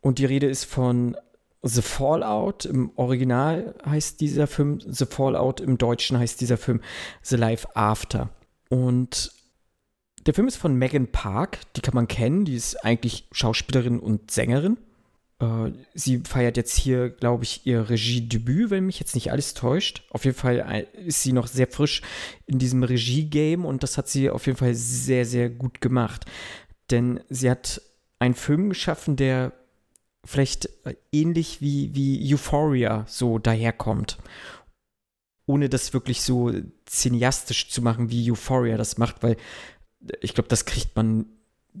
[0.00, 1.16] Und die Rede ist von
[1.62, 2.64] The Fallout.
[2.64, 6.80] Im Original heißt dieser Film The Fallout, im Deutschen heißt dieser Film
[7.22, 8.30] The Life After.
[8.68, 9.32] Und
[10.26, 14.30] der Film ist von Megan Park, die kann man kennen, die ist eigentlich Schauspielerin und
[14.30, 14.76] Sängerin.
[15.40, 20.02] Äh, sie feiert jetzt hier, glaube ich, ihr Regiedebüt, wenn mich jetzt nicht alles täuscht.
[20.10, 22.02] Auf jeden Fall äh, ist sie noch sehr frisch
[22.46, 26.24] in diesem Regie-Game und das hat sie auf jeden Fall sehr, sehr gut gemacht.
[26.90, 27.80] Denn sie hat
[28.18, 29.52] einen Film geschaffen, der
[30.24, 34.18] vielleicht äh, ähnlich wie, wie Euphoria so daherkommt.
[35.46, 36.52] Ohne das wirklich so
[36.86, 41.26] cineastisch zu machen, wie Euphoria das macht, weil äh, ich glaube, das kriegt man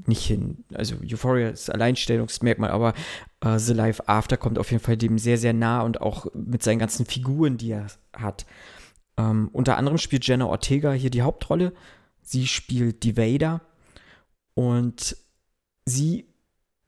[0.06, 0.64] nicht hin.
[0.74, 2.94] Also Euphoria ist Alleinstellungsmerkmal, aber
[3.40, 6.62] äh, The Life After kommt auf jeden Fall dem sehr, sehr nah und auch mit
[6.62, 8.46] seinen ganzen Figuren, die er hat.
[9.16, 11.72] Ähm, unter anderem spielt Jenna Ortega hier die Hauptrolle.
[12.22, 13.60] Sie spielt die Vader
[14.54, 15.16] und
[15.84, 16.27] sie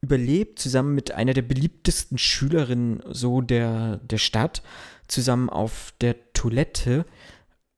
[0.00, 4.62] überlebt zusammen mit einer der beliebtesten Schülerinnen so der, der Stadt
[5.08, 7.04] zusammen auf der Toilette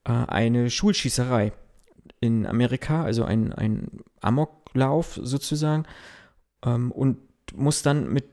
[0.05, 1.53] äh, eine Schulschießerei
[2.21, 5.85] in Amerika, also ein, ein Amoklauf sozusagen,
[6.65, 7.19] ähm, und
[7.55, 8.25] muss dann mit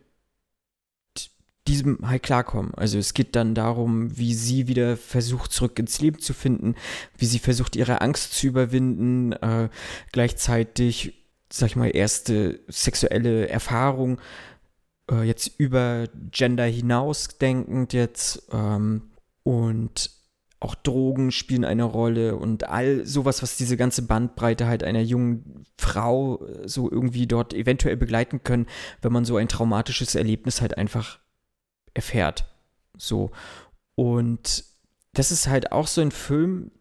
[1.68, 2.74] diesem halt klarkommen.
[2.74, 6.76] Also es geht dann darum, wie sie wieder versucht, zurück ins Leben zu finden,
[7.18, 9.70] wie sie versucht, ihre Angst zu überwinden, äh,
[10.12, 11.19] gleichzeitig,
[11.52, 14.20] sag ich mal, erste sexuelle Erfahrung,
[15.12, 19.10] äh, jetzt über Gender hinaus denkend jetzt, ähm,
[19.44, 20.12] und
[20.60, 25.66] auch Drogen spielen eine Rolle und all sowas, was diese ganze Bandbreite halt einer jungen
[25.78, 28.68] Frau äh, so irgendwie dort eventuell begleiten können,
[29.02, 31.20] wenn man so ein traumatisches Erlebnis halt einfach
[31.94, 32.46] erfährt.
[32.98, 33.32] So.
[33.96, 34.66] Und
[35.14, 36.72] das ist halt auch so ein Film,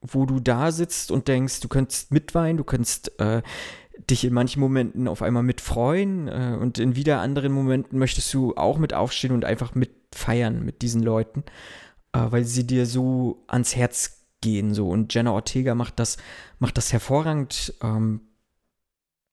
[0.00, 3.42] wo du da sitzt und denkst, du könntest mitweinen, du könntest äh,
[4.10, 8.56] dich in manchen Momenten auf einmal mitfreuen äh, und in wieder anderen Momenten möchtest du
[8.56, 11.44] auch mit aufstehen und einfach mit feiern mit diesen Leuten,
[12.12, 16.16] äh, weil sie dir so ans Herz gehen so und Jenna Ortega macht das
[16.60, 18.20] macht das hervorragend ähm,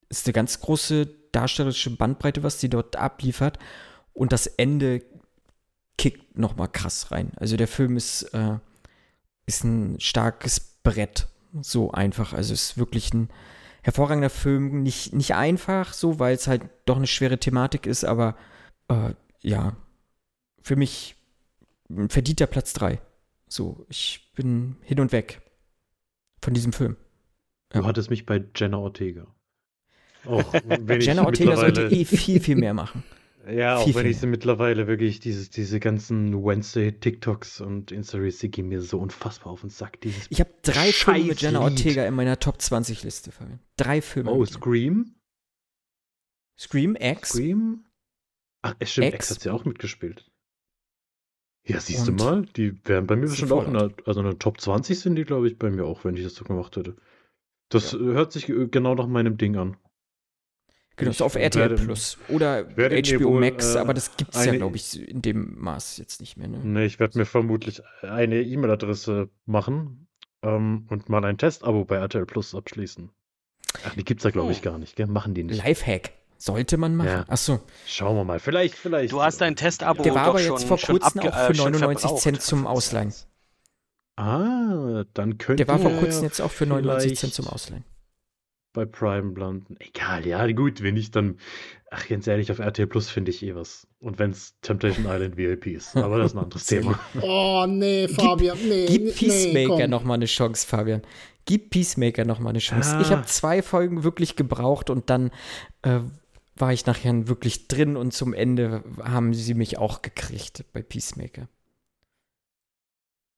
[0.10, 3.60] ist eine ganz große darstellerische Bandbreite was sie dort abliefert
[4.14, 5.04] und das Ende
[5.98, 7.32] kickt nochmal krass rein.
[7.38, 8.58] Also der Film ist, äh,
[9.46, 11.28] ist ein starkes Brett.
[11.62, 12.34] So einfach.
[12.34, 13.30] Also es ist wirklich ein
[13.82, 14.82] hervorragender Film.
[14.84, 18.36] Nicht, nicht einfach so, weil es halt doch eine schwere Thematik ist, aber
[18.90, 19.76] äh, ja,
[20.62, 21.16] für mich
[22.10, 23.00] verdient der Platz 3.
[23.48, 25.42] So, ich bin hin und weg
[26.42, 26.98] von diesem Film.
[27.70, 27.86] Du ja.
[27.86, 29.28] hattest mich bei Jenna Ortega.
[30.24, 33.04] Wenn Jenna Ortega sollte eh viel, viel mehr machen.
[33.48, 38.70] Ja, auch wenn ich sie mittlerweile wirklich, diese, diese ganzen Wednesday-TikToks und Insta-Reels, die gehen
[38.70, 40.02] mir so unfassbar auf den Sack.
[40.02, 43.32] Dieses ich habe drei Filme mit Jenna Ortega in meiner Top 20-Liste.
[43.78, 44.32] Drei Filme.
[44.32, 45.16] Oh, Scream?
[46.58, 47.30] Scream, X.
[47.30, 47.86] Scream?
[48.64, 50.32] Ach, stimmt, X, X hat sie auch mitgespielt.
[51.68, 54.26] Ja, siehst und du mal, die wären bei mir bestimmt auch in der, also in
[54.26, 56.76] der Top 20 sind die, glaube ich, bei mir auch, wenn ich das so gemacht
[56.78, 56.96] hätte.
[57.70, 58.00] Das ja.
[58.00, 59.78] hört sich genau nach meinem Ding an.
[60.98, 64.46] Genau, so auf RTL werde, Plus oder HBO wohl, Max, äh, aber das gibt es
[64.46, 66.48] ja, glaube ich, in dem Maß jetzt nicht mehr.
[66.48, 66.60] Ne?
[66.64, 70.08] Nee, ich werde mir vermutlich eine E-Mail-Adresse machen
[70.42, 73.10] ähm, und mal ein Testabo bei RTL Plus abschließen.
[73.86, 74.64] Ach, die gibt es da, glaube ich, oh.
[74.64, 75.08] gar nicht, gell?
[75.08, 75.64] Machen die nicht.
[75.64, 76.12] Lifehack.
[76.38, 77.08] Sollte man machen.
[77.08, 77.26] Ja.
[77.28, 77.60] Achso.
[77.86, 78.40] Schauen wir mal.
[78.40, 79.12] Vielleicht, vielleicht.
[79.12, 82.42] Du hast dein Testabo Der war aber jetzt vor kurzem auch für 99 äh, Cent
[82.42, 83.14] zum Ausleihen.
[84.18, 87.84] Ah, dann könnte Der war vor kurzem jetzt auch für 99 Cent zum Ausleihen.
[88.76, 89.78] Bei Prime landen.
[89.80, 91.38] Egal, ja, gut, wenn ich dann.
[91.90, 93.88] Ach, ganz ehrlich, auf RTL Plus finde ich eh was.
[94.00, 95.96] Und wenn es Temptation Island VIP ist.
[95.96, 97.00] Aber das ist ein anderes Thema.
[97.22, 98.86] Oh, nee, Fabian, gib, nee.
[98.86, 101.04] Gib Peacemaker nee, nochmal eine Chance, Fabian.
[101.46, 102.98] Gib Peacemaker nochmal eine Chance.
[102.98, 103.02] Ah.
[103.02, 105.32] Ich habe zwei Folgen wirklich gebraucht und dann
[105.84, 106.02] äh,
[106.58, 111.48] war ich nachher wirklich drin und zum Ende haben sie mich auch gekriegt bei Peacemaker.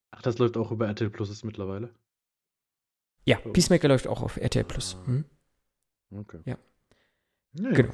[0.09, 1.91] Ach, das läuft auch über RTL Plus ist mittlerweile?
[3.27, 3.49] Ja, oh.
[3.49, 4.95] Peacemaker läuft auch auf RTL Plus.
[5.05, 5.25] Hm?
[6.11, 6.39] Okay.
[6.45, 6.57] Ja.
[7.59, 7.91] ja genau.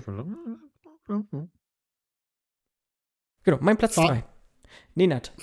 [3.44, 4.24] Genau, mein Platz 3.
[4.94, 5.34] Nenat.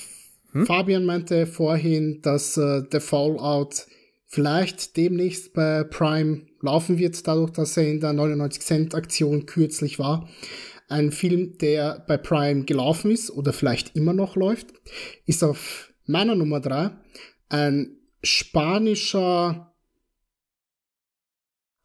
[0.53, 0.65] Hm?
[0.65, 3.87] Fabian meinte vorhin, dass äh, der Fallout
[4.27, 9.99] vielleicht demnächst bei Prime laufen wird, dadurch, dass er in der 99 Cent Aktion kürzlich
[9.99, 10.29] war.
[10.89, 14.69] Ein Film, der bei Prime gelaufen ist oder vielleicht immer noch läuft,
[15.27, 16.93] ist auf meiner Nummer 3
[17.49, 19.70] ein spanischer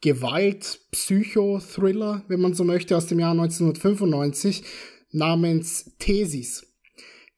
[0.05, 4.61] Gewalt-Psycho-Thriller, wenn man so möchte, aus dem Jahr 1995
[5.11, 6.71] namens Thesis.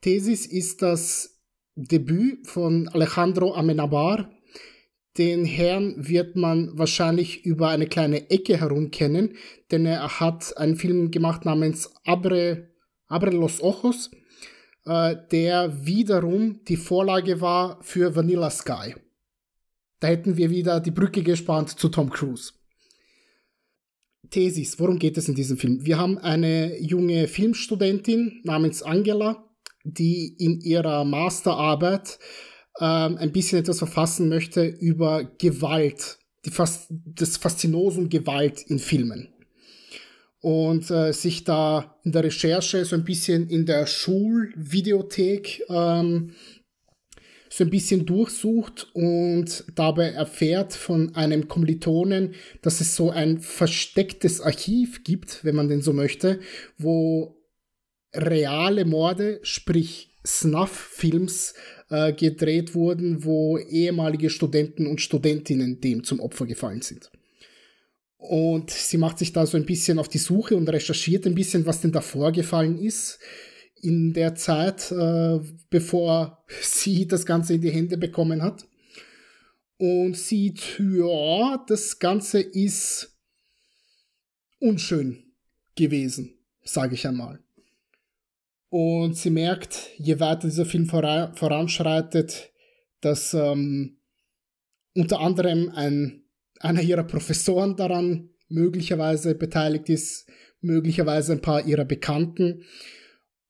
[0.02, 1.39] Thesis ist das
[1.76, 4.30] Debüt von Alejandro Amenabar,
[5.18, 9.38] den Herrn wird man wahrscheinlich über eine kleine Ecke herum kennen,
[9.72, 12.68] denn er hat einen Film gemacht namens Abre,
[13.07, 14.11] Abre los Ojos,
[14.85, 18.94] äh, der wiederum die Vorlage war für Vanilla Sky.
[20.02, 22.57] Da hätten wir wieder die Brücke gespannt zu Tom Cruise.
[24.30, 25.86] Thesis, worum geht es in diesem Film?
[25.86, 29.48] Wir haben eine junge Filmstudentin namens Angela,
[29.84, 32.20] die in ihrer Masterarbeit
[32.80, 39.34] ähm, ein bisschen etwas verfassen möchte über Gewalt, die Fas das Faszinosum Gewalt in Filmen.
[40.40, 46.34] Und äh, sich da in der Recherche so ein bisschen in der Schulvideothek ähm,
[47.58, 54.42] so ein bisschen durchsucht und dabei erfährt von einem Kommilitonen, dass es so ein verstecktes
[54.42, 56.40] Archiv gibt, wenn man denn so möchte,
[56.78, 57.36] wo
[58.14, 61.56] reale Morde, sprich Snuff-Films
[61.90, 67.10] äh, gedreht wurden, wo ehemalige Studenten und Studentinnen dem zum Opfer gefallen sind.
[68.18, 71.66] Und sie macht sich da so ein bisschen auf die Suche und recherchiert ein bisschen,
[71.66, 73.20] was denn da vorgefallen ist
[73.82, 75.40] in der Zeit, äh,
[75.70, 78.66] bevor sie das Ganze in die Hände bekommen hat.
[79.78, 83.16] Und sieht, ja, das Ganze ist
[84.60, 85.24] unschön
[85.76, 86.34] gewesen,
[86.64, 87.40] sage ich einmal.
[88.70, 92.52] Und sie merkt, je weiter dieser Film voranschreitet,
[93.02, 93.98] dass ähm,
[94.95, 96.24] unter anderem ein,
[96.60, 100.28] einer ihrer Professoren daran möglicherweise beteiligt ist,
[100.62, 102.64] möglicherweise ein paar ihrer Bekannten.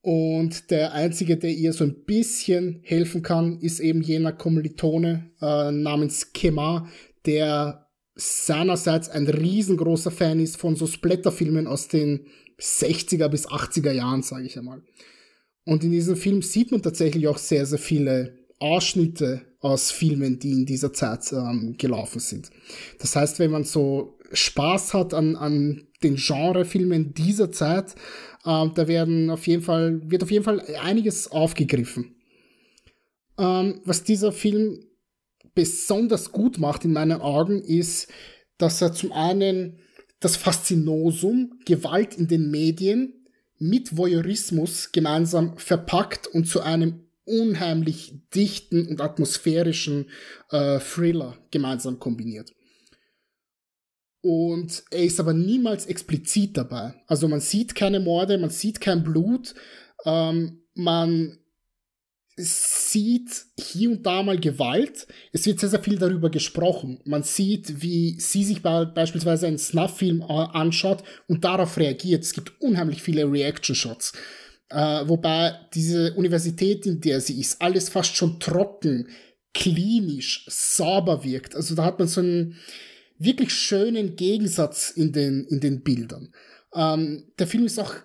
[0.08, 5.70] Und der einzige, der ihr so ein bisschen helfen kann, ist eben jener Kommilitone äh,
[5.74, 6.88] namens Kema,
[7.26, 12.28] der seinerseits ein riesengroßer Fan ist von so Splatterfilmen aus den
[12.58, 14.82] 60er bis 80er Jahren, sage ich einmal.
[15.66, 20.52] Und in diesem Film sieht man tatsächlich auch sehr, sehr viele Ausschnitte aus Filmen, die
[20.52, 22.50] in dieser Zeit ähm, gelaufen sind.
[23.00, 27.96] Das heißt, wenn man so Spaß hat an, an den Genrefilmen dieser Zeit,
[28.46, 32.16] ähm, da werden auf jeden Fall, wird auf jeden Fall einiges aufgegriffen.
[33.38, 34.80] Ähm, was dieser Film
[35.54, 38.12] besonders gut macht in meinen Augen, ist,
[38.58, 39.80] dass er zum einen
[40.20, 43.14] das Faszinosum Gewalt in den Medien
[43.60, 50.10] mit Voyeurismus gemeinsam verpackt und zu einem unheimlich dichten und atmosphärischen
[50.50, 52.54] äh, Thriller gemeinsam kombiniert.
[54.22, 56.94] Und er ist aber niemals explizit dabei.
[57.08, 59.54] Also man sieht keine Morde, man sieht kein Blut,
[60.06, 61.38] ähm, man
[62.40, 65.08] sieht hier und da mal Gewalt.
[65.34, 67.00] Es wird sehr, sehr viel darüber gesprochen.
[67.04, 72.24] Man sieht, wie sie sich beispielsweise einen Snuff-Film äh, anschaut und darauf reagiert.
[72.24, 74.14] Es gibt unheimlich viele Reaction-Shots.
[74.70, 79.08] Äh, wobei diese Universität, in der sie ist, alles fast schon trocken,
[79.54, 81.56] klinisch, sauber wirkt.
[81.56, 82.58] Also da hat man so einen
[83.18, 86.34] wirklich schönen Gegensatz in den, in den Bildern.
[86.74, 87.96] Ähm, der Film ist auch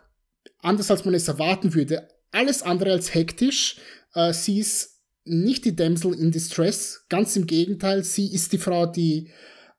[0.58, 2.08] anders, als man es erwarten würde.
[2.30, 3.76] Alles andere als hektisch.
[4.14, 8.04] Äh, sie ist nicht die Damsel in Distress, ganz im Gegenteil.
[8.04, 9.30] Sie ist die Frau, die,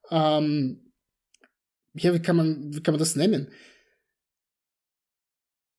[0.10, 0.92] ähm,
[1.96, 3.52] ja, wie kann man, wie kann man das nennen?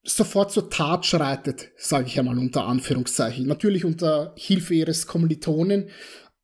[0.05, 3.47] sofort zur Tat schreitet, sage ich einmal unter Anführungszeichen.
[3.47, 5.89] Natürlich unter Hilfe ihres Kommilitonen,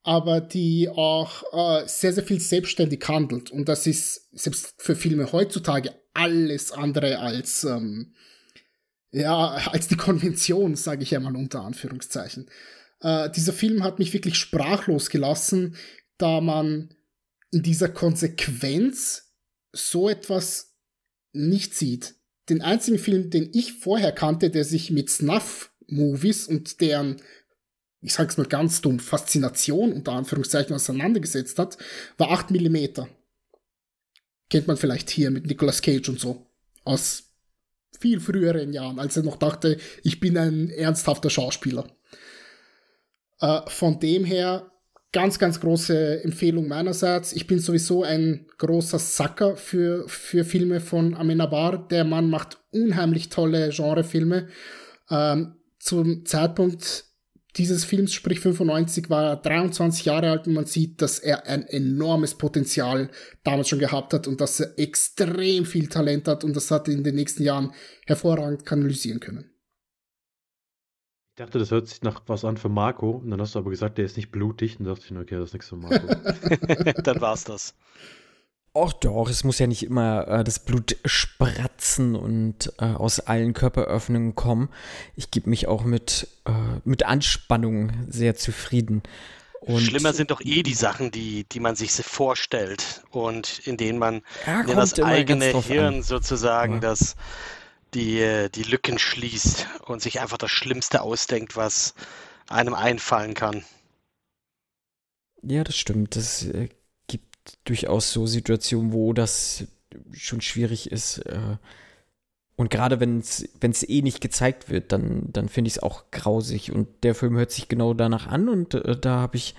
[0.02, 3.50] aber die auch äh, sehr, sehr viel selbstständig handelt.
[3.50, 8.14] Und das ist selbst für Filme heutzutage alles andere als, ähm,
[9.12, 12.50] ja, als die Konvention, sage ich einmal unter Anführungszeichen.
[13.00, 15.76] Äh, dieser Film hat mich wirklich sprachlos gelassen,
[16.18, 16.94] da man
[17.50, 19.34] in dieser Konsequenz
[19.72, 20.76] so etwas
[21.32, 22.14] nicht sieht
[22.50, 27.22] den einzigen Film, den ich vorher kannte, der sich mit Snuff-Movies und deren,
[28.02, 31.76] ich sag's mal ganz dumm, Faszination unter Anführungszeichen auseinandergesetzt hat,
[32.16, 33.02] war 8 mm.
[34.48, 36.46] Kennt man vielleicht hier mit Nicolas Cage und so.
[36.84, 37.24] Aus
[37.98, 41.86] viel früheren Jahren, als er noch dachte, ich bin ein ernsthafter Schauspieler.
[43.40, 44.70] Äh, von dem her
[45.12, 47.32] ganz, ganz große Empfehlung meinerseits.
[47.32, 51.86] Ich bin sowieso ein großer Sacker für, für Filme von Amenabar.
[51.88, 54.48] Der Mann macht unheimlich tolle Genrefilme.
[55.10, 57.09] Ähm, zum Zeitpunkt
[57.56, 61.66] dieses Films, sprich 95, war er 23 Jahre alt und man sieht, dass er ein
[61.66, 63.10] enormes Potenzial
[63.42, 66.94] damals schon gehabt hat und dass er extrem viel Talent hat und das hat er
[66.94, 67.72] in den nächsten Jahren
[68.06, 69.50] hervorragend kanalisieren können.
[71.30, 73.12] Ich dachte, das hört sich nach was an für Marco.
[73.12, 74.78] Und dann hast du aber gesagt, der ist nicht blutig.
[74.78, 76.06] Und dachte ich, okay, das ist nichts für Marco.
[77.02, 77.74] dann war's das.
[78.72, 83.52] Och doch, es muss ja nicht immer äh, das Blut spratzen und äh, aus allen
[83.52, 84.68] Körperöffnungen kommen.
[85.16, 86.52] Ich gebe mich auch mit, äh,
[86.84, 89.02] mit Anspannung sehr zufrieden.
[89.60, 93.98] Und Schlimmer sind doch eh die Sachen, die, die man sich vorstellt und in denen
[93.98, 96.02] man ja, in das eigene Hirn an.
[96.02, 96.80] sozusagen ja.
[96.80, 97.16] das
[97.92, 101.94] die, die Lücken schließt und sich einfach das Schlimmste ausdenkt, was
[102.48, 103.64] einem einfallen kann.
[105.42, 106.16] Ja, das stimmt.
[106.16, 106.68] Es äh,
[107.64, 109.66] durchaus so Situationen, wo das
[110.12, 111.18] schon schwierig ist.
[111.18, 111.56] Äh,
[112.56, 116.72] und gerade wenn es eh nicht gezeigt wird, dann, dann finde ich es auch grausig.
[116.72, 119.54] Und der Film hört sich genau danach an und äh, da habe ich,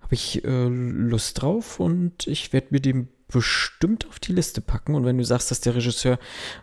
[0.00, 4.94] hab ich äh, Lust drauf und ich werde mir den bestimmt auf die Liste packen.
[4.94, 6.18] Und wenn du sagst, dass der Regisseur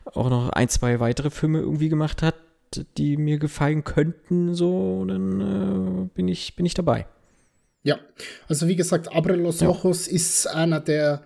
[0.05, 2.35] auch noch ein, zwei weitere Filme irgendwie gemacht hat,
[2.97, 7.05] die mir gefallen könnten, so, dann äh, bin, ich, bin ich dabei.
[7.85, 7.99] Ja,
[8.47, 9.69] also wie gesagt, Abre los ja.
[9.69, 11.23] Ojos ist einer der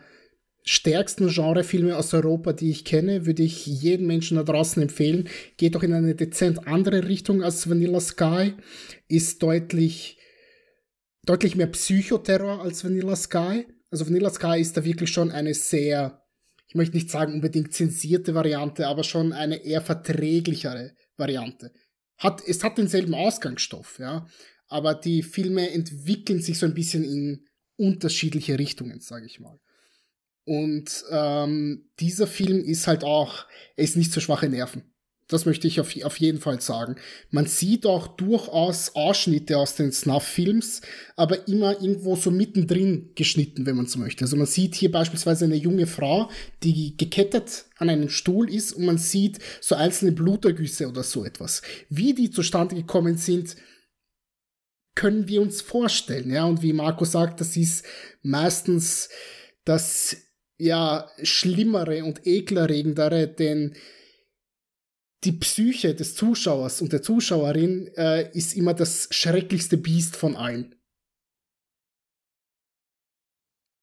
[0.63, 5.29] stärksten Genrefilme aus Europa, die ich kenne, würde ich jedem Menschen da draußen empfehlen.
[5.57, 8.53] Geht auch in eine dezent andere Richtung als Vanilla Sky,
[9.07, 10.19] ist deutlich,
[11.25, 16.23] deutlich mehr Psychoterror als Vanilla Sky also Vanilla Sky ist da wirklich schon eine sehr,
[16.67, 21.71] ich möchte nicht sagen unbedingt zensierte Variante, aber schon eine eher verträglichere Variante.
[22.17, 24.27] Hat, es hat denselben Ausgangsstoff, ja,
[24.69, 29.59] aber die Filme entwickeln sich so ein bisschen in unterschiedliche Richtungen, sage ich mal.
[30.45, 34.83] Und ähm, dieser Film ist halt auch, er ist nicht so schwache Nerven.
[35.27, 36.95] Das möchte ich auf, auf jeden Fall sagen.
[37.29, 40.81] Man sieht auch durchaus Ausschnitte aus den Snuff-Films,
[41.15, 44.25] aber immer irgendwo so mittendrin geschnitten, wenn man so möchte.
[44.25, 46.31] Also man sieht hier beispielsweise eine junge Frau,
[46.63, 51.61] die gekettet an einem Stuhl ist und man sieht so einzelne Blutergüsse oder so etwas.
[51.89, 53.55] Wie die zustande gekommen sind,
[54.95, 56.31] können wir uns vorstellen.
[56.31, 57.85] Ja, und wie Marco sagt, das ist
[58.21, 59.09] meistens
[59.63, 60.17] das
[60.57, 63.75] ja schlimmere und ekelerregendere, denn
[65.23, 70.75] die Psyche des Zuschauers und der Zuschauerin äh, ist immer das schrecklichste Biest von allen.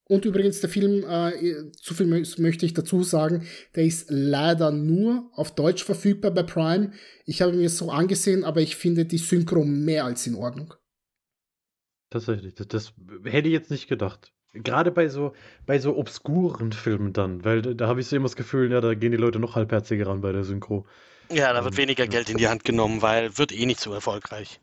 [0.09, 5.31] Und übrigens, der Film, äh, zu viel möchte ich dazu sagen, der ist leider nur
[5.33, 6.93] auf Deutsch verfügbar bei Prime.
[7.25, 10.75] Ich habe mir so angesehen, aber ich finde die Synchro mehr als in Ordnung.
[12.11, 12.93] Tatsächlich, das, das
[13.25, 14.33] hätte ich jetzt nicht gedacht.
[14.53, 15.35] Gerade bei so,
[15.67, 18.81] bei so obskuren Filmen dann, weil da, da habe ich so immer das Gefühl, ja,
[18.81, 20.87] da gehen die Leute noch halbherziger ran bei der Synchro.
[21.31, 22.07] Ja, da wird Ähm, weniger.
[22.07, 24.61] Geld in die Hand genommen, weil wird eh nicht so erfolgreich.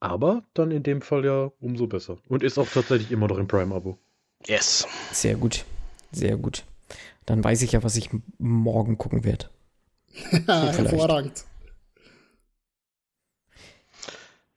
[0.00, 2.18] Aber dann in dem Fall ja umso besser.
[2.28, 3.98] Und ist auch tatsächlich immer noch im Prime-Abo.
[4.46, 4.86] Yes.
[5.12, 5.64] Sehr gut.
[6.12, 6.64] Sehr gut.
[7.26, 9.48] Dann weiß ich ja, was ich morgen gucken werde.
[10.46, 11.44] Hervorragend.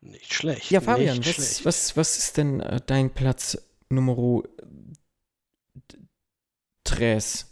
[0.04, 0.70] Nicht schlecht.
[0.70, 1.66] Ja, Fabian, nicht was, schlecht.
[1.66, 3.58] was, was ist denn äh, dein Platz
[3.90, 4.44] Nummer
[6.84, 7.50] tres?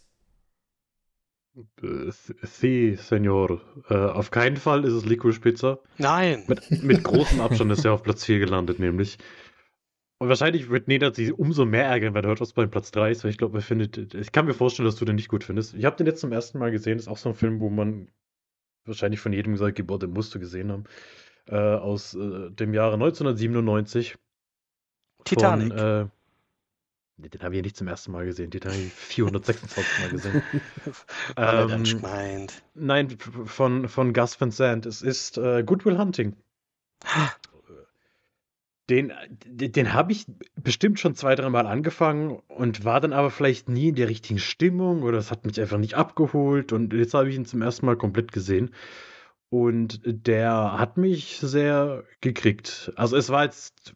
[1.81, 2.11] Äh,
[2.43, 3.61] Sie, Senor.
[3.89, 5.79] Äh, auf keinen Fall ist es Licorice Pizza.
[5.97, 6.43] Nein.
[6.47, 9.17] Mit, mit großem Abstand ist er auf Platz 4 gelandet, nämlich.
[10.19, 13.11] Und wahrscheinlich wird Neda sich umso mehr ärgern, wenn er hört, was bei Platz 3
[13.11, 14.13] ist, weil ich glaube, er findet.
[14.13, 15.73] Ich kann mir vorstellen, dass du den nicht gut findest.
[15.73, 16.99] Ich habe den jetzt zum ersten Mal gesehen.
[16.99, 18.09] ist auch so ein Film, wo man
[18.85, 20.83] wahrscheinlich von jedem gesagt, Geburt, den musst du gesehen haben.
[21.51, 24.17] Äh, aus äh, dem Jahre 1997.
[25.25, 25.73] Titanic.
[25.73, 26.05] Von, äh,
[27.17, 28.51] nee, den habe ich ja nicht zum ersten Mal gesehen.
[28.51, 30.43] Den habe ich 426 Mal gesehen.
[31.37, 32.49] Ähm.
[32.73, 33.09] Nein,
[33.45, 34.85] von, von Gus Van Sant.
[34.85, 36.37] Es ist äh, Good Will Hunting.
[38.89, 39.13] Den,
[39.45, 40.25] den, den habe ich
[40.55, 45.03] bestimmt schon zwei, dreimal angefangen und war dann aber vielleicht nie in der richtigen Stimmung
[45.03, 47.95] oder es hat mich einfach nicht abgeholt und jetzt habe ich ihn zum ersten Mal
[47.95, 48.71] komplett gesehen
[49.51, 52.93] und der hat mich sehr gekriegt.
[52.95, 53.93] Also es war jetzt,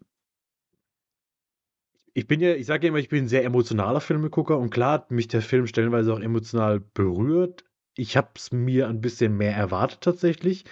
[2.13, 4.91] ich bin ja, ich sage ja immer, ich bin ein sehr emotionaler Filmegucker und klar
[4.93, 7.63] hat mich der Film stellenweise auch emotional berührt.
[7.95, 10.65] Ich habe es mir ein bisschen mehr erwartet tatsächlich.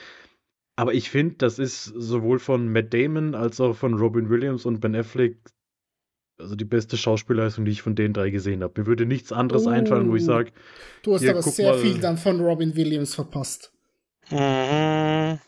[0.75, 4.81] Aber ich finde, das ist sowohl von Matt Damon als auch von Robin Williams und
[4.81, 5.37] Ben Affleck
[6.39, 8.81] also die beste Schauspielleistung, die ich von den drei gesehen habe.
[8.81, 9.69] Mir würde nichts anderes Oh.
[9.69, 10.51] einfallen, wo ich sage,
[11.03, 11.79] Du hast Hier, aber sehr mal.
[11.79, 13.72] viel dann von Robin Williams verpasst.
[14.31, 15.39] Mhm.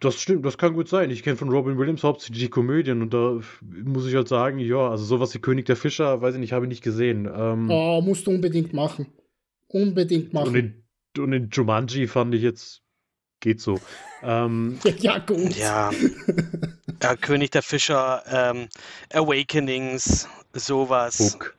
[0.00, 1.10] das stimmt, das kann gut sein.
[1.10, 3.40] Ich kenne von Robin Williams hauptsächlich die Komödien und da
[3.84, 6.66] muss ich halt sagen, ja, also sowas wie König der Fischer, weiß ich nicht, habe
[6.66, 7.28] ich nicht gesehen.
[7.32, 9.06] Ähm, Oh, musst du unbedingt machen.
[9.68, 10.54] Unbedingt und, machen.
[10.54, 10.84] in,
[11.22, 12.82] und in Jumanji fand ich jetzt,
[13.40, 13.78] geht so.
[14.22, 15.56] Ähm, ja, gut.
[15.56, 15.90] Ja.
[17.02, 17.16] ja.
[17.16, 18.68] König der Fischer, ähm,
[19.12, 21.34] Awakenings, sowas.
[21.34, 21.56] Hook,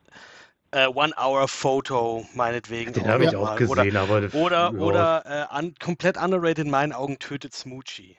[0.74, 2.94] Äh, One Hour Photo, meinetwegen.
[2.94, 3.68] den habe ich auch mal.
[3.68, 4.80] Oder, gesehen, aber oder, ja.
[4.80, 8.18] oder äh, un, komplett underrated in meinen Augen tötet Smoochie.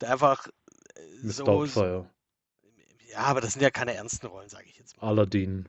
[0.00, 0.48] Der einfach
[0.96, 1.32] äh, Mr.
[1.32, 1.44] so.
[1.44, 2.10] Doubtfire,
[3.12, 5.08] Ja, aber das sind ja keine ernsten Rollen, sage ich jetzt mal.
[5.08, 5.68] Aladdin.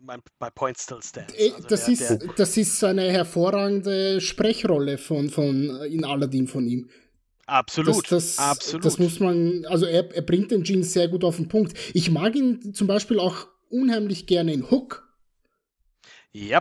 [0.00, 1.32] My, my point still stands.
[1.34, 6.04] Äh, Also Das der, ist, der, das ist eine hervorragende Sprechrolle von, von äh, in
[6.04, 6.90] Aladdin von ihm.
[7.46, 8.84] absolut, Das, das, absolut.
[8.84, 11.78] das muss man, also er, er bringt den Gene sehr gut auf den Punkt.
[11.94, 15.08] Ich mag ihn zum Beispiel auch unheimlich gerne in Hook.
[16.32, 16.60] Ja.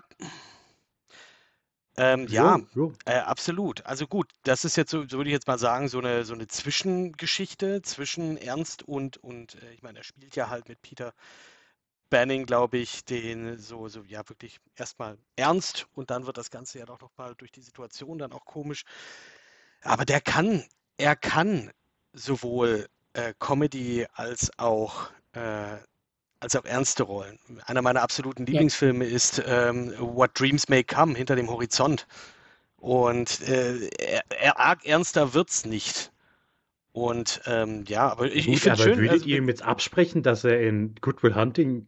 [1.97, 2.93] Ähm, ja, Jo, jo.
[3.05, 3.85] Äh, absolut.
[3.85, 6.33] Also gut, das ist jetzt so, so würde ich jetzt mal sagen, so eine, so
[6.33, 11.13] eine Zwischengeschichte zwischen Ernst und, und äh, ich meine, er spielt ja halt mit Peter
[12.09, 16.79] Banning, glaube ich, den so, so, ja, wirklich erstmal ernst und dann wird das Ganze
[16.79, 18.83] ja doch nochmal durch die Situation dann auch komisch.
[19.81, 20.63] Aber der kann,
[20.97, 21.71] er kann
[22.13, 25.09] sowohl äh, Comedy als auch,
[26.39, 27.39] als auch ernste Rollen.
[27.65, 32.07] Einer meiner absoluten Lieblingsfilme ist ähm, What Dreams May Come, hinter dem Horizont.
[32.77, 36.11] Und äh, er, er, arg ernster wird's nicht.
[36.91, 38.97] Und ähm, ja, aber ich, ich Gut, finde aber schön.
[38.97, 41.87] würdet also, ihr ihm jetzt absprechen, dass er in Good Will Hunting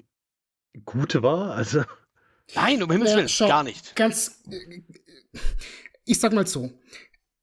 [0.85, 1.51] gut war?
[1.51, 1.83] Also,
[2.55, 3.95] nein, um Himmels Ja, Willen, schau, gar nicht.
[3.95, 4.43] Ganz,
[6.03, 6.71] ich sag mal so,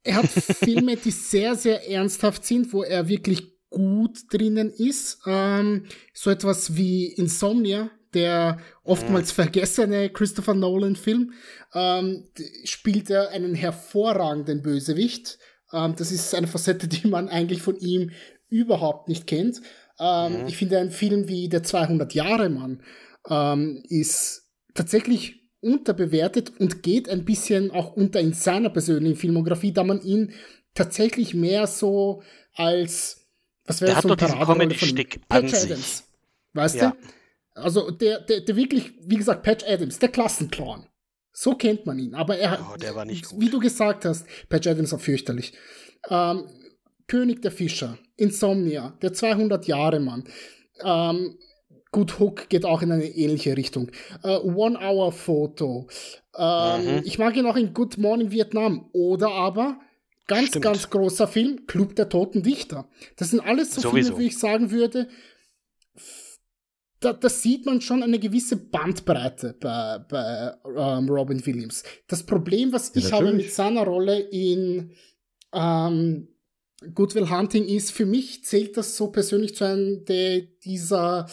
[0.02, 5.18] er hat Filme, die sehr, sehr ernsthaft sind, wo er wirklich gut drinnen ist.
[5.26, 11.32] Ähm, so etwas wie Insomnia, der oftmals vergessene Christopher Nolan-Film,
[11.74, 12.28] ähm,
[12.64, 15.38] spielt er einen hervorragenden Bösewicht.
[15.72, 18.12] Ähm, das ist eine Facette, die man eigentlich von ihm
[18.48, 19.60] überhaupt nicht kennt.
[19.98, 20.46] Ähm, Mhm.
[20.46, 22.82] Ich finde, ein Film wie Der 200-Jahre-Mann
[23.28, 29.82] ähm, ist tatsächlich unterbewertet und geht ein bisschen auch unter in seiner persönlichen Filmografie, da
[29.82, 30.32] man ihn
[30.74, 32.22] tatsächlich mehr so
[32.55, 33.23] als,
[33.66, 34.47] was wäre Der hat so ein?
[34.47, 35.70] Comedy-Stick an Patch sich.
[35.70, 36.05] Adams.
[36.53, 36.91] Weißt Ja.
[36.91, 36.97] du?
[37.61, 40.86] Also der, der, der wirklich, wie gesagt, Patch Adams, der Klassenclown.
[41.32, 42.15] So kennt man ihn.
[42.15, 43.41] Aber er Oh, der war nicht gut.
[43.41, 45.53] Wie du gesagt hast, Patch Adams war fürchterlich.
[46.09, 46.49] Ähm,
[47.07, 50.24] König der Fischer, Insomnia, der 200-Jahre-Mann.
[50.82, 51.39] Ähm,
[51.93, 53.91] gut, Hook geht auch in eine ähnliche Richtung.
[54.23, 55.89] Äh, One-Hour-Foto.
[56.36, 57.03] Ähm, Mhm.
[57.05, 58.89] Ich mag ihn auch in Good Morning Vietnam.
[58.93, 59.78] Oder aber,
[60.26, 60.64] ganz, Stimmt.
[60.64, 62.88] ganz großer Film, Club der Toten Dichter.
[63.16, 64.09] Das sind alles so Sowieso.
[64.10, 65.09] Filme, wie ich sagen würde,
[67.01, 71.82] da, da sieht man schon eine gewisse Bandbreite bei, bei ähm, Robin Williams.
[72.06, 73.46] Das Problem, was Ja, ich habe natürlich.
[73.46, 74.92] mit seiner Rolle in
[75.52, 76.28] ähm,
[76.94, 81.28] Good Will Hunting ist, für mich zählt das so persönlich zu einem der, dieser,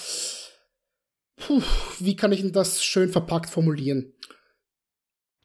[1.38, 1.61] puh,
[1.99, 4.13] wie kann ich denn das schön verpackt formulieren?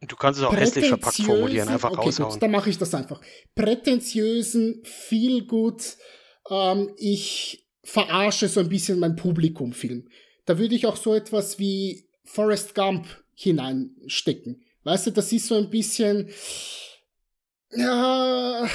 [0.00, 2.32] Du kannst es auch hässlich verpackt formulieren, einfach okay, raushauen.
[2.32, 3.20] Gut, dann mache ich das einfach.
[3.54, 5.96] Prätentiösen, viel gut.
[6.50, 10.08] Ähm, ich verarsche so ein bisschen mein Publikum Film.
[10.44, 14.64] Da würde ich auch so etwas wie Forrest Gump hineinstecken.
[14.84, 16.30] Weißt du, das ist so ein bisschen,
[17.72, 18.68] ja,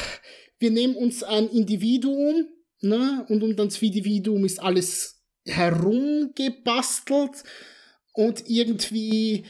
[0.60, 2.48] wir nehmen uns ein Individuum,
[2.82, 7.44] ne, und um das Individuum ist alles herumgebastelt
[8.14, 9.46] und irgendwie,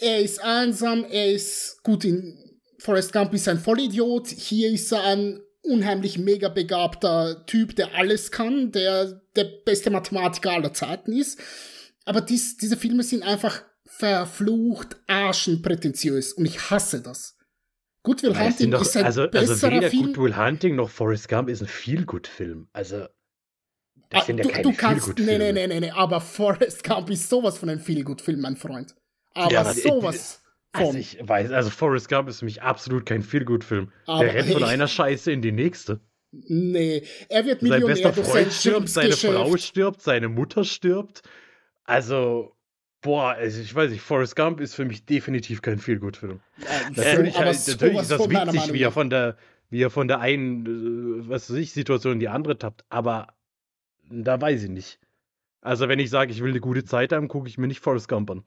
[0.00, 2.38] er ist einsam, er ist gut in,
[2.78, 8.30] Forrest Gump ist ein Vollidiot, hier ist er ein unheimlich mega begabter Typ, der alles
[8.32, 11.40] kann, der der beste Mathematiker aller Zeiten ist.
[12.04, 17.38] Aber dies, diese Filme sind einfach verflucht arschenprätentiös und ich hasse das.
[18.02, 20.06] Good Will Hunting doch, ist ein also, also weder Film.
[20.06, 22.68] Good Will Hunting noch Forrest Gump ist ein Feel-Good-Film.
[22.72, 23.06] Also
[24.10, 27.10] das ah, sind ja du, keine du kannst, nee, nee, nee, nee, aber Forrest Gump
[27.10, 28.96] ist sowas von einem Feel-Good-Film, mein Freund.
[29.34, 30.42] Aber ja, sowas.
[30.72, 33.92] Also ich weiß, also Forrest Gump ist für mich absolut kein Feel-Good-Film.
[34.06, 36.00] Der rennt von einer Scheiße in die nächste.
[36.30, 41.22] Nee, er wird Millionär sein bester Freund stirbt, seine Frau stirbt, seine Mutter stirbt.
[41.84, 42.56] Also,
[43.02, 46.40] Boah, also ich weiß nicht, Forrest Gump ist für mich definitiv kein Feelgood-Film.
[46.94, 49.36] natürlich, halt, natürlich ist das witzig, wie er von der,
[49.70, 53.34] wie er von der einen, äh, was weiß ich, Situation in die andere tappt, aber
[54.08, 55.00] da weiß ich nicht.
[55.60, 58.08] Also wenn ich sage, ich will eine gute Zeit haben, gucke ich mir nicht Forrest
[58.08, 58.44] Gump an.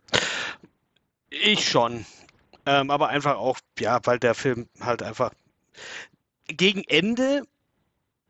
[1.29, 2.05] Ich schon.
[2.65, 5.31] Ähm, aber einfach auch, ja, weil der Film halt einfach
[6.47, 7.43] gegen Ende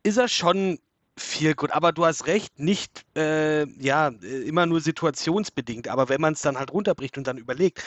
[0.03, 0.79] ist er schon
[1.17, 4.09] viel gut, aber du hast recht, nicht äh, ja
[4.45, 7.83] immer nur situationsbedingt, aber wenn man es dann halt runterbricht und dann überlegt,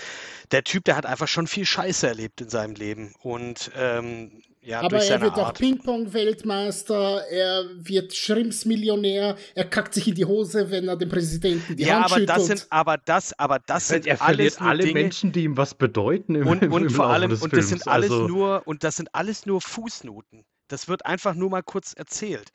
[0.51, 3.15] der Typ, der hat einfach schon viel Scheiße erlebt in seinem Leben.
[3.21, 5.39] Und ähm, ja, aber er wird Art.
[5.39, 11.77] auch Ping-Pong-Weltmeister, er wird Schrimps-Millionär, er kackt sich in die Hose, wenn er dem Präsidenten
[11.77, 15.01] die ja, Hand aber das sind, aber das, aber das sind er alles alle Dinge,
[15.01, 18.11] Menschen, die ihm was bedeuten im, und, und im vor allem und das sind alles
[18.11, 20.45] also, nur und das sind alles nur Fußnoten.
[20.69, 22.53] Das wird einfach nur mal kurz erzählt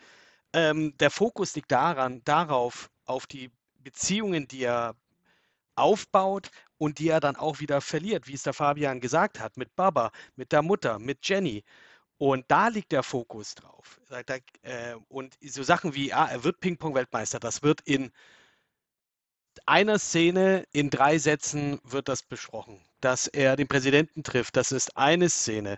[0.53, 4.95] ähm, der Fokus liegt daran, darauf, auf die Beziehungen, die er
[5.75, 9.75] aufbaut und die er dann auch wieder verliert, wie es der Fabian gesagt hat, mit
[9.75, 11.63] Baba, mit der Mutter, mit Jenny.
[12.17, 13.99] Und da liegt der Fokus drauf.
[14.61, 18.11] Äh, und so Sachen wie, ah, er wird Ping-Pong-Weltmeister, das wird in
[19.65, 22.79] einer Szene, in drei Sätzen wird das besprochen.
[23.01, 25.77] Dass er den Präsidenten trifft, das ist eine Szene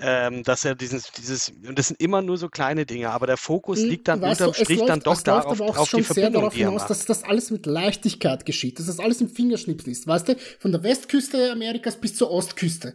[0.00, 3.36] ähm, dass er dieses, dieses, und das sind immer nur so kleine Dinge, aber der
[3.36, 6.02] Fokus hm, liegt dann weißt unterm du, Strich läuft, dann doch da auf, auf die
[6.02, 10.06] Verbindung, darauf hinaus, dass das alles mit Leichtigkeit geschieht, dass das alles im Fingerschnipsen ist,
[10.06, 12.94] weißt du, von der Westküste Amerikas bis zur Ostküste.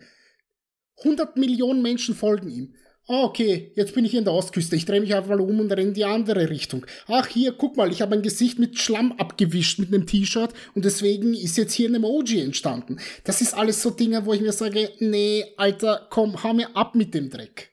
[0.99, 2.73] 100 Millionen Menschen folgen ihm.
[3.07, 4.77] Ah, okay, jetzt bin ich in der Ostküste.
[4.77, 6.85] Ich drehe mich einfach mal um und renne in die andere Richtung.
[7.07, 10.85] Ach, hier, guck mal, ich habe ein Gesicht mit Schlamm abgewischt mit einem T-Shirt und
[10.85, 12.99] deswegen ist jetzt hier ein Emoji entstanden.
[13.25, 16.95] Das ist alles so Dinge, wo ich mir sage, nee, Alter, komm, hau mir ab
[16.95, 17.72] mit dem Dreck.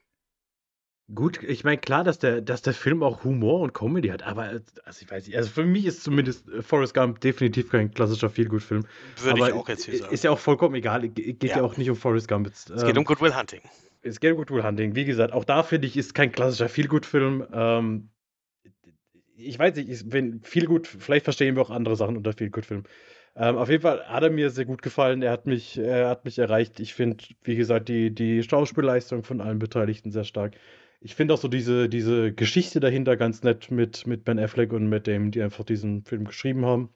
[1.14, 4.42] Gut, ich meine, klar, dass der, dass der Film auch Humor und Comedy hat, aber
[4.84, 8.84] also ich weiß nicht, also für mich ist zumindest Forrest Gump definitiv kein klassischer Feelgood-Film.
[9.22, 10.14] Würde ich auch jetzt hier sagen.
[10.14, 12.46] Ist ja auch vollkommen egal, geht ja, ja auch nicht um Forrest Gump.
[12.46, 13.60] Jetzt, es geht um Good Will Hunting
[14.02, 14.94] es geht um Good Will Hunting.
[14.94, 17.46] Wie gesagt, auch da finde ich, ist kein klassischer Feelgood-Film.
[17.52, 18.10] Ähm,
[19.36, 22.84] ich weiß nicht, ich, wenn Feelgood, vielleicht verstehen wir auch andere Sachen unter Feelgood-Film.
[23.36, 25.22] Ähm, auf jeden Fall hat er mir sehr gut gefallen.
[25.22, 26.80] Er hat mich, er hat mich erreicht.
[26.80, 30.54] Ich finde, wie gesagt, die, die Schauspielleistung von allen Beteiligten sehr stark.
[31.00, 34.88] Ich finde auch so diese, diese Geschichte dahinter ganz nett mit, mit Ben Affleck und
[34.88, 36.90] mit dem, die einfach diesen Film geschrieben haben.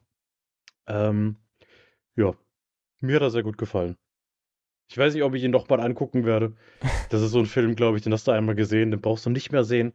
[0.87, 1.37] Ähm,
[2.15, 2.35] ja,
[3.01, 3.97] mir hat er sehr gut gefallen.
[4.89, 6.55] Ich weiß nicht, ob ich ihn noch mal angucken werde.
[7.11, 9.31] Das ist so ein Film, glaube ich, den hast du einmal gesehen, den brauchst du
[9.31, 9.93] nicht mehr sehen.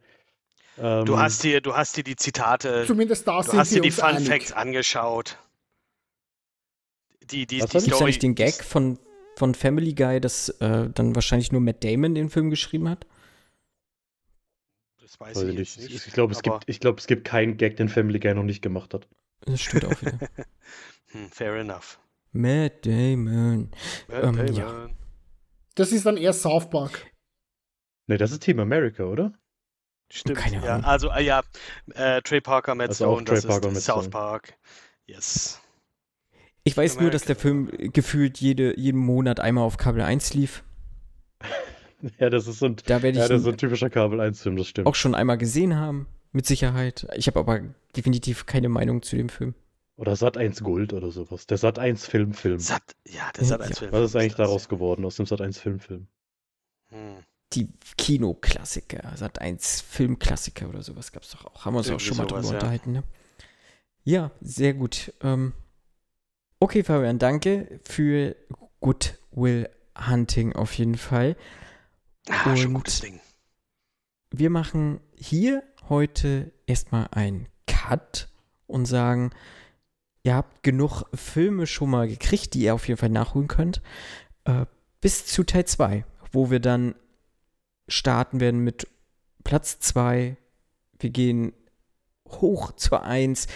[0.78, 3.90] Ähm, du hast dir, du hast dir die Zitate, zumindest da du hast dir die
[3.90, 5.36] Fun Facts angeschaut.
[7.30, 8.10] Die, die, Was die Story.
[8.10, 8.98] Ist den Gag von,
[9.36, 13.06] von Family Guy, dass äh, dann wahrscheinlich nur Matt Damon den Film geschrieben hat?
[15.10, 15.78] Das weiß ich nicht.
[15.78, 16.06] nicht.
[16.06, 18.94] Ich glaube, es, gibt, glaub, es gibt keinen Gag, den Family Guy noch nicht gemacht
[18.94, 19.08] hat.
[19.40, 20.18] Das stimmt auch wieder.
[21.10, 21.98] hm, fair enough.
[22.30, 23.72] Matt Damon.
[24.06, 24.54] Matt ähm, Damon.
[24.54, 24.88] Ja.
[25.74, 27.10] Das ist dann eher South Park.
[28.06, 29.32] Ne, das ist Team America, oder?
[30.12, 30.38] Stimmt.
[30.38, 30.82] Keine Ahnung.
[30.82, 31.42] Ja, also, äh, ja,
[31.94, 34.10] äh, Trey Parker, Matt also Stone, das Parker ist South.
[34.10, 34.56] Park.
[35.06, 35.60] Yes.
[36.62, 37.02] Ich weiß America.
[37.02, 40.62] nur, dass der Film gefühlt jede, jeden Monat einmal auf Kabel 1 lief.
[42.18, 44.68] ja, das ist so ein, da ja, das ist so ein typischer Kabel 1-Film, das
[44.68, 44.86] stimmt.
[44.86, 47.06] Auch schon einmal gesehen haben, mit Sicherheit.
[47.14, 47.60] Ich habe aber
[47.96, 49.54] definitiv keine Meinung zu dem Film.
[49.96, 51.46] Oder Sat 1 Gold oder sowas.
[51.46, 52.58] Der Sat 1 Film Film.
[52.58, 53.92] Sat, ja, der Sat 1 Film.
[53.92, 56.06] Was ist eigentlich daraus geworden aus dem Sat 1 Film Film?
[56.88, 57.16] Hm.
[57.52, 57.68] Die
[57.98, 61.64] Kinoklassiker, Sat 1 Filmklassiker oder sowas gab es doch auch.
[61.64, 62.54] Haben wir uns Irgendwie auch schon mal drüber ja.
[62.54, 63.02] unterhalten, ne?
[64.04, 65.12] Ja, sehr gut.
[65.22, 65.52] Ähm,
[66.60, 68.36] okay, Fabian, danke für
[68.80, 69.68] Good Will
[70.08, 71.36] Hunting auf jeden Fall.
[72.28, 73.20] Ah, schon gutes Ding.
[74.30, 78.28] Wir machen hier heute erstmal einen Cut
[78.66, 79.30] und sagen,
[80.22, 83.82] ihr habt genug Filme schon mal gekriegt, die ihr auf jeden Fall nachholen könnt.
[84.44, 84.66] Äh,
[85.00, 86.94] bis zu Teil 2, wo wir dann
[87.88, 88.86] starten werden mit
[89.42, 90.36] Platz 2.
[90.98, 91.52] Wir gehen
[92.28, 93.48] hoch zur 1,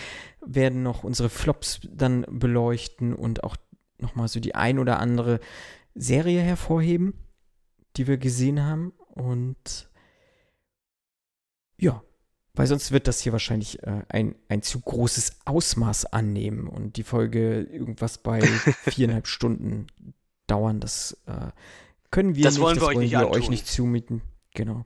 [0.45, 3.57] werden noch unsere Flops dann beleuchten und auch
[3.99, 5.41] nochmal so die ein oder andere
[5.95, 7.15] Serie hervorheben,
[7.96, 8.92] die wir gesehen haben.
[9.08, 9.88] Und
[11.78, 12.02] ja,
[12.54, 17.02] weil sonst wird das hier wahrscheinlich äh, ein, ein zu großes Ausmaß annehmen und die
[17.02, 18.40] Folge irgendwas bei
[18.84, 19.88] viereinhalb Stunden
[20.46, 20.80] dauern.
[20.80, 21.50] Das äh,
[22.10, 24.22] können wir Das nicht, wollen das wir euch wollen nicht wir euch nicht zumuten.
[24.54, 24.84] Genau.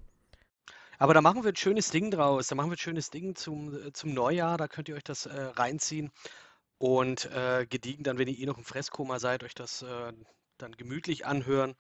[0.99, 2.49] Aber da machen wir ein schönes Ding draus.
[2.49, 4.57] Da machen wir ein schönes Ding zum, äh, zum Neujahr.
[4.57, 6.11] Da könnt ihr euch das äh, reinziehen
[6.79, 10.13] und äh, gediegen dann, wenn ihr eh noch im Fresskoma seid, euch das äh,
[10.57, 11.75] dann gemütlich anhören.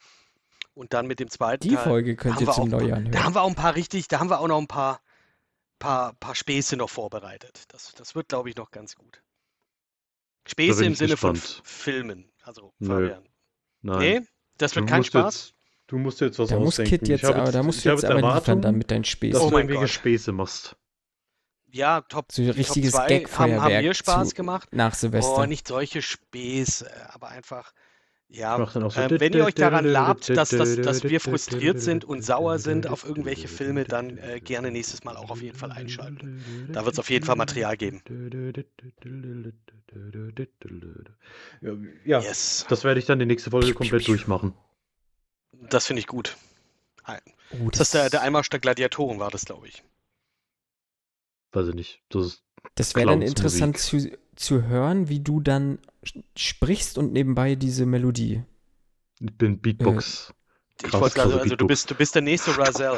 [0.79, 1.83] Und dann mit dem zweiten Die Teil.
[1.85, 3.25] Folge könnt ihr wir zum Neujahr Da hören.
[3.25, 5.01] haben wir auch ein paar richtig, da haben wir auch noch ein paar,
[5.81, 7.65] paar, paar Späße noch vorbereitet.
[7.69, 9.21] Das, das wird, glaube ich, noch ganz gut.
[10.47, 11.63] Späße im Sinne von gespannt.
[11.65, 12.33] F- Filmen.
[12.43, 12.89] Also, Nö.
[12.89, 13.29] Fabian.
[13.83, 13.99] Nein.
[13.99, 14.21] Nee,
[14.57, 15.49] das wird du kein Spaß.
[15.49, 15.55] Jetzt,
[15.89, 16.91] du musst jetzt was Da muss ausdenken.
[16.91, 19.03] Kit jetzt, ich habe aber da musst ich du jetzt aber liefern dann mit deinen
[19.03, 19.41] dass Späßen.
[19.41, 19.91] Oh du mein irgendwelche Gott.
[19.91, 20.77] Späße machst.
[21.71, 24.69] Ja, Top, So richtiges Top 2 haben, haben mir Spaß zu- gemacht.
[24.73, 25.39] Nach Silvester.
[25.39, 27.73] Oh, nicht solche Späße, aber einfach,
[28.31, 32.23] ja, so äh, wenn ihr euch daran labt, dass, dass, dass wir frustriert sind und
[32.23, 36.43] sauer sind auf irgendwelche Filme, dann äh, gerne nächstes Mal auch auf jeden Fall einschalten.
[36.73, 38.03] Da wird es auf jeden Fall Material geben.
[42.05, 44.53] Ja, Yes, das werde ich dann die nächste Folge komplett durchmachen.
[45.53, 46.37] das finde ich gut.
[47.07, 49.83] Oh, Das ist der, der Einmarsch der Gladiatoren, war das, glaube ich.
[51.53, 52.03] Weiß ich nicht.
[52.11, 52.45] Das ist,
[52.75, 55.79] Das wäre dann interessant zu, zu hören, wie du dann
[56.37, 58.43] sprichst und nebenbei diese Melodie.
[59.21, 60.33] ich bin Beatbox.
[60.81, 62.97] Ich Krass, wollte also, krasse also du bist, du bist der nächste Razel.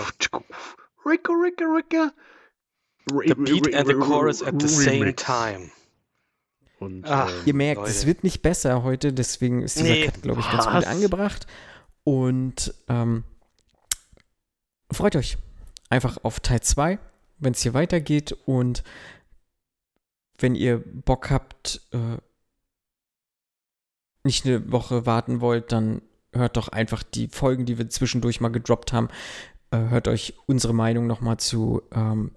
[1.07, 2.13] Ricka, Ricka, Ricka.
[3.27, 5.71] The beat and the chorus at the same time.
[6.79, 8.07] Und, Ach, ähm, Ihr merkt, es Leute.
[8.07, 10.07] wird nicht besser heute, deswegen ist dieser Nee.
[10.07, 10.75] Cut, glaube ich, ganz Was?
[10.75, 11.47] gut angebracht.
[12.05, 13.25] Und ähm,
[14.93, 15.37] freut euch
[15.89, 16.99] einfach auf Teil 2,
[17.39, 18.37] wenn es hier weitergeht.
[18.47, 18.83] Und
[20.43, 22.19] wenn ihr Bock habt, äh,
[24.25, 26.03] nicht eine Woche warten wollt, dann
[26.33, 29.09] hört doch einfach die Folgen, die wir zwischendurch mal gedroppt haben.
[29.71, 32.31] Äh, hört euch unsere Meinung nochmal zu ähm,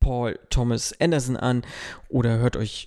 [0.00, 1.62] Paul Thomas Anderson an
[2.08, 2.86] oder hört euch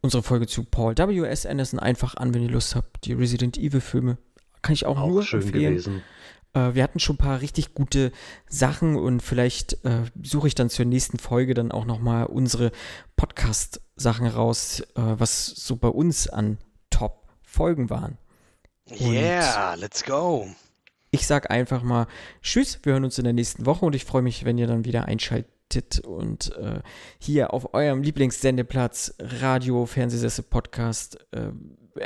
[0.00, 1.46] unsere Folge zu Paul W.S.
[1.46, 3.04] Anderson einfach an, wenn ihr Lust habt.
[3.06, 4.18] Die Resident Evil Filme
[4.62, 5.74] kann ich auch, auch nur schön empfehlen.
[5.74, 6.02] gewesen.
[6.54, 8.12] Äh, wir hatten schon ein paar richtig gute
[8.48, 12.72] Sachen und vielleicht äh, suche ich dann zur nächsten Folge dann auch nochmal unsere
[13.16, 16.58] Podcast-Sachen raus, äh, was so bei uns an
[16.90, 18.18] Top-Folgen waren.
[18.90, 20.48] Yeah, let's go.
[21.10, 22.06] Ich sag einfach mal
[22.42, 24.84] Tschüss, wir hören uns in der nächsten Woche und ich freue mich, wenn ihr dann
[24.84, 26.80] wieder einschaltet und äh,
[27.18, 31.52] hier auf eurem Lieblingssendeplatz Radio, Fernsehsessel, Podcast, äh,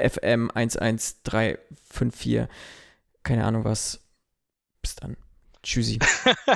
[0.09, 2.47] FM 11354,
[3.23, 4.06] keine Ahnung was.
[4.87, 5.17] Bis dann.
[5.65, 5.99] Tschüssi.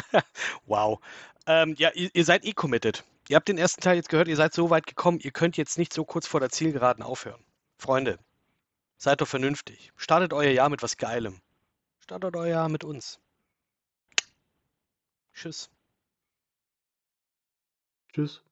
[0.67, 1.01] wow.
[1.49, 3.03] Ähm, ja, ihr, ihr seid eh committed.
[3.29, 5.79] Ihr habt den ersten Teil jetzt gehört, ihr seid so weit gekommen, ihr könnt jetzt
[5.79, 7.43] nicht so kurz vor der Zielgeraden aufhören.
[7.77, 8.21] Freunde,
[8.99, 9.93] seid doch vernünftig.
[9.97, 11.41] Startet euer Jahr mit was Geilem.
[11.99, 13.19] Startet euer Jahr mit uns.
[15.35, 15.71] Tschüss.
[18.13, 18.45] Tschüss.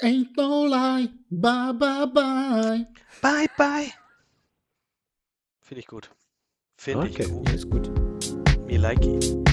[0.00, 2.86] Ain't no lie, bye bye bye.
[3.22, 3.92] Bye, bye.
[5.60, 6.10] Finde ich gut.
[6.76, 7.22] Finde Okay.
[7.22, 7.48] ich gut.
[7.48, 7.99] Alles gut.
[8.80, 9.49] Like it.